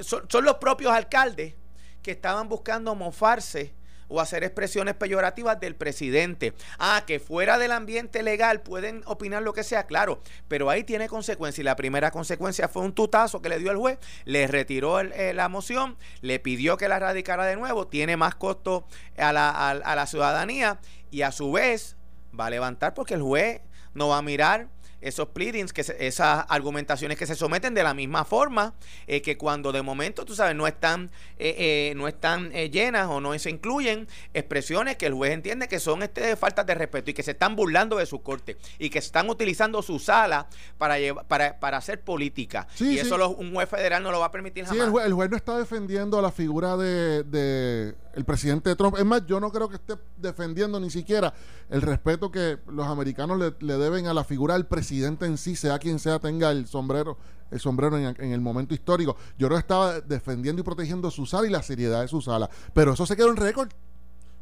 son 0.00 0.44
los 0.44 0.56
propios 0.56 0.92
alcaldes 0.92 1.54
que 2.02 2.12
estaban 2.12 2.48
buscando 2.48 2.94
mofarse 2.94 3.74
o 4.08 4.20
hacer 4.20 4.44
expresiones 4.44 4.94
peyorativas 4.94 5.58
del 5.60 5.76
presidente. 5.76 6.54
Ah, 6.78 7.04
que 7.06 7.20
fuera 7.20 7.58
del 7.58 7.72
ambiente 7.72 8.22
legal 8.22 8.62
pueden 8.62 9.02
opinar 9.06 9.42
lo 9.42 9.52
que 9.52 9.64
sea, 9.64 9.86
claro, 9.86 10.20
pero 10.48 10.70
ahí 10.70 10.84
tiene 10.84 11.08
consecuencias. 11.08 11.60
Y 11.60 11.64
la 11.64 11.76
primera 11.76 12.10
consecuencia 12.10 12.68
fue 12.68 12.82
un 12.82 12.92
tutazo 12.92 13.42
que 13.42 13.48
le 13.48 13.58
dio 13.58 13.70
el 13.70 13.76
juez, 13.76 13.98
le 14.24 14.46
retiró 14.46 15.00
eh, 15.00 15.32
la 15.34 15.48
moción, 15.48 15.96
le 16.20 16.38
pidió 16.38 16.76
que 16.76 16.88
la 16.88 16.98
radicara 16.98 17.44
de 17.46 17.56
nuevo, 17.56 17.86
tiene 17.86 18.16
más 18.16 18.34
costo 18.34 18.86
a 19.16 19.32
la, 19.32 19.50
a 19.50 19.96
la 19.96 20.06
ciudadanía 20.06 20.80
y 21.10 21.22
a 21.22 21.32
su 21.32 21.52
vez 21.52 21.96
va 22.38 22.46
a 22.46 22.50
levantar 22.50 22.94
porque 22.94 23.14
el 23.14 23.22
juez 23.22 23.60
no 23.94 24.08
va 24.08 24.18
a 24.18 24.22
mirar 24.22 24.68
esos 25.00 25.28
pleadings, 25.28 25.72
que 25.72 25.84
esas 25.98 26.44
argumentaciones 26.48 27.18
que 27.18 27.26
se 27.26 27.34
someten 27.34 27.74
de 27.74 27.82
la 27.82 27.94
misma 27.94 28.24
forma 28.24 28.74
eh, 29.06 29.22
que 29.22 29.36
cuando 29.36 29.72
de 29.72 29.82
momento, 29.82 30.24
tú 30.24 30.34
sabes, 30.34 30.54
no 30.54 30.66
están, 30.66 31.10
eh, 31.38 31.54
eh, 31.90 31.94
no 31.96 32.08
están 32.08 32.50
llenas 32.50 33.08
o 33.08 33.20
no 33.20 33.36
se 33.38 33.50
incluyen 33.50 34.08
expresiones 34.32 34.96
que 34.96 35.06
el 35.06 35.14
juez 35.14 35.32
entiende 35.32 35.68
que 35.68 35.78
son 35.78 36.02
este, 36.02 36.36
faltas 36.36 36.64
de 36.66 36.74
respeto 36.74 37.10
y 37.10 37.14
que 37.14 37.22
se 37.22 37.32
están 37.32 37.54
burlando 37.54 37.96
de 37.96 38.06
su 38.06 38.22
corte 38.22 38.56
y 38.78 38.88
que 38.88 38.98
están 38.98 39.28
utilizando 39.28 39.82
su 39.82 39.98
sala 39.98 40.48
para, 40.78 40.96
para, 41.24 41.60
para 41.60 41.76
hacer 41.76 42.00
política. 42.00 42.66
y 42.80 42.98
eso 42.98 43.16
un 43.30 43.52
juez 43.54 43.68
federal 43.68 44.02
no 44.02 44.10
lo 44.10 44.20
va 44.20 44.26
a 44.26 44.30
permitir 44.30 44.64
jamás. 44.64 44.78
Sí, 44.78 44.84
el 44.84 44.90
juez, 44.90 45.06
el 45.06 45.12
juez 45.12 45.30
no 45.30 45.36
está 45.36 45.58
defendiendo 45.58 46.18
a 46.18 46.22
la 46.22 46.30
figura 46.30 46.76
de, 46.76 47.24
de 47.24 47.94
el 48.16 48.24
presidente 48.24 48.74
Trump. 48.74 48.96
Es 48.98 49.04
más, 49.04 49.26
yo 49.26 49.38
no 49.38 49.52
creo 49.52 49.68
que 49.68 49.76
esté 49.76 49.94
defendiendo 50.16 50.80
ni 50.80 50.90
siquiera 50.90 51.34
el 51.68 51.82
respeto 51.82 52.30
que 52.30 52.58
los 52.66 52.86
americanos 52.86 53.38
le, 53.38 53.76
deben 53.76 54.06
a 54.06 54.14
la 54.14 54.24
figura 54.24 54.54
del 54.54 54.64
presidente 54.64 55.26
en 55.26 55.36
sí, 55.36 55.54
sea 55.54 55.78
quien 55.78 55.98
sea, 55.98 56.18
tenga 56.18 56.50
el 56.50 56.66
sombrero, 56.66 57.18
el 57.50 57.60
sombrero 57.60 57.98
en, 57.98 58.32
el 58.32 58.40
momento 58.40 58.72
histórico. 58.72 59.16
Yo 59.38 59.50
no 59.50 59.58
estaba 59.58 60.00
defendiendo 60.00 60.62
y 60.62 60.64
protegiendo 60.64 61.10
su 61.10 61.26
sala 61.26 61.46
y 61.46 61.50
la 61.50 61.62
seriedad 61.62 62.00
de 62.00 62.08
su 62.08 62.22
sala. 62.22 62.48
Pero 62.72 62.94
eso 62.94 63.04
se 63.04 63.16
quedó 63.16 63.28
en 63.28 63.36
récord. 63.36 63.68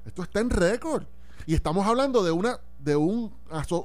Esto 0.06 0.22
está 0.22 0.38
en 0.38 0.50
récord. 0.50 1.04
Y 1.44 1.54
estamos 1.54 1.84
hablando 1.84 2.22
de 2.22 2.30
una, 2.30 2.60
de 2.78 2.94
un, 2.94 3.34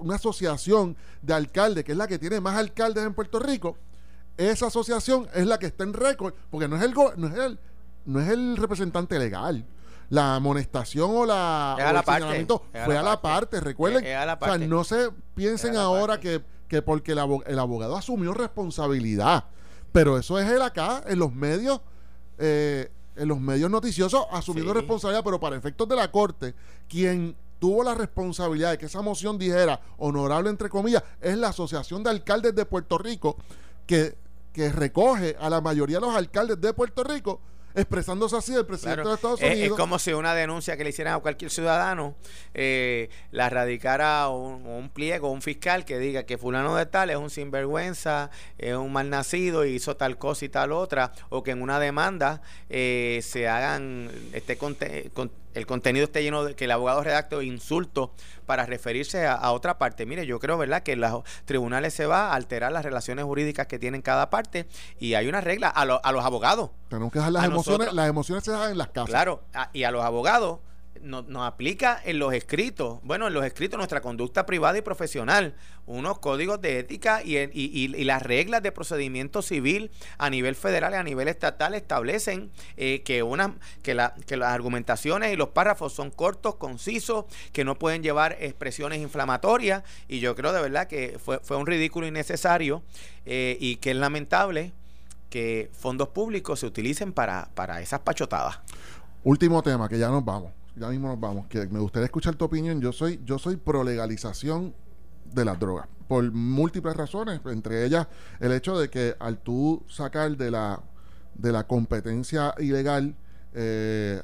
una 0.02 0.16
asociación 0.16 0.96
de 1.24 1.34
alcaldes, 1.34 1.84
que 1.84 1.94
es 1.94 1.98
la 1.98 2.08
que 2.08 2.20
tiene 2.20 2.40
más 2.40 2.56
alcaldes 2.56 3.04
en 3.04 3.16
Puerto 3.16 3.40
Rico. 3.40 3.76
Esa 4.38 4.68
asociación 4.68 5.28
es 5.34 5.48
la 5.48 5.58
que 5.58 5.66
está 5.66 5.84
en 5.84 5.94
récord, 5.94 6.36
porque 6.52 6.68
no 6.68 6.76
es 6.76 6.84
el, 6.84 6.94
no 6.94 7.28
es 7.28 7.34
el, 7.34 7.60
no 8.06 8.22
es 8.22 8.30
el 8.30 8.56
representante 8.56 9.18
legal 9.18 9.66
la 10.10 10.36
amonestación 10.36 11.12
o 11.12 11.26
la 11.26 11.76
o 11.78 12.34
el 12.34 12.47
fue 12.86 12.97
a 12.97 13.03
la 13.03 13.22
parte, 13.22 13.60
recuerden. 13.60 14.03
O 14.03 14.45
sea, 14.45 14.57
no 14.57 14.84
se 14.84 15.10
piensen 15.36 15.78
ahora 15.78 16.20
que, 16.20 16.41
que 16.68 16.82
porque 16.82 17.12
el, 17.12 17.20
abogado, 17.20 17.95
asumió 17.95 18.34
responsabilidad, 18.34 19.45
pero 19.91 20.18
eso 20.18 20.39
es 20.39 20.49
él 20.49 20.62
acá 20.62 21.03
en 21.07 21.20
los 21.20 21.34
medios 21.34 21.82
eh, 22.38 22.91
en 23.16 23.28
los 23.28 23.39
medios 23.39 23.70
noticiosos 23.70 24.26
asumiendo 24.32 24.74
responsabilidad, 24.74 25.24
pero 25.24 25.39
para 25.39 25.57
efectos 25.57 25.88
de 25.89 25.95
la 25.95 26.10
corte, 26.10 26.55
quien 26.88 27.36
tuvo 27.60 27.84
la 27.84 27.93
responsabilidad 27.93 28.72
de 28.72 28.78
que 28.78 28.86
esa 28.86 29.01
moción 29.01 29.38
dijera 29.38 29.82
honorable 29.97 30.49
entre 30.49 30.70
comillas, 30.70 31.03
es 31.20 31.38
la 31.38 31.49
Asociación 31.49 32.01
de 32.01 32.12
Alcaldes 32.12 32.55
de 32.55 32.66
Puerto 32.66 32.97
Rico 32.97 33.36
que, 33.86 34.16
que 34.53 34.72
recoge 34.72 35.36
a 35.38 35.49
la 35.49 35.60
mayoría 35.60 35.97
de 35.97 36.05
los 36.07 36.16
alcaldes 36.16 36.62
de 36.62 36.74
Puerto 36.74 37.03
Rico 37.03 37.41
expresándose 37.76 38.36
así 38.38 38.53
el 38.53 38.65
presidente 38.65 39.07
de 39.07 39.13
Estados 39.13 39.41
Unidos. 39.41 39.59
Es, 39.59 39.72
como 39.72 39.99
si 39.99 40.13
una 40.13 40.34
denuncia 40.34 40.78
que 40.78 40.84
le 40.84 40.89
hicieran 40.89 41.15
a 41.15 41.20
cualquier 41.20 41.51
ciudadano 41.51 42.15
eh, 42.53 43.09
la 43.32 43.49
radicara 43.49 44.30
un, 44.30 44.65
un 44.65 44.89
pliego, 44.89 45.32
un 45.32 45.41
fiscal 45.41 45.86
que 45.86 45.99
diga 45.99 46.24
que 46.24 46.38
fulano 46.38 46.76
de 46.76 46.86
tal 46.86 47.09
es 47.09 47.17
un 47.17 47.30
sinvergüenza, 47.30 48.32
es 48.57 48.76
un 48.76 48.91
mal 48.91 49.09
nacido 49.09 49.65
y 49.65 49.76
hizo 49.76 49.95
tal 49.95 50.17
cosa 50.17 50.45
y 50.45 50.49
tal 50.49 50.72
otra, 50.72 51.11
o 51.30 51.43
que 51.43 51.51
en 51.51 51.61
una 51.61 51.80
demanda 51.80 52.41
eh, 52.70 53.20
se 53.24 53.47
hagan 53.47 54.11
este 54.34 54.57
con, 54.57 54.78
el 55.54 55.66
contenido 55.66 56.06
esté 56.06 56.24
lleno 56.24 56.43
de 56.43 56.56
que 56.56 56.66
el 56.66 56.72
abogado 56.72 57.04
redacte 57.04 57.43
insultos 57.43 58.10
para 58.45 58.66
referirse 58.66 59.26
a, 59.28 59.52
otra 59.52 59.78
parte. 59.78 60.06
Mire, 60.06 60.26
yo 60.26 60.39
creo, 60.39 60.58
¿verdad?, 60.58 60.84
que 60.84 60.93
en 60.93 61.02
los 61.02 61.24
tribunales 61.45 61.93
se 61.93 62.06
va 62.06 62.30
a 62.30 62.36
alterar 62.36 62.72
las 62.72 62.84
relaciones 62.84 63.26
jurídicas 63.26 63.68
que 63.68 63.80
tienen 63.80 64.02
cada 64.02 64.30
parte 64.30 64.68
y 65.00 65.14
hay 65.14 65.28
una 65.28 65.41
regla 65.41 65.68
a, 65.68 65.82
a 65.82 66.12
los 66.12 66.26
abogados. 66.26 66.72
Tenemos 66.89 67.12
que 67.12 67.20
dejar 67.20 67.34
las 67.34 67.45
emociones, 67.45 67.93
las 67.93 68.10
emociones 68.10 68.43
se 68.43 68.52
dejan 68.52 68.72
en 68.72 68.78
las 68.78 68.89
casas. 68.89 69.10
Claro, 69.10 69.43
y 69.74 69.84
a 69.84 69.91
los 69.91 70.04
abogados 70.04 70.60
nos, 71.02 71.26
aplica 71.46 72.00
en 72.04 72.20
los 72.20 72.34
escritos, 72.34 73.00
bueno, 73.04 73.28
en 73.28 73.34
los 73.34 73.46
escritos 73.46 73.78
nuestra 73.78 74.02
conducta 74.02 74.46
privada 74.46 74.78
y 74.78 74.82
profesional, 74.82 75.56
unos 75.86 76.20
códigos 76.20 76.62
de 76.62 76.80
ética 76.80 77.22
y, 77.24 77.88
las 78.04 78.24
reglas 78.24 78.64
de 78.64 78.72
procedimiento 78.72 79.42
civil 79.42 79.92
a 80.18 80.30
nivel 80.30 80.56
federal 80.56 80.94
y 80.94 80.96
a 80.96 81.04
nivel 81.04 81.28
estatal 81.28 81.74
establecen 81.74 82.52
eh, 82.78 83.02
que, 83.04 83.24
una, 83.24 83.56
que 83.82 83.94
las 83.96 84.14
argumentaciones 84.42 85.34
y 85.34 85.36
los 85.36 85.50
párrafos 85.50 85.94
son 85.94 86.12
cortos, 86.12 86.56
concisos, 86.56 87.26
que 87.52 87.64
no 87.64 87.78
pueden 87.78 88.04
llevar 88.04 88.38
expresiones 88.40 89.00
inflamatorias. 89.00 89.84
Y 90.08 90.20
yo 90.20 90.36
creo 90.36 90.54
de 90.54 90.62
verdad 90.62 90.88
que 90.88 91.20
fue, 91.24 91.40
fue 91.40 91.58
un 91.58 91.68
ridículo 91.68 92.08
innecesario 92.08 92.84
eh, 93.26 93.58
y 93.60 93.78
que 93.78 93.92
es 93.92 93.98
lamentable 93.98 94.74
que 95.30 95.70
fondos 95.74 96.10
públicos 96.10 96.60
se 96.60 96.66
utilicen 96.66 97.14
para, 97.14 97.50
para 97.54 97.82
esas 97.82 98.00
pachotadas. 98.00 98.60
Último 99.24 99.62
tema, 99.62 99.88
que 99.88 100.00
ya 100.00 100.10
nos 100.10 100.26
vamos 100.26 100.59
ya 100.76 100.88
mismo 100.89 101.07
nos 101.07 101.20
vamos, 101.20 101.47
que 101.47 101.67
me 101.67 101.80
gustaría 101.80 102.05
escuchar 102.05 102.36
tu 102.36 102.45
opinión. 102.45 102.82
Yo 102.82 102.91
soy, 102.91 103.20
yo 103.26 103.38
soy 103.39 103.57
pro 103.57 103.84
legalización 103.84 104.74
de 105.26 105.45
las 105.45 105.59
drogas, 105.59 105.88
por 106.07 106.32
múltiples 106.32 106.95
razones, 106.95 107.39
entre 107.45 107.86
ellas 107.86 108.07
el 108.39 108.51
hecho 108.51 108.78
de 108.80 108.89
que 108.89 109.15
al 109.20 109.39
tú 109.39 109.84
sacar 109.88 110.36
de 110.38 110.51
la, 110.51 110.82
de 111.36 111.51
la 111.51 111.67
competencia 111.67 112.55
ilegal 112.57 113.15
eh, 113.53 114.22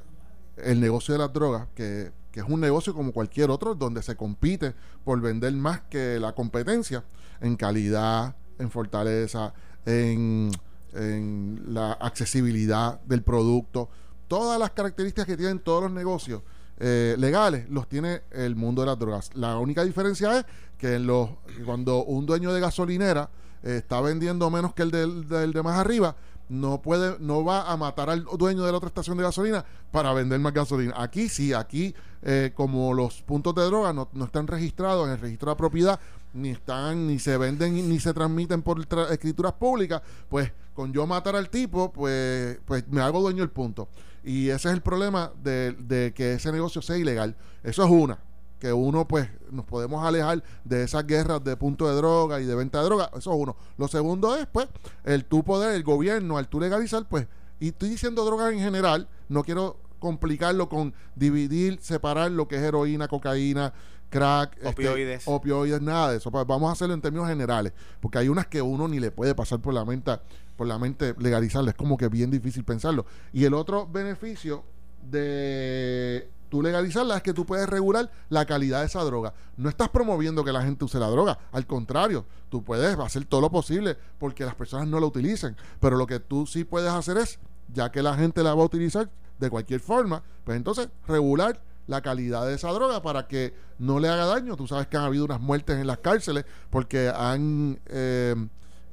el 0.58 0.80
negocio 0.80 1.14
de 1.14 1.20
las 1.20 1.32
drogas, 1.34 1.68
que, 1.76 2.12
que, 2.32 2.40
es 2.40 2.46
un 2.48 2.60
negocio 2.60 2.94
como 2.94 3.12
cualquier 3.12 3.52
otro, 3.52 3.76
donde 3.76 4.02
se 4.02 4.16
compite 4.16 4.74
por 5.04 5.20
vender 5.22 5.54
más 5.54 5.82
que 5.82 6.20
la 6.20 6.34
competencia 6.34 7.04
en 7.42 7.56
calidad, 7.56 8.36
en 8.58 8.72
fortaleza, 8.72 9.54
en, 9.86 10.52
en 10.94 11.62
la 11.68 11.94
accesibilidad 11.94 13.00
del 13.02 13.22
producto 13.22 13.90
todas 14.28 14.60
las 14.60 14.72
características 14.72 15.26
que 15.26 15.38
tienen 15.38 15.60
todos 15.60 15.84
los 15.84 15.92
negocios 15.92 16.42
eh, 16.78 17.16
legales 17.18 17.70
los 17.70 17.88
tiene 17.88 18.24
el 18.32 18.56
mundo 18.56 18.82
de 18.82 18.88
las 18.88 19.00
drogas. 19.00 19.32
La 19.34 19.58
única 19.58 19.84
diferencia 19.84 20.40
es 20.40 20.46
que 20.78 20.96
en 20.96 21.08
los, 21.08 21.30
cuando 21.66 22.04
un 22.04 22.26
dueño 22.26 22.52
de 22.52 22.60
gasolinera 22.60 23.30
eh, 23.64 23.78
está 23.78 24.02
vendiendo 24.02 24.50
menos 24.50 24.74
que 24.74 24.84
el 24.84 24.92
del, 24.92 25.54
de 25.54 25.64
más 25.64 25.78
arriba, 25.78 26.16
no 26.48 26.82
puede, 26.82 27.18
no 27.20 27.44
va 27.44 27.72
a 27.72 27.78
matar 27.78 28.10
al 28.10 28.26
dueño 28.38 28.64
de 28.64 28.72
la 28.72 28.78
otra 28.78 28.90
estación 28.90 29.18
de 29.18 29.24
gasolina 29.24 29.66
para 29.92 30.14
vender 30.14 30.40
más 30.40 30.54
gasolina. 30.54 30.94
Aquí 30.98 31.30
sí, 31.30 31.54
aquí 31.54 31.96
eh, 32.22 32.52
como 32.54 32.94
los 32.94 33.24
puntos 33.24 33.56
de 33.56 33.64
droga 33.64 33.94
no, 33.94 34.10
no, 34.14 34.26
están 34.26 34.46
registrados 34.46 35.08
en 35.08 35.14
el 35.14 35.20
registro 35.20 35.50
de 35.50 35.56
propiedad, 35.56 36.00
ni 36.36 36.50
están, 36.50 37.08
ni 37.08 37.18
se 37.18 37.38
venden, 37.38 37.90
ni 37.90 38.00
se 38.00 38.14
transmiten 38.14 38.62
por 38.62 38.86
escrituras 39.10 39.54
públicas, 39.54 40.02
pues 40.30 40.52
con 40.74 40.92
yo 40.92 41.08
matar 41.08 41.36
al 41.36 41.50
tipo, 41.50 41.92
pues, 41.92 42.60
pues 42.66 42.88
me 42.90 43.02
hago 43.02 43.22
dueño 43.22 43.40
del 43.40 43.50
punto. 43.50 43.88
Y 44.24 44.50
ese 44.50 44.68
es 44.68 44.74
el 44.74 44.82
problema 44.82 45.32
de, 45.42 46.14
que 46.16 46.34
ese 46.34 46.52
negocio 46.52 46.82
sea 46.82 46.98
ilegal. 46.98 47.36
Eso 47.64 47.84
es 47.84 47.90
una 47.90 48.20
que 48.60 48.72
uno 48.72 49.06
pues 49.06 49.30
nos 49.52 49.66
podemos 49.66 50.04
alejar 50.04 50.42
de 50.64 50.84
esas 50.84 51.06
guerras 51.06 51.44
de 51.44 51.58
punto 51.58 51.90
de 51.90 51.96
droga 51.96 52.40
y 52.40 52.46
de 52.46 52.56
venta 52.56 52.80
de 52.80 52.86
droga, 52.86 53.12
eso 53.16 53.34
es 53.34 53.38
uno. 53.40 53.56
Lo 53.78 53.88
segundo 53.88 54.36
es 54.36 54.48
pues 54.48 54.68
el 55.04 55.26
tu 55.26 55.44
poder, 55.44 55.76
el 55.76 55.84
gobierno, 55.84 56.38
al 56.38 56.48
tu 56.48 56.60
legalizar 56.60 57.06
pues, 57.08 57.28
y 57.60 57.68
estoy 57.70 57.90
diciendo 57.90 58.24
droga 58.26 58.50
en 58.52 58.60
general, 58.60 59.08
no 59.28 59.44
quiero 59.44 59.78
complicarlo 60.00 60.70
con 60.70 60.94
dividir, 61.16 61.80
separar 61.82 62.32
lo 62.32 62.48
que 62.48 62.56
es 62.56 62.62
heroína, 62.62 63.08
cocaína, 63.08 63.74
crack, 64.10 64.56
este, 64.58 64.68
opioides, 64.70 65.24
opioides 65.26 65.82
nada 65.82 66.12
de 66.12 66.18
eso. 66.18 66.32
Pues, 66.32 66.46
vamos 66.46 66.70
a 66.70 66.74
hacerlo 66.74 66.94
en 66.94 67.02
términos 67.02 67.28
generales, 67.28 67.74
porque 68.00 68.18
hay 68.18 68.30
unas 68.30 68.48
que 68.48 68.62
uno 68.62 68.88
ni 68.88 69.00
le 69.00 69.12
puede 69.12 69.36
pasar 69.36 69.60
por 69.60 69.74
la 69.74 69.86
mente 69.86 70.20
por 70.56 70.68
la 70.68 70.80
mente 70.80 71.16
legalizarla. 71.18 71.72
Es 71.72 71.78
como 71.78 71.98
que 71.98 72.08
bien 72.08 72.32
difícil 72.32 72.64
pensarlo. 72.64 73.06
Y 73.34 73.44
el 73.46 73.54
otro 73.54 73.88
beneficio 73.88 74.64
de 75.10 76.30
tú 76.50 76.62
legalizarla 76.62 77.18
es 77.18 77.24
que 77.24 77.34
tú 77.34 77.46
puedes 77.46 77.68
regular 77.68 78.10
la 78.30 78.46
calidad 78.46 78.82
de 78.82 78.86
esa 78.86 79.04
droga. 79.04 79.34
No 79.58 79.70
estás 79.70 79.90
promoviendo 79.90 80.44
que 80.44 80.52
la 80.52 80.64
gente 80.64 80.86
use 80.86 81.00
la 81.00 81.08
droga, 81.08 81.38
al 81.52 81.68
contrario, 81.68 82.26
tú 82.50 82.64
puedes 82.64 82.98
hacer 82.98 83.26
todo 83.26 83.42
lo 83.42 83.52
posible 83.52 83.98
porque 84.20 84.46
las 84.46 84.56
personas 84.56 84.88
no 84.88 85.00
la 85.00 85.08
utilicen, 85.08 85.56
pero 85.80 85.98
lo 85.98 86.08
que 86.08 86.20
tú 86.20 86.46
sí 86.46 86.64
puedes 86.64 86.92
hacer 86.92 87.18
es, 87.18 87.40
ya 87.74 87.92
que 87.92 88.02
la 88.02 88.16
gente 88.16 88.44
la 88.44 88.54
va 88.54 88.62
a 88.62 88.66
utilizar 88.66 89.10
de 89.40 89.50
cualquier 89.50 89.82
forma, 89.82 90.24
pues 90.44 90.56
entonces 90.56 90.88
regular 91.08 91.62
la 91.88 92.02
calidad 92.02 92.46
de 92.46 92.56
esa 92.56 92.70
droga 92.72 93.02
para 93.02 93.28
que 93.28 93.54
no 93.80 94.00
le 94.00 94.10
haga 94.10 94.26
daño. 94.26 94.56
Tú 94.56 94.68
sabes 94.68 94.88
que 94.88 94.98
han 94.98 95.04
habido 95.04 95.26
unas 95.26 95.40
muertes 95.40 95.78
en 95.78 95.88
las 95.88 96.00
cárceles 96.00 96.46
porque 96.70 97.12
han 97.14 97.80
eh, 97.88 98.36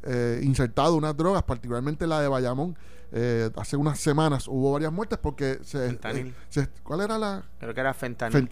eh, 0.03 0.41
insertado 0.43 0.97
unas 0.97 1.17
drogas, 1.17 1.43
particularmente 1.43 2.07
la 2.07 2.21
de 2.21 2.29
Bayamón. 2.29 2.77
Eh, 3.15 3.51
hace 3.57 3.77
unas 3.77 4.01
semanas 4.01 4.49
hubo 4.49 4.73
varias 4.73 4.91
muertes 4.91 5.19
porque 5.19 5.59
se, 5.63 5.99
¿cuál 6.83 7.03
era 7.03 7.19
la? 7.19 7.43
Creo 7.59 7.75
que 7.75 7.81
era 7.81 7.93
fentanil. 7.93 8.49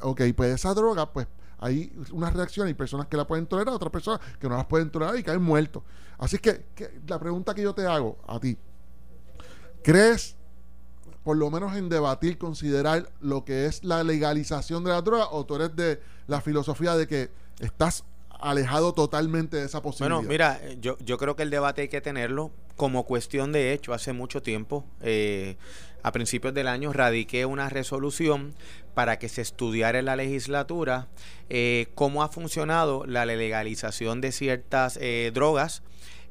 ok, 0.00 0.20
pues 0.36 0.54
esa 0.54 0.74
droga, 0.74 1.10
pues 1.10 1.26
hay 1.58 1.92
unas 2.10 2.34
reacciones 2.34 2.72
y 2.72 2.74
personas 2.74 3.06
que 3.06 3.16
la 3.16 3.26
pueden 3.26 3.46
tolerar, 3.46 3.72
otras 3.74 3.90
personas 3.90 4.20
que 4.38 4.48
no 4.48 4.56
las 4.56 4.66
pueden 4.66 4.90
tolerar 4.90 5.16
y 5.16 5.22
caen 5.22 5.42
muertos. 5.42 5.82
Así 6.18 6.38
que, 6.38 6.66
que 6.74 7.00
la 7.06 7.18
pregunta 7.18 7.54
que 7.54 7.62
yo 7.62 7.74
te 7.74 7.86
hago 7.86 8.18
a 8.26 8.38
ti, 8.38 8.58
¿crees 9.82 10.36
por 11.24 11.36
lo 11.36 11.50
menos 11.50 11.76
en 11.76 11.88
debatir, 11.88 12.38
considerar 12.38 13.10
lo 13.20 13.44
que 13.44 13.66
es 13.66 13.84
la 13.84 14.02
legalización 14.02 14.84
de 14.84 14.90
la 14.90 15.02
droga 15.02 15.28
o 15.30 15.46
tú 15.46 15.56
eres 15.56 15.74
de 15.76 16.00
la 16.26 16.40
filosofía 16.40 16.96
de 16.96 17.06
que 17.06 17.30
estás 17.60 18.04
alejado 18.40 18.92
totalmente 18.92 19.56
de 19.56 19.66
esa 19.66 19.80
posibilidad? 19.80 20.16
Bueno, 20.16 20.28
mira, 20.28 20.60
yo, 20.80 20.98
yo 20.98 21.16
creo 21.16 21.36
que 21.36 21.44
el 21.44 21.50
debate 21.50 21.82
hay 21.82 21.88
que 21.88 22.00
tenerlo 22.00 22.50
como 22.76 23.04
cuestión 23.04 23.52
de 23.52 23.72
hecho. 23.72 23.94
Hace 23.94 24.12
mucho 24.12 24.42
tiempo, 24.42 24.84
eh, 25.00 25.56
a 26.02 26.12
principios 26.12 26.52
del 26.52 26.66
año, 26.66 26.92
radiqué 26.92 27.46
una 27.46 27.68
resolución 27.68 28.54
para 28.94 29.18
que 29.18 29.28
se 29.28 29.40
estudiara 29.40 30.00
en 30.00 30.06
la 30.06 30.16
legislatura 30.16 31.08
eh, 31.48 31.86
cómo 31.94 32.22
ha 32.22 32.28
funcionado 32.28 33.06
la 33.06 33.24
legalización 33.24 34.20
de 34.20 34.32
ciertas 34.32 34.98
eh, 35.00 35.30
drogas 35.32 35.82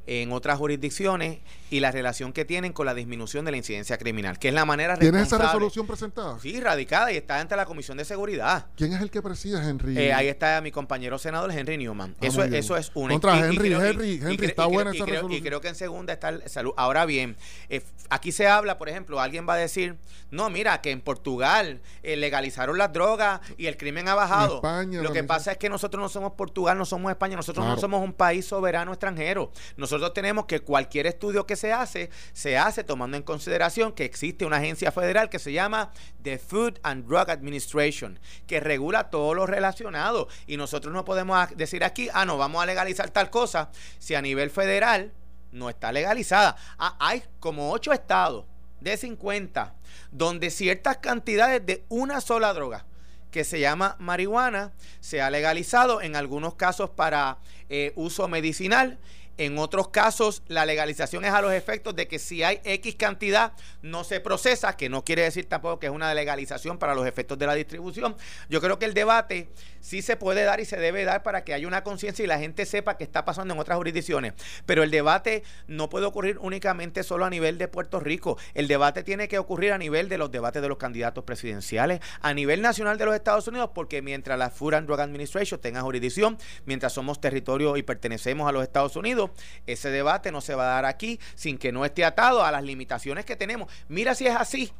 en 0.07 0.31
otras 0.31 0.57
jurisdicciones 0.57 1.39
y 1.69 1.79
la 1.79 1.91
relación 1.91 2.33
que 2.33 2.43
tienen 2.43 2.73
con 2.73 2.85
la 2.85 2.93
disminución 2.93 3.45
de 3.45 3.51
la 3.51 3.57
incidencia 3.57 3.97
criminal, 3.97 4.39
que 4.39 4.49
es 4.49 4.53
la 4.53 4.65
manera 4.65 4.97
¿Tienes 4.97 5.27
esa 5.27 5.37
resolución 5.37 5.87
presentada? 5.87 6.37
Sí, 6.39 6.59
radicada 6.59 7.11
y 7.11 7.17
está 7.17 7.39
ante 7.39 7.55
la 7.55 7.65
Comisión 7.65 7.97
de 7.97 8.05
Seguridad. 8.05 8.67
¿Quién 8.75 8.93
es 8.93 9.01
el 9.01 9.09
que 9.09 9.21
preside, 9.21 9.57
Henry? 9.57 9.97
Eh, 9.97 10.13
ahí 10.13 10.27
está 10.27 10.59
mi 10.61 10.71
compañero 10.71 11.17
senador 11.17 11.51
Henry 11.51 11.77
Newman. 11.77 12.15
Ah, 12.19 12.25
eso, 12.25 12.43
es, 12.43 12.53
eso 12.53 12.75
es 12.75 12.91
una. 12.93 13.13
Contra 13.13 13.39
Henry, 13.39 13.73
Henry, 13.73 14.19
Henry, 14.21 14.45
está 14.45 14.65
buena 14.65 14.91
esa 14.91 15.05
resolución. 15.05 15.39
Y 15.39 15.41
creo 15.41 15.61
que 15.61 15.69
en 15.69 15.75
segunda 15.75 16.13
está 16.13 16.29
el 16.29 16.49
salud. 16.49 16.73
Ahora 16.77 17.05
bien, 17.05 17.37
eh, 17.69 17.81
aquí 18.09 18.31
se 18.31 18.47
habla, 18.47 18.77
por 18.77 18.89
ejemplo, 18.89 19.19
alguien 19.19 19.47
va 19.47 19.53
a 19.53 19.57
decir, 19.57 19.95
no, 20.31 20.49
mira, 20.49 20.81
que 20.81 20.91
en 20.91 21.01
Portugal 21.01 21.81
eh, 22.03 22.15
legalizaron 22.15 22.77
las 22.77 22.91
drogas 22.91 23.41
y 23.57 23.67
el 23.67 23.77
crimen 23.77 24.07
ha 24.07 24.15
bajado. 24.15 24.55
España, 24.55 25.01
Lo 25.01 25.13
que 25.13 25.23
pasa 25.23 25.53
es 25.53 25.57
que 25.57 25.69
nosotros 25.69 26.01
no 26.01 26.09
somos 26.09 26.33
Portugal, 26.33 26.77
no 26.77 26.85
somos 26.85 27.11
España, 27.11 27.35
nosotros 27.35 27.65
no 27.65 27.77
somos 27.77 28.03
un 28.03 28.13
país 28.13 28.45
soberano 28.45 28.91
extranjero. 28.91 29.51
Nosotros 29.77 29.90
tenemos 30.13 30.45
que 30.45 30.61
cualquier 30.61 31.07
estudio 31.07 31.45
que 31.45 31.55
se 31.55 31.73
hace 31.73 32.09
se 32.33 32.57
hace 32.57 32.83
tomando 32.83 33.17
en 33.17 33.23
consideración 33.23 33.93
que 33.93 34.05
existe 34.05 34.45
una 34.45 34.57
agencia 34.57 34.91
federal 34.91 35.29
que 35.29 35.39
se 35.39 35.51
llama 35.51 35.91
The 36.21 36.37
Food 36.37 36.79
and 36.83 37.05
Drug 37.05 37.29
Administration, 37.29 38.19
que 38.47 38.59
regula 38.59 39.09
todo 39.09 39.33
lo 39.33 39.45
relacionado. 39.45 40.27
Y 40.47 40.57
nosotros 40.57 40.93
no 40.93 41.05
podemos 41.05 41.49
decir 41.55 41.83
aquí, 41.83 42.09
ah, 42.13 42.25
no, 42.25 42.37
vamos 42.37 42.61
a 42.61 42.65
legalizar 42.65 43.09
tal 43.09 43.29
cosa, 43.29 43.71
si 43.99 44.15
a 44.15 44.21
nivel 44.21 44.49
federal 44.49 45.11
no 45.51 45.69
está 45.69 45.91
legalizada. 45.91 46.55
Ah, 46.77 46.95
hay 46.99 47.23
como 47.39 47.71
ocho 47.71 47.93
estados 47.93 48.45
de 48.79 48.97
50 48.97 49.75
donde 50.11 50.49
ciertas 50.49 50.97
cantidades 50.97 51.65
de 51.65 51.85
una 51.89 52.19
sola 52.21 52.53
droga 52.53 52.85
que 53.31 53.43
se 53.43 53.59
llama 53.59 53.95
marihuana 53.99 54.73
se 54.99 55.21
ha 55.21 55.29
legalizado 55.29 56.01
en 56.01 56.15
algunos 56.15 56.55
casos 56.55 56.89
para 56.89 57.37
eh, 57.69 57.93
uso 57.95 58.27
medicinal 58.27 58.99
en 59.45 59.57
otros 59.57 59.87
casos, 59.87 60.43
la 60.47 60.67
legalización 60.67 61.25
es 61.25 61.31
a 61.31 61.41
los 61.41 61.51
efectos 61.51 61.95
de 61.95 62.07
que 62.07 62.19
si 62.19 62.43
hay 62.43 62.59
X 62.63 62.95
cantidad 62.95 63.53
no 63.81 64.03
se 64.03 64.19
procesa, 64.19 64.77
que 64.77 64.87
no 64.87 65.03
quiere 65.03 65.23
decir 65.23 65.49
tampoco 65.49 65.79
que 65.79 65.87
es 65.87 65.91
una 65.91 66.13
legalización 66.13 66.77
para 66.77 66.93
los 66.93 67.07
efectos 67.07 67.39
de 67.39 67.47
la 67.47 67.55
distribución. 67.55 68.15
Yo 68.49 68.61
creo 68.61 68.77
que 68.77 68.85
el 68.85 68.93
debate 68.93 69.49
sí 69.79 70.03
se 70.03 70.15
puede 70.15 70.43
dar 70.43 70.59
y 70.59 70.65
se 70.65 70.77
debe 70.77 71.05
dar 71.05 71.23
para 71.23 71.43
que 71.43 71.55
haya 71.55 71.67
una 71.67 71.83
conciencia 71.83 72.23
y 72.23 72.27
la 72.27 72.37
gente 72.37 72.67
sepa 72.67 72.97
qué 72.97 73.03
está 73.03 73.25
pasando 73.25 73.55
en 73.55 73.59
otras 73.59 73.77
jurisdicciones. 73.77 74.33
Pero 74.67 74.83
el 74.83 74.91
debate 74.91 75.41
no 75.65 75.89
puede 75.89 76.05
ocurrir 76.05 76.37
únicamente 76.37 77.01
solo 77.01 77.25
a 77.25 77.29
nivel 77.31 77.57
de 77.57 77.67
Puerto 77.67 77.99
Rico. 77.99 78.37
El 78.53 78.67
debate 78.67 79.01
tiene 79.01 79.27
que 79.27 79.39
ocurrir 79.39 79.71
a 79.71 79.79
nivel 79.79 80.07
de 80.07 80.19
los 80.19 80.29
debates 80.29 80.61
de 80.61 80.69
los 80.69 80.77
candidatos 80.77 81.23
presidenciales, 81.23 81.99
a 82.21 82.33
nivel 82.35 82.61
nacional 82.61 82.99
de 82.99 83.05
los 83.05 83.15
Estados 83.15 83.47
Unidos, 83.47 83.71
porque 83.73 84.03
mientras 84.03 84.37
la 84.37 84.51
Food 84.51 84.75
and 84.75 84.87
Drug 84.87 84.99
Administration 84.99 85.59
tenga 85.59 85.81
jurisdicción, 85.81 86.37
mientras 86.65 86.93
somos 86.93 87.19
territorio 87.19 87.75
y 87.75 87.81
pertenecemos 87.81 88.47
a 88.47 88.51
los 88.51 88.61
Estados 88.61 88.95
Unidos, 88.95 89.30
ese 89.67 89.89
debate 89.89 90.31
no 90.31 90.41
se 90.41 90.55
va 90.55 90.63
a 90.63 90.75
dar 90.75 90.85
aquí 90.85 91.19
sin 91.35 91.57
que 91.57 91.71
no 91.71 91.85
esté 91.85 92.05
atado 92.05 92.43
a 92.43 92.51
las 92.51 92.63
limitaciones 92.63 93.25
que 93.25 93.35
tenemos. 93.35 93.71
Mira 93.87 94.15
si 94.15 94.27
es 94.27 94.35
así 94.35 94.71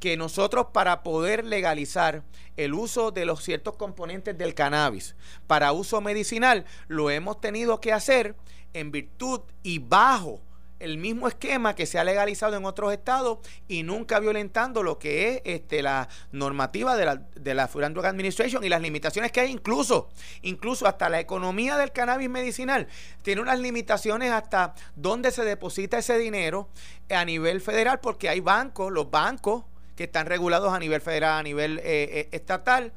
que 0.00 0.16
nosotros 0.16 0.68
para 0.72 1.02
poder 1.02 1.44
legalizar 1.44 2.22
el 2.56 2.74
uso 2.74 3.10
de 3.10 3.26
los 3.26 3.44
ciertos 3.44 3.76
componentes 3.76 4.36
del 4.36 4.54
cannabis 4.54 5.14
para 5.46 5.72
uso 5.72 6.00
medicinal, 6.00 6.64
lo 6.88 7.10
hemos 7.10 7.40
tenido 7.40 7.80
que 7.80 7.92
hacer 7.92 8.34
en 8.72 8.90
virtud 8.90 9.42
y 9.62 9.78
bajo 9.78 10.40
el 10.80 10.98
mismo 10.98 11.28
esquema 11.28 11.74
que 11.74 11.86
se 11.86 11.98
ha 11.98 12.04
legalizado 12.04 12.56
en 12.56 12.64
otros 12.64 12.92
estados 12.92 13.38
y 13.68 13.82
nunca 13.82 14.18
violentando 14.18 14.82
lo 14.82 14.98
que 14.98 15.28
es 15.28 15.42
este, 15.44 15.82
la 15.82 16.08
normativa 16.32 16.96
de 16.96 17.04
la, 17.04 17.16
de 17.16 17.54
la 17.54 17.68
Food 17.68 17.84
and 17.84 17.94
Drug 17.94 18.06
Administration 18.06 18.64
y 18.64 18.68
las 18.68 18.82
limitaciones 18.82 19.30
que 19.30 19.40
hay 19.40 19.52
incluso, 19.52 20.08
incluso 20.42 20.86
hasta 20.86 21.08
la 21.08 21.20
economía 21.20 21.76
del 21.76 21.92
cannabis 21.92 22.28
medicinal. 22.28 22.88
Tiene 23.22 23.42
unas 23.42 23.60
limitaciones 23.60 24.32
hasta 24.32 24.74
dónde 24.96 25.30
se 25.30 25.44
deposita 25.44 25.98
ese 25.98 26.18
dinero 26.18 26.68
a 27.10 27.24
nivel 27.24 27.60
federal 27.60 28.00
porque 28.00 28.28
hay 28.28 28.40
bancos, 28.40 28.90
los 28.90 29.10
bancos 29.10 29.64
que 29.96 30.04
están 30.04 30.26
regulados 30.26 30.72
a 30.72 30.78
nivel 30.78 31.02
federal, 31.02 31.38
a 31.38 31.42
nivel 31.42 31.78
eh, 31.80 31.82
eh, 31.84 32.28
estatal, 32.32 32.92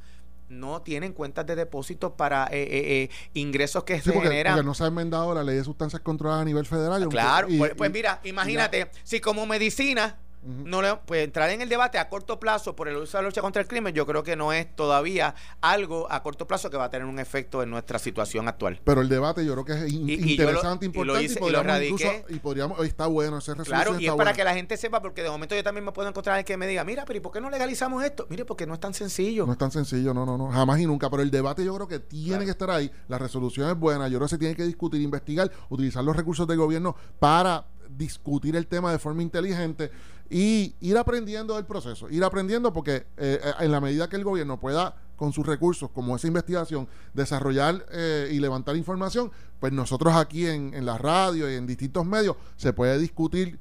no 0.54 0.82
tienen 0.82 1.14
cuentas 1.14 1.46
de 1.46 1.56
depósito 1.56 2.16
para 2.16 2.46
eh, 2.46 2.62
eh, 2.62 3.04
eh, 3.04 3.10
ingresos 3.34 3.84
que 3.84 4.02
se 4.02 4.14
generan. 4.14 4.54
Porque 4.56 4.66
no 4.66 4.74
se 4.74 4.84
ha 4.84 4.88
enmendado 4.88 5.34
la 5.34 5.44
ley 5.44 5.58
de 5.58 5.64
sustancias 5.64 6.02
controladas 6.02 6.44
a 6.44 6.46
nivel 6.46 6.66
federal. 6.66 7.08
Claro, 7.10 7.48
pues, 7.58 7.74
pues, 7.76 7.92
mira, 7.92 8.22
imagínate, 8.24 8.90
si 9.04 9.20
como 9.20 9.46
medicina 9.46 10.18
no 10.46 10.82
le, 10.82 10.96
pues 11.06 11.24
entrar 11.24 11.50
en 11.50 11.62
el 11.62 11.70
debate 11.70 11.98
a 11.98 12.10
corto 12.10 12.40
plazo 12.40 12.76
por 12.76 12.88
el 12.88 12.98
uso 12.98 13.18
de 13.18 13.24
la 13.24 13.30
lucha 13.30 13.42
contra 13.42 13.62
el 13.62 13.68
crimen, 13.68 13.94
yo 13.94 14.06
creo 14.06 14.24
que 14.24 14.36
no 14.36 14.54
es 14.54 14.76
todavía 14.76 15.36
algo 15.62 16.12
a 16.12 16.22
corto 16.22 16.48
plazo 16.48 16.70
que 16.70 16.78
va 16.78 16.86
a 16.86 16.90
tener 16.90 17.08
un 17.08 17.20
efecto 17.20 17.64
en 17.64 17.70
nuestra 17.70 18.00
situación 18.00 18.48
actual. 18.48 18.80
Pero 18.84 19.02
el 19.02 19.10
debate 19.10 19.46
yo 19.46 19.54
creo 19.54 19.66
que 19.66 19.86
es 19.86 19.94
interesante, 19.94 20.86
importante 20.86 21.26
y, 21.26 21.36
podríamos 21.36 21.82
incluso, 21.84 22.12
y 22.30 22.40
podríamos, 22.40 22.86
está 22.86 23.08
bueno 23.08 23.38
ese 23.38 23.54
Claro, 23.64 24.00
y 24.00 24.08
es 24.08 24.14
para 24.14 24.34
que 24.34 24.44
la 24.44 24.54
gente 24.54 24.78
sepa, 24.78 25.02
porque 25.02 25.24
de 25.24 25.30
momento 25.30 25.56
yo 25.56 25.64
también 25.64 25.86
me 25.86 25.92
puedo 25.92 26.10
encontrar 26.10 26.40
en 26.40 26.46
que 26.46 26.58
me 26.58 26.68
diga, 26.68 26.84
mira, 26.84 27.06
pero 27.06 27.18
¿y 27.18 27.22
por 27.22 27.32
qué 27.32 27.40
no 27.40 27.50
legalizamos 27.50 28.04
esto? 28.04 28.26
Mire, 28.30 28.46
porque 28.46 28.66
no 28.66 28.74
es 28.74 28.80
tan 28.80 28.94
sencillo. 28.94 29.46
No 29.46 29.54
es 29.54 29.58
tan 29.58 29.72
sencillo, 29.72 30.14
no, 30.14 30.26
no, 30.26 30.38
no, 30.38 30.50
jamás 30.50 30.80
y 30.80 30.86
nunca. 30.86 31.10
Pero 31.10 31.24
el 31.24 31.32
debate 31.32 31.64
yo 31.64 31.74
creo 31.76 31.88
que 31.88 32.00
tiene 32.00 32.46
que 32.46 32.52
estar 32.52 32.70
ahí. 32.72 32.92
La 33.08 33.18
resolución 33.18 33.70
es 33.70 33.78
buena, 33.78 34.08
yo 34.08 34.18
creo 34.18 34.28
que 34.28 34.32
se 34.32 34.38
tiene 34.38 34.56
que 34.56 34.64
discutir, 34.64 35.02
investigar, 35.02 35.52
utilizar 35.70 36.04
los 36.04 36.16
recursos 36.16 36.48
del 36.48 36.58
gobierno 36.58 36.96
para 37.20 37.66
discutir 37.90 38.56
el 38.56 38.68
tema 38.68 38.92
de 38.92 39.00
forma 39.00 39.22
inteligente 39.22 39.92
y 40.30 40.76
ir 40.80 40.98
aprendiendo 40.98 41.56
del 41.56 41.66
proceso, 41.66 42.10
ir 42.10 42.24
aprendiendo 42.24 42.74
porque 42.74 42.96
eh, 43.18 43.40
eh, 43.44 43.54
en 43.60 43.72
la 43.72 43.82
medida 43.82 44.10
que 44.10 44.16
el 44.16 44.24
gobierno 44.24 44.60
pueda 44.60 44.96
con 45.16 45.32
sus 45.32 45.46
recursos, 45.46 45.90
como 45.92 46.16
esa 46.16 46.28
investigación, 46.28 46.88
desarrollar 47.14 47.86
eh, 47.92 48.30
y 48.32 48.40
levantar 48.40 48.76
información, 48.76 49.32
pues 49.60 49.72
nosotros 49.72 50.16
aquí 50.16 50.48
en, 50.48 50.74
en, 50.74 50.86
la 50.86 50.98
radio 50.98 51.50
y 51.52 51.56
en 51.56 51.68
distintos 51.68 52.06
medios 52.06 52.36
se 52.58 52.74
puede 52.74 52.98
discutir 52.98 53.60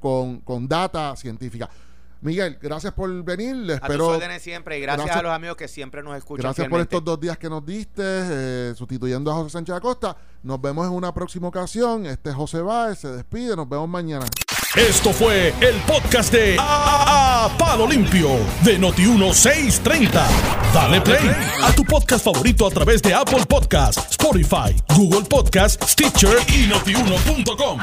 con, 0.00 0.40
con 0.40 0.66
data 0.66 1.14
científica. 1.16 1.68
Miguel, 2.22 2.58
gracias 2.60 2.92
por 2.92 3.10
venir. 3.24 3.56
Le 3.56 3.74
espero, 3.74 4.12
a 4.12 4.38
siempre 4.38 4.78
y 4.78 4.82
gracias, 4.82 5.16
a 5.16 5.22
los 5.22 5.32
amigos 5.32 5.56
que 5.56 5.68
siempre 5.68 6.02
nos 6.02 6.16
escuchan. 6.16 6.42
Gracias 6.42 6.68
por 6.68 6.80
estos 6.80 7.02
dos 7.02 7.18
días 7.18 7.38
que 7.38 7.48
nos 7.48 7.64
diste, 7.64 8.02
eh, 8.04 8.74
sustituyendo 8.76 9.30
a 9.30 9.34
José 9.34 9.50
Sánchez 9.50 9.74
Acosta. 9.74 10.16
Nos 10.42 10.60
vemos 10.60 10.86
en 10.86 10.92
una 10.92 11.14
próxima 11.14 11.48
ocasión. 11.48 12.04
Este 12.06 12.30
es 12.30 12.36
José 12.36 12.60
Báez, 12.60 12.98
se 12.98 13.08
despide. 13.08 13.56
Nos 13.56 13.68
vemos 13.68 13.88
mañana. 13.88 14.26
Esto 14.76 15.12
fue 15.12 15.52
el 15.60 15.74
podcast 15.86 16.32
de 16.32 16.56
a, 16.60 17.50
Palo 17.58 17.88
Limpio 17.88 18.28
de 18.62 18.78
Noti1630. 18.78 20.10
Dale 20.72 21.00
play 21.00 21.28
a 21.62 21.72
tu 21.72 21.84
podcast 21.84 22.24
favorito 22.24 22.66
a 22.66 22.70
través 22.70 23.02
de 23.02 23.12
Apple 23.12 23.46
Podcasts, 23.48 24.10
Spotify, 24.12 24.76
Google 24.94 25.26
Podcasts, 25.28 25.90
Stitcher 25.90 26.36
y 26.54 26.68
notiuno.com. 26.68 27.80